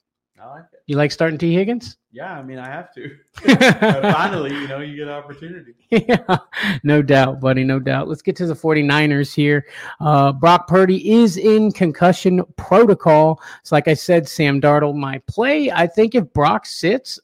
I 0.89 0.91
like 0.91 0.91
it. 0.91 0.91
You 0.91 0.97
like 0.97 1.11
starting 1.11 1.37
Tee 1.37 1.53
Higgins? 1.53 1.97
Yeah, 2.11 2.33
I 2.33 2.43
mean, 2.43 2.59
I 2.59 2.67
have 2.67 2.93
to. 2.93 3.17
Finally, 4.11 4.53
you 4.53 4.67
know, 4.67 4.79
you 4.79 4.95
get 4.95 5.07
an 5.07 5.13
opportunity. 5.13 5.73
yeah, 5.89 6.37
no 6.83 7.01
doubt, 7.01 7.39
buddy. 7.39 7.63
No 7.63 7.79
doubt. 7.79 8.07
Let's 8.07 8.21
get 8.21 8.35
to 8.37 8.45
the 8.45 8.53
49ers 8.53 9.33
here. 9.33 9.65
Uh, 9.99 10.31
Brock 10.31 10.67
Purdy 10.67 11.11
is 11.11 11.37
in 11.37 11.71
concussion 11.71 12.43
protocol. 12.55 13.41
So, 13.63 13.75
like 13.75 13.87
I 13.87 13.93
said, 13.93 14.27
Sam 14.27 14.61
Darnold 14.61 14.95
might 14.95 15.25
play. 15.25 15.71
I 15.71 15.87
think 15.87 16.15
if 16.15 16.31
Brock 16.33 16.65
sits, 16.65 17.19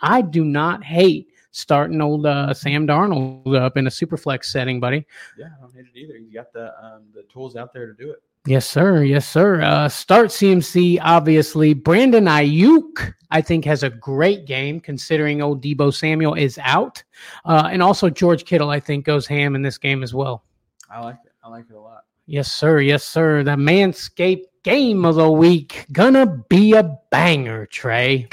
I 0.00 0.22
do 0.22 0.44
not 0.44 0.82
hate 0.82 1.28
starting 1.52 2.00
old 2.00 2.26
uh, 2.26 2.52
Sam 2.54 2.86
Darnold 2.86 3.56
up 3.56 3.76
in 3.76 3.86
a 3.86 3.90
super 3.90 4.16
flex 4.16 4.50
setting, 4.52 4.80
buddy. 4.80 5.06
Yeah, 5.38 5.46
I 5.56 5.60
don't 5.60 5.74
hate 5.74 5.86
it 5.94 5.98
either. 5.98 6.16
You 6.16 6.32
got 6.32 6.52
the 6.52 6.72
um, 6.84 7.04
the 7.14 7.22
tools 7.24 7.54
out 7.56 7.72
there 7.72 7.86
to 7.86 7.94
do 7.94 8.10
it. 8.10 8.22
Yes, 8.44 8.68
sir. 8.68 9.04
Yes, 9.04 9.28
sir. 9.28 9.62
Uh, 9.62 9.88
start 9.88 10.30
CMC, 10.30 10.98
obviously. 11.00 11.74
Brandon 11.74 12.24
Aiyuk, 12.24 13.14
I 13.30 13.40
think, 13.40 13.64
has 13.66 13.84
a 13.84 13.90
great 13.90 14.46
game 14.46 14.80
considering 14.80 15.40
old 15.40 15.62
Deebo 15.62 15.94
Samuel 15.94 16.34
is 16.34 16.58
out. 16.60 17.04
Uh, 17.44 17.68
and 17.70 17.80
also 17.80 18.10
George 18.10 18.44
Kittle, 18.44 18.70
I 18.70 18.80
think, 18.80 19.04
goes 19.04 19.28
ham 19.28 19.54
in 19.54 19.62
this 19.62 19.78
game 19.78 20.02
as 20.02 20.12
well. 20.12 20.42
I 20.90 21.00
like 21.04 21.18
it. 21.24 21.32
I 21.44 21.48
like 21.50 21.66
it 21.70 21.76
a 21.76 21.80
lot. 21.80 22.02
Yes, 22.26 22.50
sir. 22.50 22.80
Yes, 22.80 23.04
sir. 23.04 23.44
The 23.44 23.52
Manscaped 23.52 24.46
game 24.64 25.04
of 25.04 25.14
the 25.14 25.30
week. 25.30 25.86
Gonna 25.92 26.26
be 26.48 26.72
a 26.72 26.98
banger, 27.12 27.66
Trey. 27.66 28.26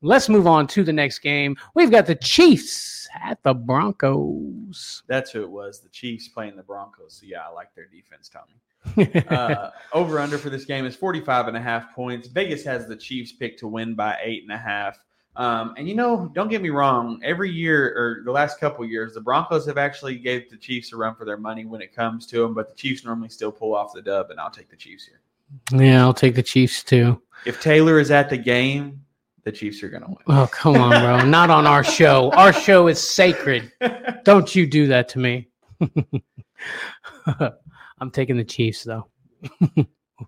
Let's 0.00 0.30
move 0.30 0.46
on 0.46 0.66
to 0.68 0.84
the 0.84 0.92
next 0.92 1.18
game. 1.18 1.56
We've 1.74 1.90
got 1.90 2.06
the 2.06 2.14
Chiefs 2.14 2.93
at 3.22 3.42
the 3.42 3.54
Broncos. 3.54 5.02
That's 5.06 5.30
who 5.30 5.42
it 5.42 5.50
was. 5.50 5.80
The 5.80 5.88
Chiefs 5.88 6.28
playing 6.28 6.56
the 6.56 6.62
Broncos. 6.62 7.18
So, 7.20 7.26
yeah, 7.26 7.42
I 7.48 7.52
like 7.52 7.74
their 7.74 7.86
defense, 7.86 8.28
Tommy. 8.28 9.24
uh, 9.28 9.70
over 9.92 10.18
under 10.18 10.38
for 10.38 10.50
this 10.50 10.64
game 10.64 10.84
is 10.84 10.94
45 10.96 11.48
and 11.48 11.56
a 11.56 11.60
half 11.60 11.94
points. 11.94 12.28
Vegas 12.28 12.64
has 12.64 12.86
the 12.86 12.96
Chiefs 12.96 13.32
picked 13.32 13.60
to 13.60 13.68
win 13.68 13.94
by 13.94 14.18
eight 14.22 14.42
and 14.42 14.52
a 14.52 14.58
half. 14.58 14.98
Um, 15.36 15.74
and 15.76 15.88
you 15.88 15.94
know, 15.94 16.30
don't 16.32 16.48
get 16.48 16.62
me 16.62 16.70
wrong. 16.70 17.20
Every 17.24 17.50
year 17.50 17.88
or 17.96 18.24
the 18.24 18.30
last 18.30 18.60
couple 18.60 18.84
years, 18.84 19.14
the 19.14 19.20
Broncos 19.20 19.66
have 19.66 19.78
actually 19.78 20.16
gave 20.16 20.48
the 20.50 20.56
Chiefs 20.56 20.92
a 20.92 20.96
run 20.96 21.14
for 21.16 21.24
their 21.24 21.36
money 21.36 21.64
when 21.64 21.80
it 21.80 21.94
comes 21.94 22.26
to 22.28 22.40
them. 22.40 22.54
But 22.54 22.68
the 22.68 22.76
Chiefs 22.76 23.04
normally 23.04 23.30
still 23.30 23.50
pull 23.50 23.74
off 23.74 23.92
the 23.92 24.02
dub, 24.02 24.30
and 24.30 24.38
I'll 24.38 24.50
take 24.50 24.70
the 24.70 24.76
Chiefs 24.76 25.06
here. 25.06 25.20
yeah, 25.80 26.02
I'll 26.02 26.14
take 26.14 26.36
the 26.36 26.42
Chiefs 26.42 26.84
too. 26.84 27.20
If 27.46 27.60
Taylor 27.60 27.98
is 27.98 28.12
at 28.12 28.30
the 28.30 28.36
game, 28.36 29.03
the 29.44 29.52
Chiefs 29.52 29.82
are 29.82 29.88
going 29.88 30.02
to 30.02 30.08
win. 30.08 30.18
Oh, 30.26 30.48
come 30.50 30.76
on, 30.76 30.90
bro. 30.90 31.24
Not 31.24 31.50
on 31.50 31.66
our 31.66 31.84
show. 31.84 32.30
Our 32.32 32.52
show 32.52 32.88
is 32.88 32.98
sacred. 33.00 33.70
Don't 34.24 34.54
you 34.54 34.66
do 34.66 34.86
that 34.88 35.08
to 35.10 35.18
me. 35.18 35.48
I'm 37.26 38.10
taking 38.10 38.36
the 38.36 38.44
Chiefs, 38.44 38.84
though. 38.84 39.06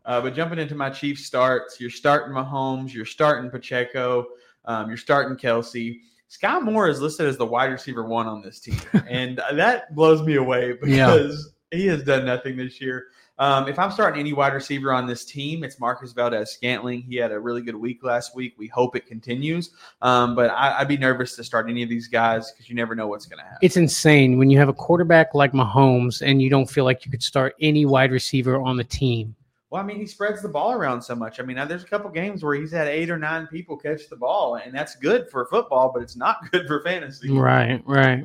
Uh, 0.04 0.20
but 0.20 0.34
jumping 0.34 0.58
into 0.58 0.74
my 0.74 0.90
Chiefs 0.90 1.24
starts, 1.24 1.80
you're 1.80 1.90
starting 1.90 2.34
Mahomes, 2.34 2.92
you're 2.92 3.04
starting 3.04 3.50
Pacheco, 3.50 4.26
um, 4.64 4.88
you're 4.88 4.96
starting 4.96 5.36
Kelce. 5.36 5.98
Scott 6.28 6.64
Moore 6.64 6.88
is 6.88 7.00
listed 7.00 7.26
as 7.26 7.36
the 7.36 7.46
wide 7.46 7.70
receiver 7.70 8.04
one 8.04 8.26
on 8.26 8.42
this 8.42 8.60
team, 8.60 8.80
and 9.08 9.40
that 9.52 9.94
blows 9.94 10.22
me 10.22 10.36
away 10.36 10.72
because 10.72 11.54
he 11.70 11.86
has 11.86 12.02
done 12.02 12.26
nothing 12.26 12.56
this 12.56 12.80
year. 12.80 13.06
Um, 13.38 13.68
if 13.68 13.78
I'm 13.78 13.90
starting 13.90 14.18
any 14.18 14.32
wide 14.32 14.54
receiver 14.54 14.92
on 14.92 15.06
this 15.06 15.24
team, 15.24 15.62
it's 15.62 15.78
Marquez 15.78 16.12
Valdes-Scantling. 16.12 17.02
He 17.02 17.16
had 17.16 17.32
a 17.32 17.38
really 17.38 17.60
good 17.60 17.76
week 17.76 18.02
last 18.02 18.34
week. 18.34 18.54
We 18.56 18.66
hope 18.66 18.96
it 18.96 19.06
continues. 19.06 19.70
Um, 20.00 20.34
but 20.34 20.50
I, 20.50 20.80
would 20.80 20.88
be 20.88 20.96
nervous 20.96 21.36
to 21.36 21.44
start 21.44 21.68
any 21.68 21.82
of 21.82 21.88
these 21.88 22.08
guys 22.08 22.50
because 22.52 22.68
you 22.68 22.74
never 22.74 22.94
know 22.94 23.08
what's 23.08 23.26
going 23.26 23.38
to 23.38 23.44
happen. 23.44 23.58
It's 23.60 23.76
insane 23.76 24.38
when 24.38 24.50
you 24.50 24.58
have 24.58 24.68
a 24.68 24.72
quarterback 24.72 25.34
like 25.34 25.52
Mahomes 25.52 26.22
and 26.22 26.40
you 26.40 26.48
don't 26.48 26.68
feel 26.68 26.84
like 26.84 27.04
you 27.04 27.10
could 27.10 27.22
start 27.22 27.54
any 27.60 27.84
wide 27.84 28.10
receiver 28.10 28.58
on 28.60 28.76
the 28.76 28.84
team. 28.84 29.36
Well, 29.68 29.82
I 29.82 29.84
mean, 29.84 29.98
he 29.98 30.06
spreads 30.06 30.42
the 30.42 30.48
ball 30.48 30.72
around 30.72 31.02
so 31.02 31.14
much. 31.14 31.40
I 31.40 31.42
mean, 31.42 31.56
there's 31.68 31.82
a 31.82 31.86
couple 31.86 32.08
games 32.10 32.42
where 32.42 32.54
he's 32.54 32.70
had 32.70 32.86
eight 32.86 33.10
or 33.10 33.18
nine 33.18 33.48
people 33.48 33.76
catch 33.76 34.08
the 34.08 34.16
ball, 34.16 34.54
and 34.54 34.72
that's 34.72 34.94
good 34.94 35.28
for 35.28 35.44
football, 35.46 35.90
but 35.92 36.02
it's 36.02 36.16
not 36.16 36.50
good 36.52 36.66
for 36.66 36.82
fantasy. 36.82 37.30
Right, 37.30 37.82
right. 37.84 38.24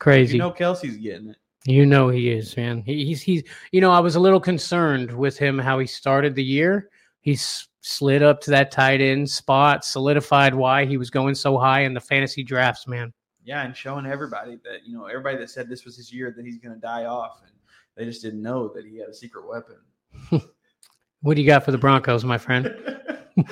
Crazy. 0.00 0.34
You 0.34 0.40
know, 0.40 0.50
Kelce's 0.50 0.96
getting 0.96 1.30
it. 1.30 1.36
You 1.66 1.84
know 1.84 2.08
he 2.08 2.30
is, 2.30 2.56
man. 2.56 2.82
He, 2.82 3.04
he's 3.04 3.20
he's. 3.20 3.42
You 3.72 3.80
know, 3.80 3.90
I 3.90 4.00
was 4.00 4.16
a 4.16 4.20
little 4.20 4.40
concerned 4.40 5.12
with 5.12 5.36
him 5.36 5.58
how 5.58 5.78
he 5.78 5.86
started 5.86 6.34
the 6.34 6.44
year. 6.44 6.88
He's 7.20 7.68
slid 7.82 8.22
up 8.22 8.40
to 8.42 8.50
that 8.50 8.70
tight 8.70 9.00
end 9.00 9.28
spot, 9.28 9.84
solidified 9.84 10.54
why 10.54 10.86
he 10.86 10.96
was 10.96 11.10
going 11.10 11.34
so 11.34 11.58
high 11.58 11.80
in 11.80 11.92
the 11.92 12.00
fantasy 12.00 12.42
drafts, 12.42 12.86
man. 12.86 13.12
Yeah, 13.44 13.64
and 13.64 13.76
showing 13.76 14.06
everybody 14.06 14.58
that 14.64 14.86
you 14.86 14.96
know 14.96 15.06
everybody 15.06 15.36
that 15.38 15.50
said 15.50 15.68
this 15.68 15.84
was 15.84 15.96
his 15.96 16.12
year 16.12 16.32
that 16.34 16.44
he's 16.44 16.58
going 16.58 16.74
to 16.74 16.80
die 16.80 17.04
off, 17.04 17.40
and 17.42 17.52
they 17.96 18.04
just 18.04 18.22
didn't 18.22 18.42
know 18.42 18.68
that 18.68 18.86
he 18.86 18.98
had 18.98 19.08
a 19.08 19.14
secret 19.14 19.46
weapon. 19.46 19.76
what 21.20 21.34
do 21.34 21.42
you 21.42 21.46
got 21.46 21.64
for 21.64 21.72
the 21.72 21.78
Broncos, 21.78 22.24
my 22.24 22.38
friend? 22.38 22.74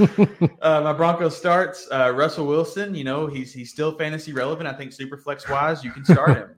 uh, 0.63 0.81
my 0.81 0.93
Broncos 0.93 1.37
starts 1.37 1.89
uh, 1.91 2.13
Russell 2.15 2.47
Wilson. 2.47 2.95
You 2.95 3.05
know 3.05 3.27
he's 3.27 3.53
he's 3.53 3.71
still 3.71 3.93
fantasy 3.93 4.33
relevant. 4.33 4.67
I 4.67 4.73
think 4.73 4.93
super 4.93 5.19
flex 5.19 5.49
wise, 5.49 5.85
you 5.85 5.91
can 5.91 6.07
start 6.07 6.37
him. 6.37 6.58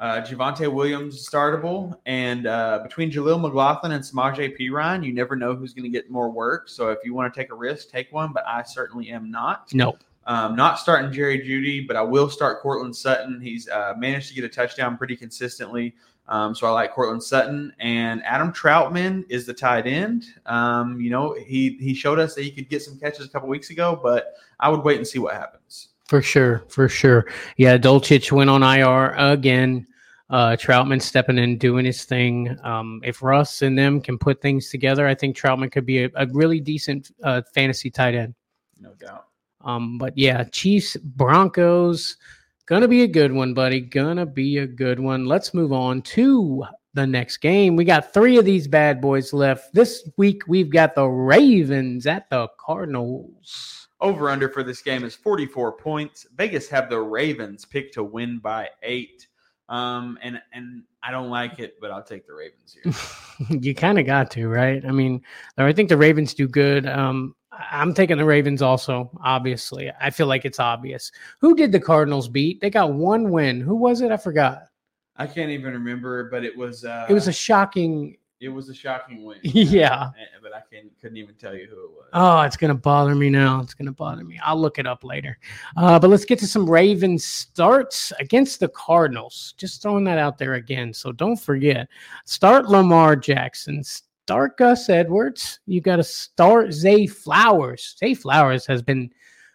Uh, 0.00 0.22
Javonte 0.22 0.72
Williams 0.72 1.28
startable, 1.28 1.94
and 2.06 2.46
uh, 2.46 2.80
between 2.82 3.10
Jaleel 3.10 3.38
McLaughlin 3.38 3.92
and 3.92 4.02
Samaje 4.02 4.58
Perine, 4.58 5.04
you 5.04 5.12
never 5.12 5.36
know 5.36 5.54
who's 5.54 5.74
going 5.74 5.84
to 5.84 5.90
get 5.90 6.10
more 6.10 6.30
work. 6.30 6.70
So 6.70 6.88
if 6.88 7.00
you 7.04 7.12
want 7.12 7.32
to 7.32 7.38
take 7.38 7.52
a 7.52 7.54
risk, 7.54 7.90
take 7.90 8.10
one. 8.10 8.32
But 8.32 8.44
I 8.46 8.62
certainly 8.62 9.10
am 9.10 9.30
not. 9.30 9.74
No. 9.74 9.98
Um, 10.26 10.56
not 10.56 10.78
starting 10.78 11.12
Jerry 11.12 11.40
Jeudy, 11.40 11.86
but 11.86 11.96
I 11.96 12.02
will 12.02 12.30
start 12.30 12.62
Courtland 12.62 12.96
Sutton. 12.96 13.42
He's 13.42 13.68
uh, 13.68 13.92
managed 13.98 14.28
to 14.28 14.34
get 14.34 14.44
a 14.44 14.48
touchdown 14.48 14.96
pretty 14.96 15.16
consistently. 15.16 15.94
Um, 16.28 16.54
so 16.54 16.66
I 16.66 16.70
like 16.70 16.94
Courtland 16.94 17.22
Sutton 17.22 17.74
and 17.80 18.22
Adam 18.24 18.52
Trautman 18.52 19.26
is 19.28 19.44
the 19.44 19.52
tight 19.52 19.86
end. 19.86 20.24
Um, 20.46 20.98
you 20.98 21.10
know, 21.10 21.34
he 21.34 21.76
he 21.80 21.92
showed 21.92 22.18
us 22.18 22.34
that 22.36 22.42
he 22.42 22.50
could 22.50 22.70
get 22.70 22.80
some 22.82 22.98
catches 22.98 23.26
a 23.26 23.28
couple 23.28 23.48
weeks 23.50 23.68
ago, 23.68 23.98
but 24.02 24.34
I 24.60 24.70
would 24.70 24.82
wait 24.82 24.96
and 24.96 25.06
see 25.06 25.18
what 25.18 25.34
happens. 25.34 25.88
For 26.06 26.22
sure, 26.22 26.64
for 26.68 26.88
sure. 26.88 27.26
Yeah, 27.56 27.76
Dulcich 27.76 28.32
went 28.32 28.48
on 28.48 28.62
IR 28.62 29.14
again. 29.16 29.86
Uh, 30.30 30.56
Trautman 30.56 31.02
stepping 31.02 31.38
in, 31.38 31.58
doing 31.58 31.84
his 31.84 32.04
thing. 32.04 32.56
Um, 32.62 33.00
if 33.04 33.20
Russ 33.20 33.62
and 33.62 33.76
them 33.76 34.00
can 34.00 34.16
put 34.16 34.40
things 34.40 34.70
together, 34.70 35.06
I 35.06 35.14
think 35.14 35.36
Trautman 35.36 35.72
could 35.72 35.84
be 35.84 36.04
a, 36.04 36.10
a 36.14 36.26
really 36.28 36.60
decent 36.60 37.10
uh, 37.24 37.42
fantasy 37.52 37.90
tight 37.90 38.14
end. 38.14 38.34
No 38.80 38.94
doubt. 38.94 39.26
Um, 39.62 39.98
but 39.98 40.16
yeah, 40.16 40.44
Chiefs, 40.44 40.96
Broncos, 40.96 42.16
gonna 42.66 42.88
be 42.88 43.02
a 43.02 43.08
good 43.08 43.32
one, 43.32 43.54
buddy. 43.54 43.80
Gonna 43.80 44.24
be 44.24 44.58
a 44.58 44.66
good 44.66 45.00
one. 45.00 45.26
Let's 45.26 45.52
move 45.52 45.72
on 45.72 46.02
to 46.02 46.64
the 46.94 47.06
next 47.06 47.38
game. 47.38 47.76
We 47.76 47.84
got 47.84 48.12
three 48.12 48.38
of 48.38 48.44
these 48.44 48.66
bad 48.66 49.00
boys 49.00 49.32
left. 49.32 49.72
This 49.74 50.08
week 50.16 50.42
we've 50.46 50.70
got 50.70 50.94
the 50.94 51.06
Ravens 51.06 52.06
at 52.06 52.28
the 52.30 52.48
Cardinals. 52.58 53.88
Over 54.00 54.30
under 54.30 54.48
for 54.48 54.62
this 54.62 54.80
game 54.80 55.04
is 55.04 55.14
44 55.14 55.72
points. 55.72 56.26
Vegas 56.34 56.68
have 56.68 56.88
the 56.88 57.00
Ravens 57.00 57.64
picked 57.64 57.94
to 57.94 58.02
win 58.02 58.38
by 58.38 58.68
eight. 58.82 59.26
Um, 59.70 60.18
and 60.20 60.42
and 60.52 60.82
I 61.02 61.12
don't 61.12 61.30
like 61.30 61.60
it, 61.60 61.80
but 61.80 61.92
I'll 61.92 62.02
take 62.02 62.26
the 62.26 62.34
Ravens 62.34 62.76
here. 62.82 63.56
you 63.60 63.74
kind 63.74 63.98
of 63.98 64.04
got 64.04 64.30
to, 64.32 64.48
right? 64.48 64.84
I 64.84 64.90
mean, 64.90 65.22
I 65.56 65.72
think 65.72 65.88
the 65.88 65.96
Ravens 65.96 66.34
do 66.34 66.48
good. 66.48 66.86
Um, 66.86 67.36
I'm 67.52 67.94
taking 67.94 68.16
the 68.16 68.24
Ravens 68.24 68.62
also, 68.62 69.10
obviously. 69.22 69.90
I 70.00 70.10
feel 70.10 70.26
like 70.26 70.44
it's 70.44 70.58
obvious. 70.58 71.12
Who 71.40 71.54
did 71.54 71.70
the 71.70 71.80
Cardinals 71.80 72.28
beat? 72.28 72.60
They 72.60 72.68
got 72.68 72.92
one 72.92 73.30
win. 73.30 73.60
Who 73.60 73.76
was 73.76 74.00
it? 74.00 74.10
I 74.10 74.16
forgot. 74.16 74.64
I 75.16 75.26
can't 75.26 75.50
even 75.50 75.72
remember, 75.72 76.30
but 76.30 76.44
it 76.44 76.56
was 76.56 76.84
uh, 76.84 77.06
it 77.08 77.14
was 77.14 77.28
a 77.28 77.32
shocking 77.32 78.16
it 78.40 78.48
was 78.48 78.70
a 78.70 78.74
shocking 78.74 79.24
win. 79.24 79.38
yeah. 79.42 80.10
But 80.42 80.54
I 80.54 80.62
can, 80.72 80.90
couldn't 81.00 81.18
even 81.18 81.34
tell 81.34 81.54
you 81.54 81.66
who 81.66 81.84
it 81.84 81.90
was. 81.90 82.08
Oh, 82.14 82.40
it's 82.40 82.56
going 82.56 82.70
to 82.70 82.80
bother 82.80 83.14
me 83.14 83.28
now. 83.28 83.60
It's 83.60 83.74
going 83.74 83.86
to 83.86 83.92
bother 83.92 84.24
me. 84.24 84.40
I'll 84.42 84.58
look 84.58 84.78
it 84.78 84.86
up 84.86 85.04
later. 85.04 85.38
Uh, 85.76 85.98
but 85.98 86.08
let's 86.08 86.24
get 86.24 86.38
to 86.38 86.46
some 86.46 86.68
Ravens 86.68 87.24
starts 87.24 88.12
against 88.18 88.58
the 88.58 88.68
Cardinals. 88.68 89.54
Just 89.58 89.82
throwing 89.82 90.04
that 90.04 90.18
out 90.18 90.38
there 90.38 90.54
again. 90.54 90.94
So 90.94 91.12
don't 91.12 91.36
forget 91.36 91.88
start 92.24 92.68
Lamar 92.68 93.14
Jackson, 93.14 93.84
start 93.84 94.56
Gus 94.56 94.88
Edwards. 94.88 95.60
You 95.66 95.82
got 95.82 95.96
to 95.96 96.04
start 96.04 96.72
Zay 96.72 97.06
Flowers. 97.06 97.94
Zay 97.98 98.14
Flowers 98.14 98.64
has 98.66 98.80
been 98.80 99.10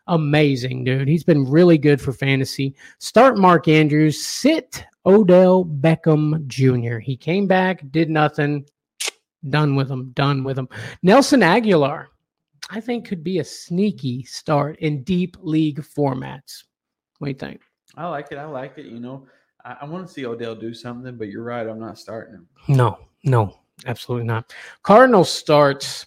amazing, 0.08 0.84
dude. 0.84 1.08
He's 1.08 1.24
been 1.24 1.50
really 1.50 1.80
good 1.80 2.00
for 2.00 2.14
fantasy. 2.14 2.76
Start 3.00 3.38
Mark 3.38 3.68
Andrews. 3.68 4.24
Sit 4.24 4.86
Odell 5.06 5.66
Beckham 5.66 6.46
Jr. 6.48 7.00
He 7.00 7.18
came 7.18 7.48
back, 7.48 7.82
did 7.92 8.10
nothing. 8.10 8.66
Done 9.50 9.76
with 9.76 9.90
him. 9.90 10.12
Done 10.12 10.44
with 10.44 10.58
him. 10.58 10.70
Nelson 11.04 11.42
Agholor, 11.42 12.08
I 12.70 12.80
think, 12.80 13.08
could 13.08 13.24
be 13.24 13.40
a 13.40 13.44
sneaky 13.44 14.24
start 14.24 14.80
in 14.80 15.04
deep 15.04 15.38
league 15.42 15.82
formats. 15.82 16.64
What 17.20 17.28
do 17.28 17.32
you 17.32 17.38
think? 17.38 17.62
I 17.96 18.08
like 18.08 18.32
it. 18.32 18.38
I 18.38 18.46
like 18.46 18.78
it. 18.78 18.86
You 18.88 19.00
know, 19.00 19.28
I, 19.64 19.78
I 19.82 19.86
want 19.86 20.08
to 20.08 20.14
see 20.14 20.26
Odell 20.26 20.56
do 20.56 20.74
something, 20.74 21.18
but 21.18 21.30
you're 21.30 21.44
right. 21.44 21.68
I'm 21.68 21.80
not 21.80 22.00
starting 22.00 22.36
him. 22.36 22.48
No, 22.68 23.00
no, 23.24 23.60
absolutely 23.86 24.28
not. 24.28 24.54
Cardinals 24.84 25.32
starts 25.32 26.06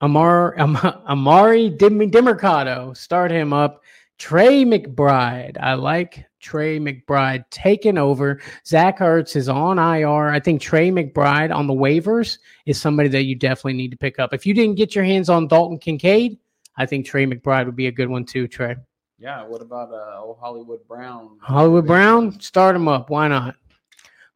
Amar 0.00 0.58
Am, 0.58 0.76
Amari 0.76 1.70
Dim, 1.70 1.98
Demercado. 2.10 2.96
Start 2.96 3.30
him 3.30 3.52
up. 3.52 3.82
Trey 4.18 4.64
McBride. 4.64 5.56
I 5.60 5.74
like 5.74 6.24
Trey 6.44 6.78
McBride 6.78 7.44
taking 7.48 7.96
over. 7.96 8.38
Zach 8.66 8.98
Ertz 8.98 9.34
is 9.34 9.48
on 9.48 9.78
IR. 9.78 10.28
I 10.28 10.38
think 10.38 10.60
Trey 10.60 10.90
McBride 10.90 11.52
on 11.52 11.66
the 11.66 11.72
waivers 11.72 12.38
is 12.66 12.78
somebody 12.78 13.08
that 13.08 13.22
you 13.22 13.34
definitely 13.34 13.72
need 13.72 13.90
to 13.92 13.96
pick 13.96 14.18
up. 14.18 14.34
If 14.34 14.44
you 14.44 14.52
didn't 14.52 14.76
get 14.76 14.94
your 14.94 15.04
hands 15.04 15.30
on 15.30 15.48
Dalton 15.48 15.78
Kincaid, 15.78 16.38
I 16.76 16.84
think 16.84 17.06
Trey 17.06 17.26
McBride 17.26 17.64
would 17.64 17.76
be 17.76 17.86
a 17.86 17.92
good 17.92 18.10
one 18.10 18.26
too, 18.26 18.46
Trey. 18.46 18.76
Yeah. 19.18 19.42
What 19.46 19.62
about 19.62 19.90
uh, 19.90 20.20
old 20.22 20.38
Hollywood 20.38 20.86
Brown? 20.86 21.38
Hollywood 21.40 21.86
Brown, 21.86 22.38
start 22.40 22.76
him 22.76 22.88
up. 22.88 23.08
Why 23.08 23.26
not? 23.26 23.56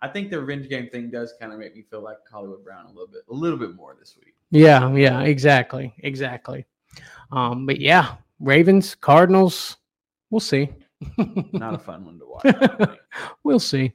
I 0.01 0.09
think 0.09 0.31
the 0.31 0.41
revenge 0.41 0.71
game 0.71 0.89
thing 0.89 1.11
does 1.11 1.35
kind 1.39 1.53
of 1.53 1.59
make 1.59 1.77
me 1.77 1.85
feel 1.91 2.03
like 2.03 2.17
Hollywood 2.33 2.65
Brown 2.65 2.87
a 2.87 2.89
little 2.89 3.09
bit, 3.09 3.23
a 3.29 3.35
little 3.35 3.59
bit 3.59 3.75
more 3.75 3.97
this 4.01 4.17
week. 4.17 4.35
Yeah, 4.51 4.91
yeah, 4.95 5.21
exactly, 5.23 5.93
exactly. 5.99 6.65
Um, 7.33 7.67
but 7.67 7.81
yeah, 7.81 8.15
Ravens, 8.41 8.95
Cardinals, 8.95 9.77
we'll 10.31 10.41
see. 10.41 10.71
Not 11.53 11.75
a 11.75 11.79
fun 11.79 12.05
one 12.05 12.19
to 12.19 12.27
watch. 12.27 12.43
I 12.45 12.53
don't 12.53 12.79
think. 12.79 12.99
we'll 13.45 13.61
see. 13.61 13.93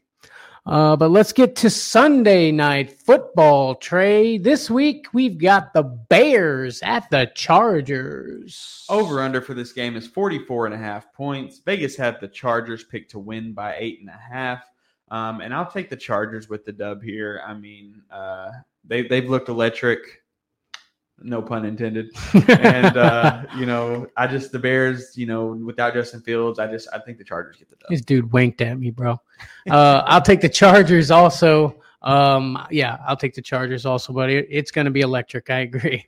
Uh, 0.66 0.96
but 0.96 1.12
let's 1.12 1.34
get 1.34 1.58
to 1.58 1.70
Sunday 1.70 2.50
night 2.50 2.98
football, 3.02 3.76
Trey. 3.76 4.38
This 4.38 4.72
week 4.72 5.08
we've 5.12 5.38
got 5.38 5.74
the 5.74 5.84
Bears 5.84 6.82
at 6.84 7.10
the 7.10 7.30
Chargers. 7.36 8.86
Over 8.90 9.22
under 9.22 9.42
for 9.42 9.54
this 9.54 9.74
game 9.74 9.98
is 9.98 10.08
44 10.08 10.68
and 10.68 10.76
a 10.76 10.78
half 10.78 11.12
points. 11.14 11.60
Vegas 11.66 11.98
had 11.98 12.22
the 12.22 12.30
Chargers 12.30 12.86
picked 12.86 13.12
to 13.12 13.20
win 13.20 13.52
by 13.52 13.76
eight 13.78 14.00
and 14.00 14.10
a 14.10 14.14
half. 14.34 14.64
Um, 15.12 15.42
and 15.42 15.54
I'll 15.54 15.70
take 15.70 15.90
the 15.90 15.98
Chargers 15.98 16.48
with 16.48 16.64
the 16.64 16.72
dub 16.72 17.04
here. 17.04 17.42
I 17.46 17.54
mean, 17.54 18.02
uh, 18.10 18.52
they, 18.86 19.02
they've 19.02 19.30
looked 19.30 19.50
electric, 19.50 20.23
no 21.24 21.42
pun 21.42 21.66
intended. 21.66 22.12
and, 22.34 22.98
uh, 22.98 23.44
you 23.58 23.66
know, 23.66 24.08
I 24.18 24.28
just, 24.28 24.52
the 24.52 24.60
Bears, 24.60 25.18
you 25.18 25.26
know, 25.26 25.48
without 25.48 25.94
Justin 25.94 26.22
Fields, 26.22 26.60
I 26.60 26.68
just, 26.68 26.88
I 26.94 27.00
think 27.00 27.18
the 27.18 27.24
Chargers 27.24 27.58
get 27.58 27.70
the 27.70 27.76
dub. 27.78 27.90
This 27.90 28.02
dude 28.02 28.32
winked 28.32 28.62
at 28.62 28.78
me, 28.78 28.92
bro. 28.92 29.20
Uh, 29.70 30.04
I'll 30.06 30.22
take 30.22 30.42
the 30.42 30.50
Chargers 30.50 31.12
also. 31.12 31.82
Um, 32.02 32.66
yeah, 32.70 32.98
I'll 33.08 33.18
take 33.18 33.34
the 33.34 33.42
Chargers 33.42 33.86
also, 33.86 34.14
but 34.14 34.30
it, 34.30 34.48
it's 34.50 34.72
going 34.72 34.86
to 34.86 34.92
be 34.92 35.02
electric. 35.02 35.50
I 35.50 35.60
agree. 35.60 36.06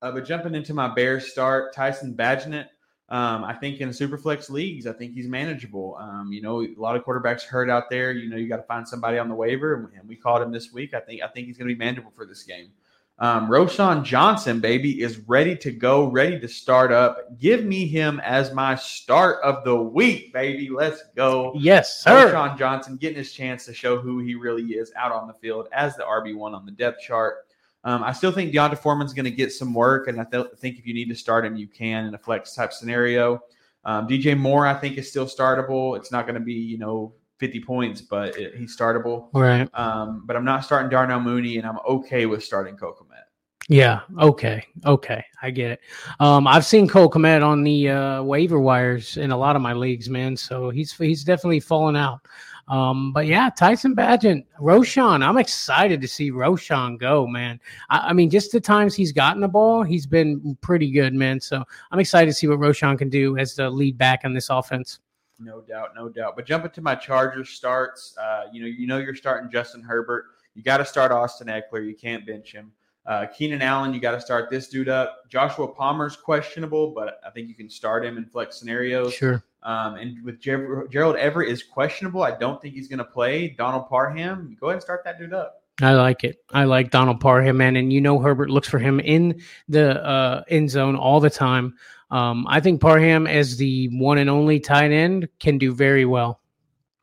Uh, 0.00 0.10
but 0.10 0.24
jumping 0.24 0.54
into 0.54 0.74
my 0.74 0.92
Bears 0.92 1.30
start, 1.30 1.74
Tyson 1.74 2.14
Bagent. 2.14 2.66
Um, 3.08 3.44
I 3.44 3.52
think 3.52 3.80
in 3.80 3.90
superflex 3.90 4.48
leagues, 4.48 4.86
I 4.86 4.92
think 4.92 5.12
he's 5.12 5.28
manageable. 5.28 5.98
Um, 6.00 6.32
you 6.32 6.40
know, 6.40 6.62
a 6.62 6.74
lot 6.76 6.96
of 6.96 7.04
quarterbacks 7.04 7.42
hurt 7.42 7.68
out 7.68 7.90
there. 7.90 8.12
You 8.12 8.30
know, 8.30 8.36
you 8.36 8.48
got 8.48 8.56
to 8.56 8.62
find 8.62 8.88
somebody 8.88 9.18
on 9.18 9.28
the 9.28 9.34
waiver, 9.34 9.92
and 9.94 10.08
we 10.08 10.16
called 10.16 10.40
him 10.40 10.50
this 10.50 10.72
week. 10.72 10.94
I 10.94 11.00
think 11.00 11.20
I 11.22 11.28
think 11.28 11.46
he's 11.46 11.58
going 11.58 11.68
to 11.68 11.74
be 11.74 11.78
manageable 11.78 12.12
for 12.16 12.24
this 12.24 12.42
game. 12.42 12.70
Um, 13.18 13.48
Roschon 13.48 14.02
Johnson, 14.02 14.58
baby, 14.58 15.00
is 15.00 15.18
ready 15.28 15.54
to 15.56 15.70
go, 15.70 16.06
ready 16.08 16.40
to 16.40 16.48
start 16.48 16.92
up. 16.92 17.38
Give 17.38 17.64
me 17.64 17.86
him 17.86 18.20
as 18.20 18.52
my 18.52 18.74
start 18.74 19.42
of 19.44 19.62
the 19.64 19.76
week, 19.76 20.32
baby. 20.32 20.70
Let's 20.70 21.02
go. 21.14 21.52
Yes, 21.54 22.00
sir. 22.00 22.32
Roschon 22.32 22.58
Johnson 22.58 22.96
getting 22.96 23.18
his 23.18 23.32
chance 23.32 23.64
to 23.66 23.74
show 23.74 23.98
who 23.98 24.18
he 24.18 24.34
really 24.34 24.64
is 24.64 24.92
out 24.96 25.12
on 25.12 25.28
the 25.28 25.34
field 25.34 25.68
as 25.72 25.94
the 25.96 26.02
RB 26.02 26.34
one 26.34 26.54
on 26.54 26.66
the 26.66 26.72
depth 26.72 27.00
chart. 27.00 27.46
Um, 27.84 28.02
I 28.02 28.12
still 28.12 28.32
think 28.32 28.52
D'Onta 28.52 28.76
Foreman's 28.76 29.12
going 29.12 29.24
to 29.24 29.30
get 29.30 29.52
some 29.52 29.74
work, 29.74 30.08
and 30.08 30.20
I 30.20 30.24
th- 30.24 30.46
think 30.58 30.78
if 30.78 30.86
you 30.86 30.94
need 30.94 31.08
to 31.08 31.16
start 31.16 31.44
him, 31.44 31.56
you 31.56 31.66
can 31.66 32.06
in 32.06 32.14
a 32.14 32.18
flex 32.18 32.54
type 32.54 32.72
scenario. 32.72 33.40
Um, 33.84 34.06
DJ 34.06 34.38
Moore, 34.38 34.66
I 34.66 34.74
think, 34.74 34.98
is 34.98 35.08
still 35.10 35.26
startable. 35.26 35.96
It's 35.96 36.12
not 36.12 36.26
going 36.26 36.34
to 36.34 36.44
be 36.44 36.54
you 36.54 36.78
know 36.78 37.12
50 37.42 37.60
points, 37.64 38.00
but 38.00 38.38
it, 38.38 38.54
he's 38.54 38.76
startable. 38.76 39.28
Right. 39.34 39.68
Um, 39.74 40.22
but 40.26 40.36
I'm 40.36 40.44
not 40.44 40.64
starting 40.64 40.88
Darnell 40.88 41.18
Mooney, 41.18 41.58
and 41.58 41.66
I'm 41.66 41.78
okay 41.88 42.26
with 42.26 42.44
starting 42.44 42.76
Cole 42.76 42.92
Kmet. 42.92 43.24
Yeah. 43.68 44.02
Okay. 44.20 44.64
Okay. 44.86 45.24
I 45.42 45.50
get 45.50 45.72
it. 45.72 45.80
Um, 46.20 46.46
I've 46.46 46.64
seen 46.64 46.86
Cole 46.86 47.10
Kmet 47.10 47.44
on 47.44 47.64
the 47.64 47.88
uh, 47.88 48.22
waiver 48.22 48.60
wires 48.60 49.16
in 49.16 49.32
a 49.32 49.36
lot 49.36 49.56
of 49.56 49.62
my 49.62 49.72
leagues, 49.72 50.08
man. 50.08 50.36
So 50.36 50.70
he's 50.70 50.92
he's 50.92 51.24
definitely 51.24 51.58
fallen 51.58 51.96
out. 51.96 52.20
Um, 52.68 53.12
but 53.12 53.26
yeah, 53.26 53.50
Tyson 53.50 53.96
Bagent, 53.96 54.44
Roschon, 54.60 55.26
I'm 55.26 55.36
excited 55.36 56.00
to 56.00 56.06
see 56.06 56.30
Roschon 56.30 56.96
go, 56.96 57.26
man. 57.26 57.58
I, 57.90 58.10
I, 58.10 58.12
mean, 58.12 58.30
just 58.30 58.52
the 58.52 58.60
times 58.60 58.94
he's 58.94 59.10
gotten 59.10 59.40
the 59.42 59.48
ball, 59.48 59.82
he's 59.82 60.06
been 60.06 60.56
pretty 60.60 60.92
good, 60.92 61.12
man. 61.12 61.40
So 61.40 61.64
I'm 61.90 61.98
excited 61.98 62.30
to 62.30 62.34
see 62.34 62.46
what 62.46 62.60
Roschon 62.60 62.96
can 62.96 63.10
do 63.10 63.36
as 63.36 63.56
the 63.56 63.68
lead 63.68 63.98
back 63.98 64.20
on 64.24 64.32
this 64.32 64.48
offense. 64.48 65.00
No 65.42 65.60
doubt, 65.60 65.90
no 65.96 66.08
doubt. 66.08 66.36
But 66.36 66.46
jumping 66.46 66.70
to 66.72 66.80
my 66.80 66.94
Chargers 66.94 67.50
starts, 67.50 68.16
uh, 68.18 68.44
you 68.52 68.62
know, 68.62 68.68
you 68.68 68.86
know, 68.86 68.98
you're 68.98 69.14
starting 69.14 69.50
Justin 69.50 69.82
Herbert. 69.82 70.26
You 70.54 70.62
got 70.62 70.78
to 70.78 70.84
start 70.84 71.12
Austin 71.12 71.48
Ekeler. 71.48 71.86
You 71.86 71.94
can't 71.94 72.26
bench 72.26 72.52
him. 72.52 72.72
Uh, 73.04 73.26
Keenan 73.26 73.62
Allen, 73.62 73.92
you 73.92 74.00
got 74.00 74.12
to 74.12 74.20
start 74.20 74.48
this 74.48 74.68
dude 74.68 74.88
up. 74.88 75.28
Joshua 75.28 75.66
Palmer's 75.66 76.14
questionable, 76.14 76.92
but 76.92 77.20
I 77.26 77.30
think 77.30 77.48
you 77.48 77.54
can 77.54 77.68
start 77.68 78.04
him 78.04 78.16
in 78.16 78.26
flex 78.26 78.56
scenarios. 78.56 79.14
Sure. 79.14 79.42
Um, 79.64 79.96
and 79.96 80.24
with 80.24 80.40
Ger- 80.40 80.86
Gerald 80.88 81.16
Everett 81.16 81.48
is 81.48 81.62
questionable. 81.62 82.22
I 82.22 82.36
don't 82.36 82.62
think 82.62 82.74
he's 82.74 82.88
going 82.88 82.98
to 82.98 83.04
play. 83.04 83.48
Donald 83.48 83.88
Parham, 83.88 84.56
go 84.60 84.68
ahead 84.68 84.74
and 84.74 84.82
start 84.82 85.02
that 85.04 85.18
dude 85.18 85.34
up. 85.34 85.62
I 85.80 85.94
like 85.94 86.22
it. 86.22 86.44
I 86.52 86.64
like 86.64 86.90
Donald 86.90 87.20
Parham, 87.20 87.56
man. 87.56 87.76
And 87.76 87.92
you 87.92 88.00
know 88.00 88.18
Herbert 88.18 88.50
looks 88.50 88.68
for 88.68 88.78
him 88.78 89.00
in 89.00 89.40
the 89.68 90.04
uh, 90.04 90.42
end 90.48 90.70
zone 90.70 90.96
all 90.96 91.18
the 91.18 91.30
time. 91.30 91.74
Um, 92.12 92.46
I 92.46 92.60
think 92.60 92.80
Parham, 92.80 93.26
as 93.26 93.56
the 93.56 93.88
one 93.88 94.18
and 94.18 94.28
only 94.28 94.60
tight 94.60 94.92
end, 94.92 95.28
can 95.40 95.56
do 95.56 95.74
very 95.74 96.04
well. 96.04 96.40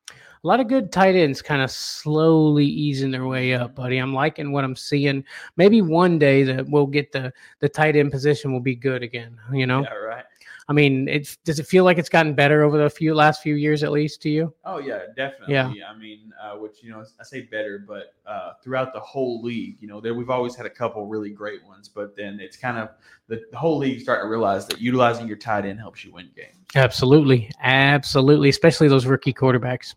A 0.08 0.46
lot 0.46 0.60
of 0.60 0.68
good 0.68 0.90
tight 0.90 1.16
ends 1.16 1.42
kind 1.42 1.60
of 1.60 1.70
slowly 1.70 2.64
easing 2.64 3.10
their 3.10 3.26
way 3.26 3.52
up, 3.52 3.74
buddy. 3.74 3.98
I'm 3.98 4.14
liking 4.14 4.52
what 4.52 4.64
I'm 4.64 4.76
seeing. 4.76 5.22
Maybe 5.56 5.82
one 5.82 6.18
day 6.18 6.44
that 6.44 6.66
we'll 6.66 6.86
get 6.86 7.12
the 7.12 7.30
the 7.58 7.68
tight 7.68 7.96
end 7.96 8.10
position 8.10 8.52
will 8.52 8.60
be 8.60 8.76
good 8.76 9.02
again. 9.02 9.36
You 9.52 9.66
know. 9.66 9.82
Yeah, 9.82 9.94
right. 9.94 10.24
I 10.70 10.72
mean, 10.72 11.08
it's 11.08 11.36
does 11.38 11.58
it 11.58 11.66
feel 11.66 11.82
like 11.82 11.98
it's 11.98 12.08
gotten 12.08 12.32
better 12.32 12.62
over 12.62 12.78
the 12.78 12.88
few 12.88 13.12
last 13.12 13.42
few 13.42 13.56
years 13.56 13.82
at 13.82 13.90
least 13.90 14.22
to 14.22 14.30
you? 14.30 14.54
Oh 14.64 14.78
yeah, 14.78 15.00
definitely. 15.16 15.54
Yeah. 15.54 15.66
I 15.66 15.98
mean, 15.98 16.32
uh, 16.40 16.58
which 16.58 16.84
you 16.84 16.92
know, 16.92 17.04
I 17.18 17.24
say 17.24 17.40
better, 17.40 17.84
but 17.88 18.14
uh, 18.24 18.52
throughout 18.62 18.92
the 18.92 19.00
whole 19.00 19.42
league, 19.42 19.78
you 19.80 19.88
know, 19.88 20.00
there 20.00 20.14
we've 20.14 20.30
always 20.30 20.54
had 20.54 20.66
a 20.66 20.70
couple 20.70 21.08
really 21.08 21.30
great 21.30 21.64
ones, 21.64 21.88
but 21.88 22.14
then 22.14 22.38
it's 22.38 22.56
kind 22.56 22.78
of 22.78 22.90
the, 23.26 23.42
the 23.50 23.56
whole 23.58 23.78
league 23.78 24.00
starting 24.00 24.26
to 24.26 24.30
realize 24.30 24.68
that 24.68 24.80
utilizing 24.80 25.26
your 25.26 25.38
tight 25.38 25.66
end 25.66 25.80
helps 25.80 26.04
you 26.04 26.12
win 26.12 26.30
games. 26.36 26.54
Absolutely, 26.76 27.50
absolutely, 27.60 28.48
especially 28.48 28.86
those 28.86 29.06
rookie 29.06 29.34
quarterbacks. 29.34 29.96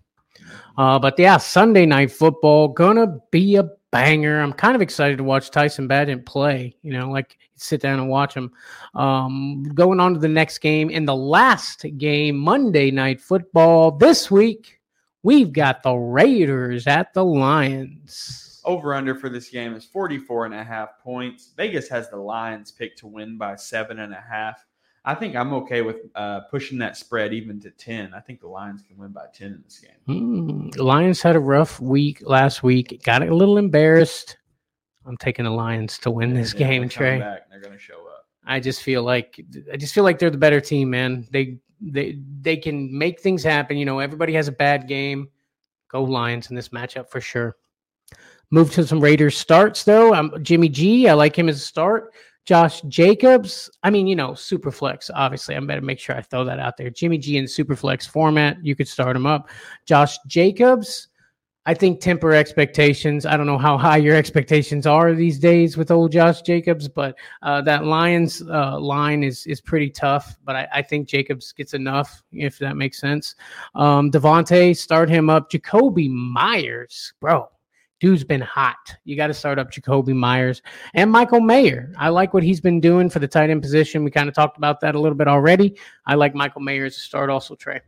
Uh, 0.75 0.97
but 0.97 1.13
yeah, 1.19 1.37
Sunday 1.37 1.85
night 1.85 2.11
football 2.11 2.67
gonna 2.67 3.19
be 3.29 3.57
a 3.57 3.69
banger. 3.93 4.41
I'm 4.41 4.51
kind 4.51 4.75
of 4.75 4.81
excited 4.81 5.17
to 5.19 5.23
watch 5.23 5.51
Tyson 5.51 5.87
Bagent 5.87 6.25
play. 6.25 6.75
You 6.81 6.93
know, 6.93 7.09
like 7.09 7.37
sit 7.55 7.79
down 7.79 7.99
and 7.99 8.09
watch 8.09 8.33
him. 8.33 8.51
Um, 8.95 9.63
going 9.73 9.99
on 9.99 10.13
to 10.13 10.19
the 10.19 10.27
next 10.27 10.57
game 10.57 10.89
in 10.89 11.05
the 11.05 11.15
last 11.15 11.85
game, 11.97 12.37
Monday 12.37 12.91
night 12.91 13.21
football 13.21 13.91
this 13.91 14.29
week. 14.29 14.79
We've 15.21 15.53
got 15.53 15.83
the 15.83 15.93
Raiders 15.93 16.87
at 16.87 17.13
the 17.13 17.23
Lions. 17.23 18.61
Over 18.65 18.93
under 18.93 19.15
for 19.15 19.29
this 19.29 19.49
game 19.49 19.73
is 19.73 19.85
44 19.85 20.47
and 20.47 20.55
a 20.55 20.63
half 20.63 20.99
points. 20.99 21.53
Vegas 21.55 21.87
has 21.89 22.09
the 22.09 22.17
Lions 22.17 22.71
picked 22.71 22.99
to 22.99 23.07
win 23.07 23.37
by 23.37 23.55
seven 23.55 23.99
and 23.99 24.13
a 24.13 24.23
half. 24.29 24.65
I 25.05 25.13
think 25.15 25.35
I'm 25.35 25.53
okay 25.53 25.81
with 25.81 25.97
uh, 26.15 26.41
pushing 26.49 26.77
that 26.79 26.95
spread 26.95 27.33
even 27.33 27.59
to 27.61 27.71
10. 27.71 28.13
I 28.13 28.21
think 28.21 28.39
the 28.39 28.47
Lions 28.47 28.81
can 28.87 28.97
win 28.97 29.11
by 29.11 29.25
10 29.33 29.47
in 29.47 29.61
this 29.63 29.79
game. 29.79 30.69
The 30.71 30.83
Lions 30.83 31.21
had 31.21 31.35
a 31.35 31.39
rough 31.39 31.79
week 31.81 32.21
last 32.25 32.63
week. 32.63 33.01
Got 33.03 33.21
a 33.27 33.35
little 33.35 33.57
embarrassed. 33.57 34.37
I'm 35.05 35.17
taking 35.17 35.43
the 35.43 35.51
Lions 35.51 35.97
to 35.99 36.11
win 36.11 36.33
this 36.33 36.53
Yeah, 36.53 36.67
game, 36.67 36.87
Trey. 36.87 37.19
Back. 37.19 37.49
They're 37.49 37.59
going 37.59 37.73
to 37.73 37.79
show 37.79 38.07
up. 38.07 38.27
I 38.45 38.59
just 38.59 38.81
feel 38.81 39.03
like 39.03 39.39
I 39.71 39.77
just 39.77 39.93
feel 39.93 40.03
like 40.03 40.19
they're 40.19 40.29
the 40.29 40.37
better 40.37 40.59
team, 40.61 40.89
man. 40.89 41.27
They 41.31 41.59
they 41.81 42.19
they 42.41 42.57
can 42.57 42.97
make 42.97 43.21
things 43.21 43.43
happen. 43.43 43.77
You 43.77 43.85
know, 43.85 43.99
everybody 43.99 44.33
has 44.33 44.47
a 44.49 44.51
bad 44.51 44.87
game. 44.87 45.29
Go 45.89 46.03
Lions 46.03 46.49
in 46.49 46.55
this 46.55 46.69
matchup 46.69 47.09
for 47.09 47.21
sure. 47.21 47.55
Move 48.51 48.71
to 48.73 48.85
some 48.85 48.99
Raiders 48.99 49.37
starts 49.37 49.83
though. 49.83 50.13
Um, 50.13 50.33
Jimmy 50.41 50.67
G, 50.69 51.07
I 51.07 51.13
like 51.13 51.37
him 51.37 51.47
as 51.47 51.57
a 51.57 51.59
start. 51.65 52.13
Josh 52.45 52.81
Jacobs, 52.83 53.69
I 53.83 53.89
mean, 53.89 54.05
you 54.05 54.15
know, 54.15 54.33
super 54.33 54.71
flex. 54.71 55.09
Obviously, 55.13 55.55
I'm 55.55 55.65
better 55.65 55.79
to 55.79 55.85
make 55.85 55.99
sure 55.99 56.15
I 56.15 56.21
throw 56.21 56.43
that 56.43 56.59
out 56.59 56.75
there. 56.75 56.89
Jimmy 56.89 57.17
G 57.17 57.37
in 57.37 57.47
super 57.47 57.75
flex 57.75 58.05
format, 58.05 58.57
you 58.63 58.75
could 58.75 58.87
start 58.87 59.15
him 59.15 59.25
up. 59.25 59.49
Josh 59.85 60.17
Jacobs, 60.27 61.07
I 61.65 61.73
think 61.73 62.01
temper 62.01 62.33
expectations. 62.33 63.25
I 63.25 63.37
don't 63.37 63.45
know 63.45 63.57
how 63.57 63.77
high 63.77 63.95
your 63.95 64.17
expectations 64.17 64.85
are 64.85 65.13
these 65.13 65.39
days 65.39 65.77
with 65.77 65.89
old 65.89 66.11
Josh 66.11 66.41
Jacobs, 66.41 66.89
but 66.89 67.15
uh, 67.41 67.61
that 67.61 67.85
Lions 67.85 68.41
uh, 68.41 68.77
line 68.77 69.23
is 69.23 69.45
is 69.47 69.61
pretty 69.61 69.89
tough. 69.89 70.37
But 70.43 70.57
I, 70.57 70.67
I, 70.73 70.81
think 70.81 71.07
Jacobs 71.07 71.53
gets 71.53 71.73
enough, 71.73 72.21
if 72.33 72.59
that 72.59 72.75
makes 72.75 72.99
sense. 72.99 73.35
Um, 73.75 74.11
Davante, 74.11 74.75
start 74.75 75.09
him 75.09 75.29
up. 75.29 75.49
Jakobi 75.49 76.09
Meyers, 76.09 77.13
bro, 77.21 77.49
dude's 78.03 78.25
been 78.25 78.41
hot. 78.41 78.93
You 79.05 79.15
got 79.15 79.27
to 79.27 79.33
start 79.33 79.57
up 79.57 79.71
Jakobi 79.71 80.13
Meyers 80.13 80.61
and 80.93 81.09
Michael 81.09 81.39
Mayer. 81.39 81.89
I 81.97 82.09
like 82.09 82.33
what 82.33 82.43
he's 82.43 82.59
been 82.59 82.81
doing 82.81 83.09
for 83.09 83.19
the 83.19 83.29
tight 83.29 83.49
end 83.49 83.61
position. 83.61 84.03
We 84.03 84.11
kind 84.11 84.27
of 84.27 84.35
talked 84.35 84.57
about 84.57 84.81
that 84.81 84.95
a 84.95 84.99
little 84.99 85.17
bit 85.17 85.29
already. 85.29 85.79
I 86.05 86.15
like 86.15 86.35
Michael 86.35 86.59
Mayer 86.59 86.83
as 86.83 86.97
a 86.97 86.99
start 86.99 87.29
also, 87.29 87.55
Trey. 87.55 87.79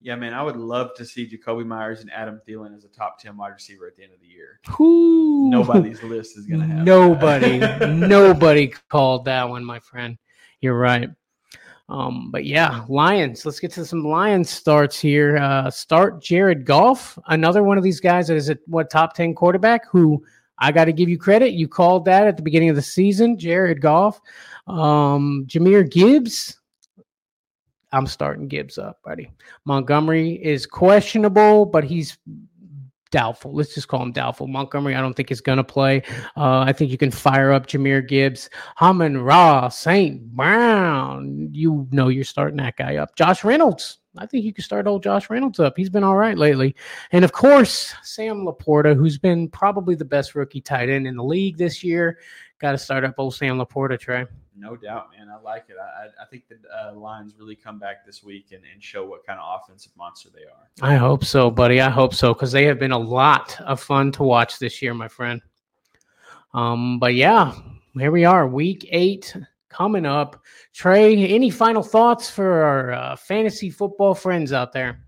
Yeah, 0.00 0.14
man, 0.14 0.32
I 0.32 0.44
would 0.44 0.56
love 0.56 0.94
to 0.94 1.04
see 1.04 1.28
Jakobi 1.28 1.66
Meyers 1.66 2.02
and 2.02 2.12
Adam 2.12 2.40
Thielen 2.46 2.76
as 2.76 2.84
a 2.84 2.88
top 2.88 3.18
10 3.18 3.36
wide 3.36 3.48
receiver 3.48 3.88
at 3.88 3.96
the 3.96 4.04
end 4.04 4.12
of 4.12 4.20
the 4.20 4.28
year. 4.28 4.60
Ooh. 4.80 5.50
Nobody's 5.50 6.04
list 6.04 6.38
is 6.38 6.46
going 6.46 6.60
to 6.60 6.66
have 6.68 6.84
Nobody, 6.84 7.58
nobody 7.88 8.68
called 8.88 9.24
that 9.24 9.48
one, 9.48 9.64
my 9.64 9.80
friend. 9.80 10.18
You're 10.60 10.78
right. 10.78 11.10
Um, 11.88 12.30
but 12.30 12.44
yeah, 12.44 12.84
Lions. 12.88 13.46
Let's 13.46 13.60
get 13.60 13.72
to 13.72 13.84
some 13.86 14.04
Lions 14.04 14.50
starts 14.50 14.98
here. 14.98 15.38
Uh, 15.38 15.70
start 15.70 16.22
Jared 16.22 16.64
Goff, 16.66 17.18
another 17.28 17.62
one 17.62 17.78
of 17.78 17.84
these 17.84 18.00
guys 18.00 18.28
that 18.28 18.36
is 18.36 18.50
a 18.50 18.58
what 18.66 18.90
top 18.90 19.14
10 19.14 19.34
quarterback 19.34 19.88
who 19.88 20.22
I 20.58 20.72
got 20.72 20.84
to 20.86 20.92
give 20.92 21.08
you 21.08 21.18
credit. 21.18 21.52
You 21.52 21.66
called 21.66 22.04
that 22.04 22.26
at 22.26 22.36
the 22.36 22.42
beginning 22.42 22.68
of 22.68 22.76
the 22.76 22.82
season, 22.82 23.38
Jared 23.38 23.80
Goff. 23.80 24.20
Um, 24.66 25.46
Jahmyr 25.46 25.90
Gibbs, 25.90 26.58
I'm 27.92 28.06
starting 28.06 28.48
Gibbs 28.48 28.76
up, 28.76 29.00
buddy. 29.02 29.30
Montgomery 29.64 30.32
is 30.44 30.66
questionable, 30.66 31.64
but 31.64 31.84
he's 31.84 32.18
doubtful. 33.10 33.54
Let's 33.54 33.74
just 33.74 33.88
call 33.88 34.02
him 34.02 34.12
doubtful. 34.12 34.46
Montgomery, 34.46 34.94
I 34.94 35.00
don't 35.00 35.14
think 35.14 35.30
is 35.30 35.40
going 35.40 35.58
to 35.58 35.64
play. 35.64 36.02
Uh, 36.36 36.60
I 36.60 36.72
think 36.72 36.90
you 36.90 36.98
can 36.98 37.10
fire 37.10 37.52
up 37.52 37.66
Jahmyr 37.66 38.06
Gibbs, 38.06 38.50
Amon 38.80 39.18
Ra, 39.18 39.68
St. 39.68 40.22
Brown. 40.34 41.48
You 41.52 41.88
know 41.90 42.08
you're 42.08 42.24
starting 42.24 42.58
that 42.58 42.76
guy 42.76 42.96
up. 42.96 43.14
Josh 43.16 43.44
Reynolds. 43.44 43.98
I 44.16 44.26
think 44.26 44.44
you 44.44 44.52
can 44.52 44.64
start 44.64 44.86
old 44.86 45.02
Josh 45.02 45.30
Reynolds 45.30 45.60
up. 45.60 45.74
He's 45.76 45.90
been 45.90 46.04
all 46.04 46.16
right 46.16 46.36
lately. 46.36 46.74
And 47.12 47.24
of 47.24 47.32
course, 47.32 47.94
Sam 48.02 48.44
LaPorta, 48.44 48.96
who's 48.96 49.18
been 49.18 49.48
probably 49.48 49.94
the 49.94 50.04
best 50.04 50.34
rookie 50.34 50.60
tight 50.60 50.88
end 50.88 51.06
in 51.06 51.16
the 51.16 51.24
league 51.24 51.56
this 51.56 51.84
year. 51.84 52.18
Got 52.58 52.72
to 52.72 52.78
start 52.78 53.04
up 53.04 53.14
old 53.18 53.34
Sam 53.34 53.58
LaPorta, 53.58 53.98
Trey. 53.98 54.26
No 54.58 54.76
doubt, 54.76 55.10
man. 55.16 55.28
I 55.28 55.40
like 55.40 55.66
it. 55.68 55.76
I, 55.80 56.06
I 56.22 56.26
think 56.26 56.44
the 56.48 56.56
uh, 56.76 56.92
Lions 56.94 57.34
really 57.38 57.54
come 57.54 57.78
back 57.78 58.04
this 58.04 58.22
week 58.22 58.46
and, 58.52 58.62
and 58.72 58.82
show 58.82 59.06
what 59.06 59.24
kind 59.24 59.38
of 59.38 59.60
offensive 59.60 59.92
monster 59.96 60.30
they 60.34 60.42
are. 60.42 60.92
I 60.92 60.96
hope 60.96 61.24
so, 61.24 61.50
buddy. 61.50 61.80
I 61.80 61.90
hope 61.90 62.12
so 62.14 62.34
because 62.34 62.50
they 62.50 62.64
have 62.64 62.78
been 62.78 62.92
a 62.92 62.98
lot 62.98 63.60
of 63.60 63.80
fun 63.80 64.10
to 64.12 64.22
watch 64.24 64.58
this 64.58 64.82
year, 64.82 64.94
my 64.94 65.08
friend. 65.08 65.40
Um, 66.54 66.98
but 66.98 67.14
yeah, 67.14 67.54
here 67.94 68.10
we 68.10 68.24
are, 68.24 68.48
week 68.48 68.88
eight 68.90 69.36
coming 69.68 70.06
up. 70.06 70.42
Trey, 70.74 71.16
any 71.28 71.50
final 71.50 71.82
thoughts 71.82 72.28
for 72.28 72.62
our 72.62 72.92
uh, 72.92 73.16
fantasy 73.16 73.70
football 73.70 74.14
friends 74.14 74.52
out 74.52 74.72
there? 74.72 75.04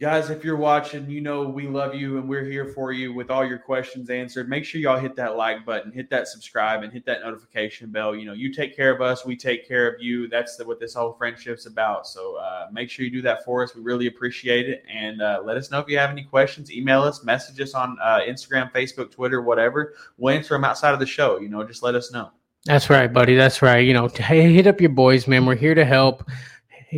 Guys, 0.00 0.30
if 0.30 0.44
you're 0.44 0.54
watching, 0.54 1.10
you 1.10 1.20
know 1.20 1.48
we 1.48 1.66
love 1.66 1.92
you 1.92 2.18
and 2.18 2.28
we're 2.28 2.44
here 2.44 2.66
for 2.66 2.92
you 2.92 3.12
with 3.12 3.32
all 3.32 3.44
your 3.44 3.58
questions 3.58 4.10
answered. 4.10 4.48
Make 4.48 4.64
sure 4.64 4.80
y'all 4.80 4.96
hit 4.96 5.16
that 5.16 5.36
like 5.36 5.66
button, 5.66 5.90
hit 5.90 6.08
that 6.10 6.28
subscribe, 6.28 6.84
and 6.84 6.92
hit 6.92 7.04
that 7.06 7.20
notification 7.20 7.90
bell. 7.90 8.14
You 8.14 8.24
know, 8.24 8.32
you 8.32 8.54
take 8.54 8.76
care 8.76 8.94
of 8.94 9.00
us, 9.00 9.26
we 9.26 9.36
take 9.36 9.66
care 9.66 9.88
of 9.88 10.00
you. 10.00 10.28
That's 10.28 10.56
the, 10.56 10.64
what 10.64 10.78
this 10.78 10.94
whole 10.94 11.14
friendship's 11.14 11.66
about. 11.66 12.06
So 12.06 12.36
uh, 12.36 12.68
make 12.70 12.90
sure 12.90 13.04
you 13.04 13.10
do 13.10 13.22
that 13.22 13.44
for 13.44 13.60
us. 13.64 13.74
We 13.74 13.82
really 13.82 14.06
appreciate 14.06 14.68
it. 14.68 14.84
And 14.88 15.20
uh, 15.20 15.42
let 15.44 15.56
us 15.56 15.72
know 15.72 15.80
if 15.80 15.88
you 15.88 15.98
have 15.98 16.10
any 16.10 16.22
questions. 16.22 16.70
Email 16.70 17.02
us, 17.02 17.24
message 17.24 17.60
us 17.60 17.74
on 17.74 17.98
uh, 18.00 18.20
Instagram, 18.20 18.70
Facebook, 18.70 19.10
Twitter, 19.10 19.42
whatever. 19.42 19.94
We'll 20.16 20.32
answer 20.32 20.54
them 20.54 20.62
outside 20.62 20.94
of 20.94 21.00
the 21.00 21.06
show. 21.06 21.40
You 21.40 21.48
know, 21.48 21.64
just 21.64 21.82
let 21.82 21.96
us 21.96 22.12
know. 22.12 22.30
That's 22.66 22.88
right, 22.88 23.12
buddy. 23.12 23.34
That's 23.34 23.62
right. 23.62 23.84
You 23.84 23.94
know, 23.94 24.06
hit 24.06 24.68
up 24.68 24.80
your 24.80 24.90
boys, 24.90 25.26
man. 25.26 25.44
We're 25.44 25.56
here 25.56 25.74
to 25.74 25.84
help 25.84 26.28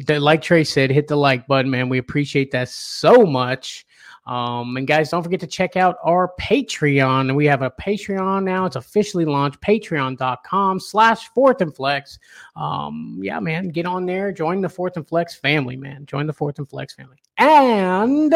like 0.09 0.43
Trey 0.43 0.64
said, 0.64 0.91
hit 0.91 1.09
the 1.09 1.16
like 1.16 1.47
button, 1.47 1.70
man. 1.70 1.88
We 1.88 1.99
appreciate 1.99 2.51
that 2.53 2.68
so 2.68 3.24
much. 3.24 3.86
Um, 4.26 4.76
and 4.76 4.86
guys, 4.86 5.11
don't 5.11 5.22
forget 5.22 5.41
to 5.41 5.47
check 5.47 5.76
out 5.76 5.97
our 6.05 6.32
Patreon. 6.41 7.34
We 7.34 7.47
have 7.47 7.62
a 7.62 7.70
Patreon 7.70 8.45
now. 8.45 8.64
It's 8.66 8.76
officially 8.76 9.24
launched. 9.24 9.61
Patreon.com 9.61 10.78
slash 10.78 11.28
fourth 11.30 11.61
and 11.61 11.74
flex. 11.74 12.18
Um, 12.55 13.18
yeah, 13.20 13.41
man, 13.41 13.70
get 13.70 13.86
on 13.86 14.07
there. 14.07 14.30
Join 14.30 14.61
the 14.61 14.68
fourth 14.68 14.97
and 14.97 15.09
flex 15.09 15.34
family, 15.34 15.76
man. 15.76 16.07
Join 16.07 16.26
the 16.26 16.32
fourth 16.32 16.59
and 16.59 16.68
flex 16.68 16.95
family. 16.95 17.16
And 17.38 18.32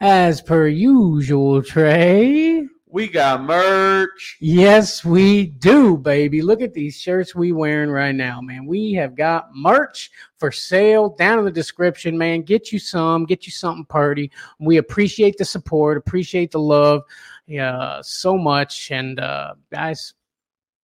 as 0.00 0.42
per 0.42 0.68
usual, 0.68 1.62
Trey. 1.62 2.68
We 2.96 3.08
got 3.08 3.42
merch. 3.42 4.38
Yes, 4.40 5.04
we 5.04 5.48
do, 5.48 5.98
baby. 5.98 6.40
Look 6.40 6.62
at 6.62 6.72
these 6.72 6.98
shirts 6.98 7.34
we 7.34 7.52
wearing 7.52 7.90
right 7.90 8.14
now, 8.14 8.40
man. 8.40 8.64
We 8.64 8.94
have 8.94 9.14
got 9.14 9.54
merch 9.54 10.10
for 10.38 10.50
sale 10.50 11.10
down 11.10 11.38
in 11.38 11.44
the 11.44 11.50
description, 11.50 12.16
man. 12.16 12.40
Get 12.40 12.72
you 12.72 12.78
some, 12.78 13.26
get 13.26 13.44
you 13.44 13.52
something 13.52 13.84
party. 13.84 14.30
We 14.60 14.78
appreciate 14.78 15.36
the 15.36 15.44
support, 15.44 15.98
appreciate 15.98 16.52
the 16.52 16.58
love, 16.58 17.02
yeah, 17.46 18.00
so 18.00 18.38
much. 18.38 18.90
And 18.90 19.20
uh, 19.20 19.56
guys, 19.70 20.14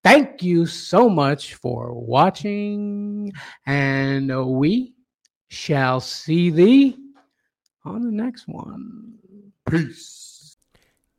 thank 0.05 0.43
you 0.43 0.67
so 0.67 1.09
much 1.09 1.55
for 1.55 1.95
watching, 1.95 3.33
and 3.65 4.51
we 4.51 4.93
shall 5.49 5.99
see 5.99 6.51
thee 6.51 6.95
on 7.87 8.03
the 8.03 8.13
next 8.13 8.47
one. 8.49 9.15
Peace 9.67 10.22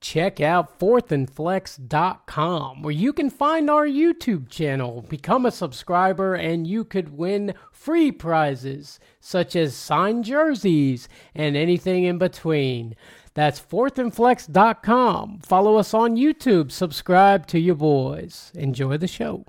check 0.04 0.40
out 0.42 0.78
fourthandflex.com 0.80 2.82
where 2.82 2.92
you 2.92 3.14
can 3.14 3.30
find 3.30 3.70
our 3.70 3.88
YouTube 3.88 4.50
channel, 4.50 5.06
become 5.08 5.46
a 5.46 5.52
subscriber, 5.52 6.36
and 6.36 6.68
you 6.68 6.84
could 6.84 7.18
win 7.18 7.54
free 7.72 8.12
prizes 8.12 9.00
such 9.22 9.56
as 9.56 9.74
signed 9.76 10.26
jerseys 10.26 11.08
and 11.34 11.56
anything 11.56 12.04
in 12.04 12.18
between. 12.18 12.98
That's 13.34 13.62
fourthandflex.com. 13.62 15.40
Follow 15.40 15.78
us 15.78 15.94
on 15.94 16.18
YouTube, 16.18 16.72
subscribe 16.72 17.48
to 17.48 17.58
your 17.58 17.76
boys. 17.76 18.52
Enjoy 18.54 18.98
the 18.98 19.08
show. 19.08 19.46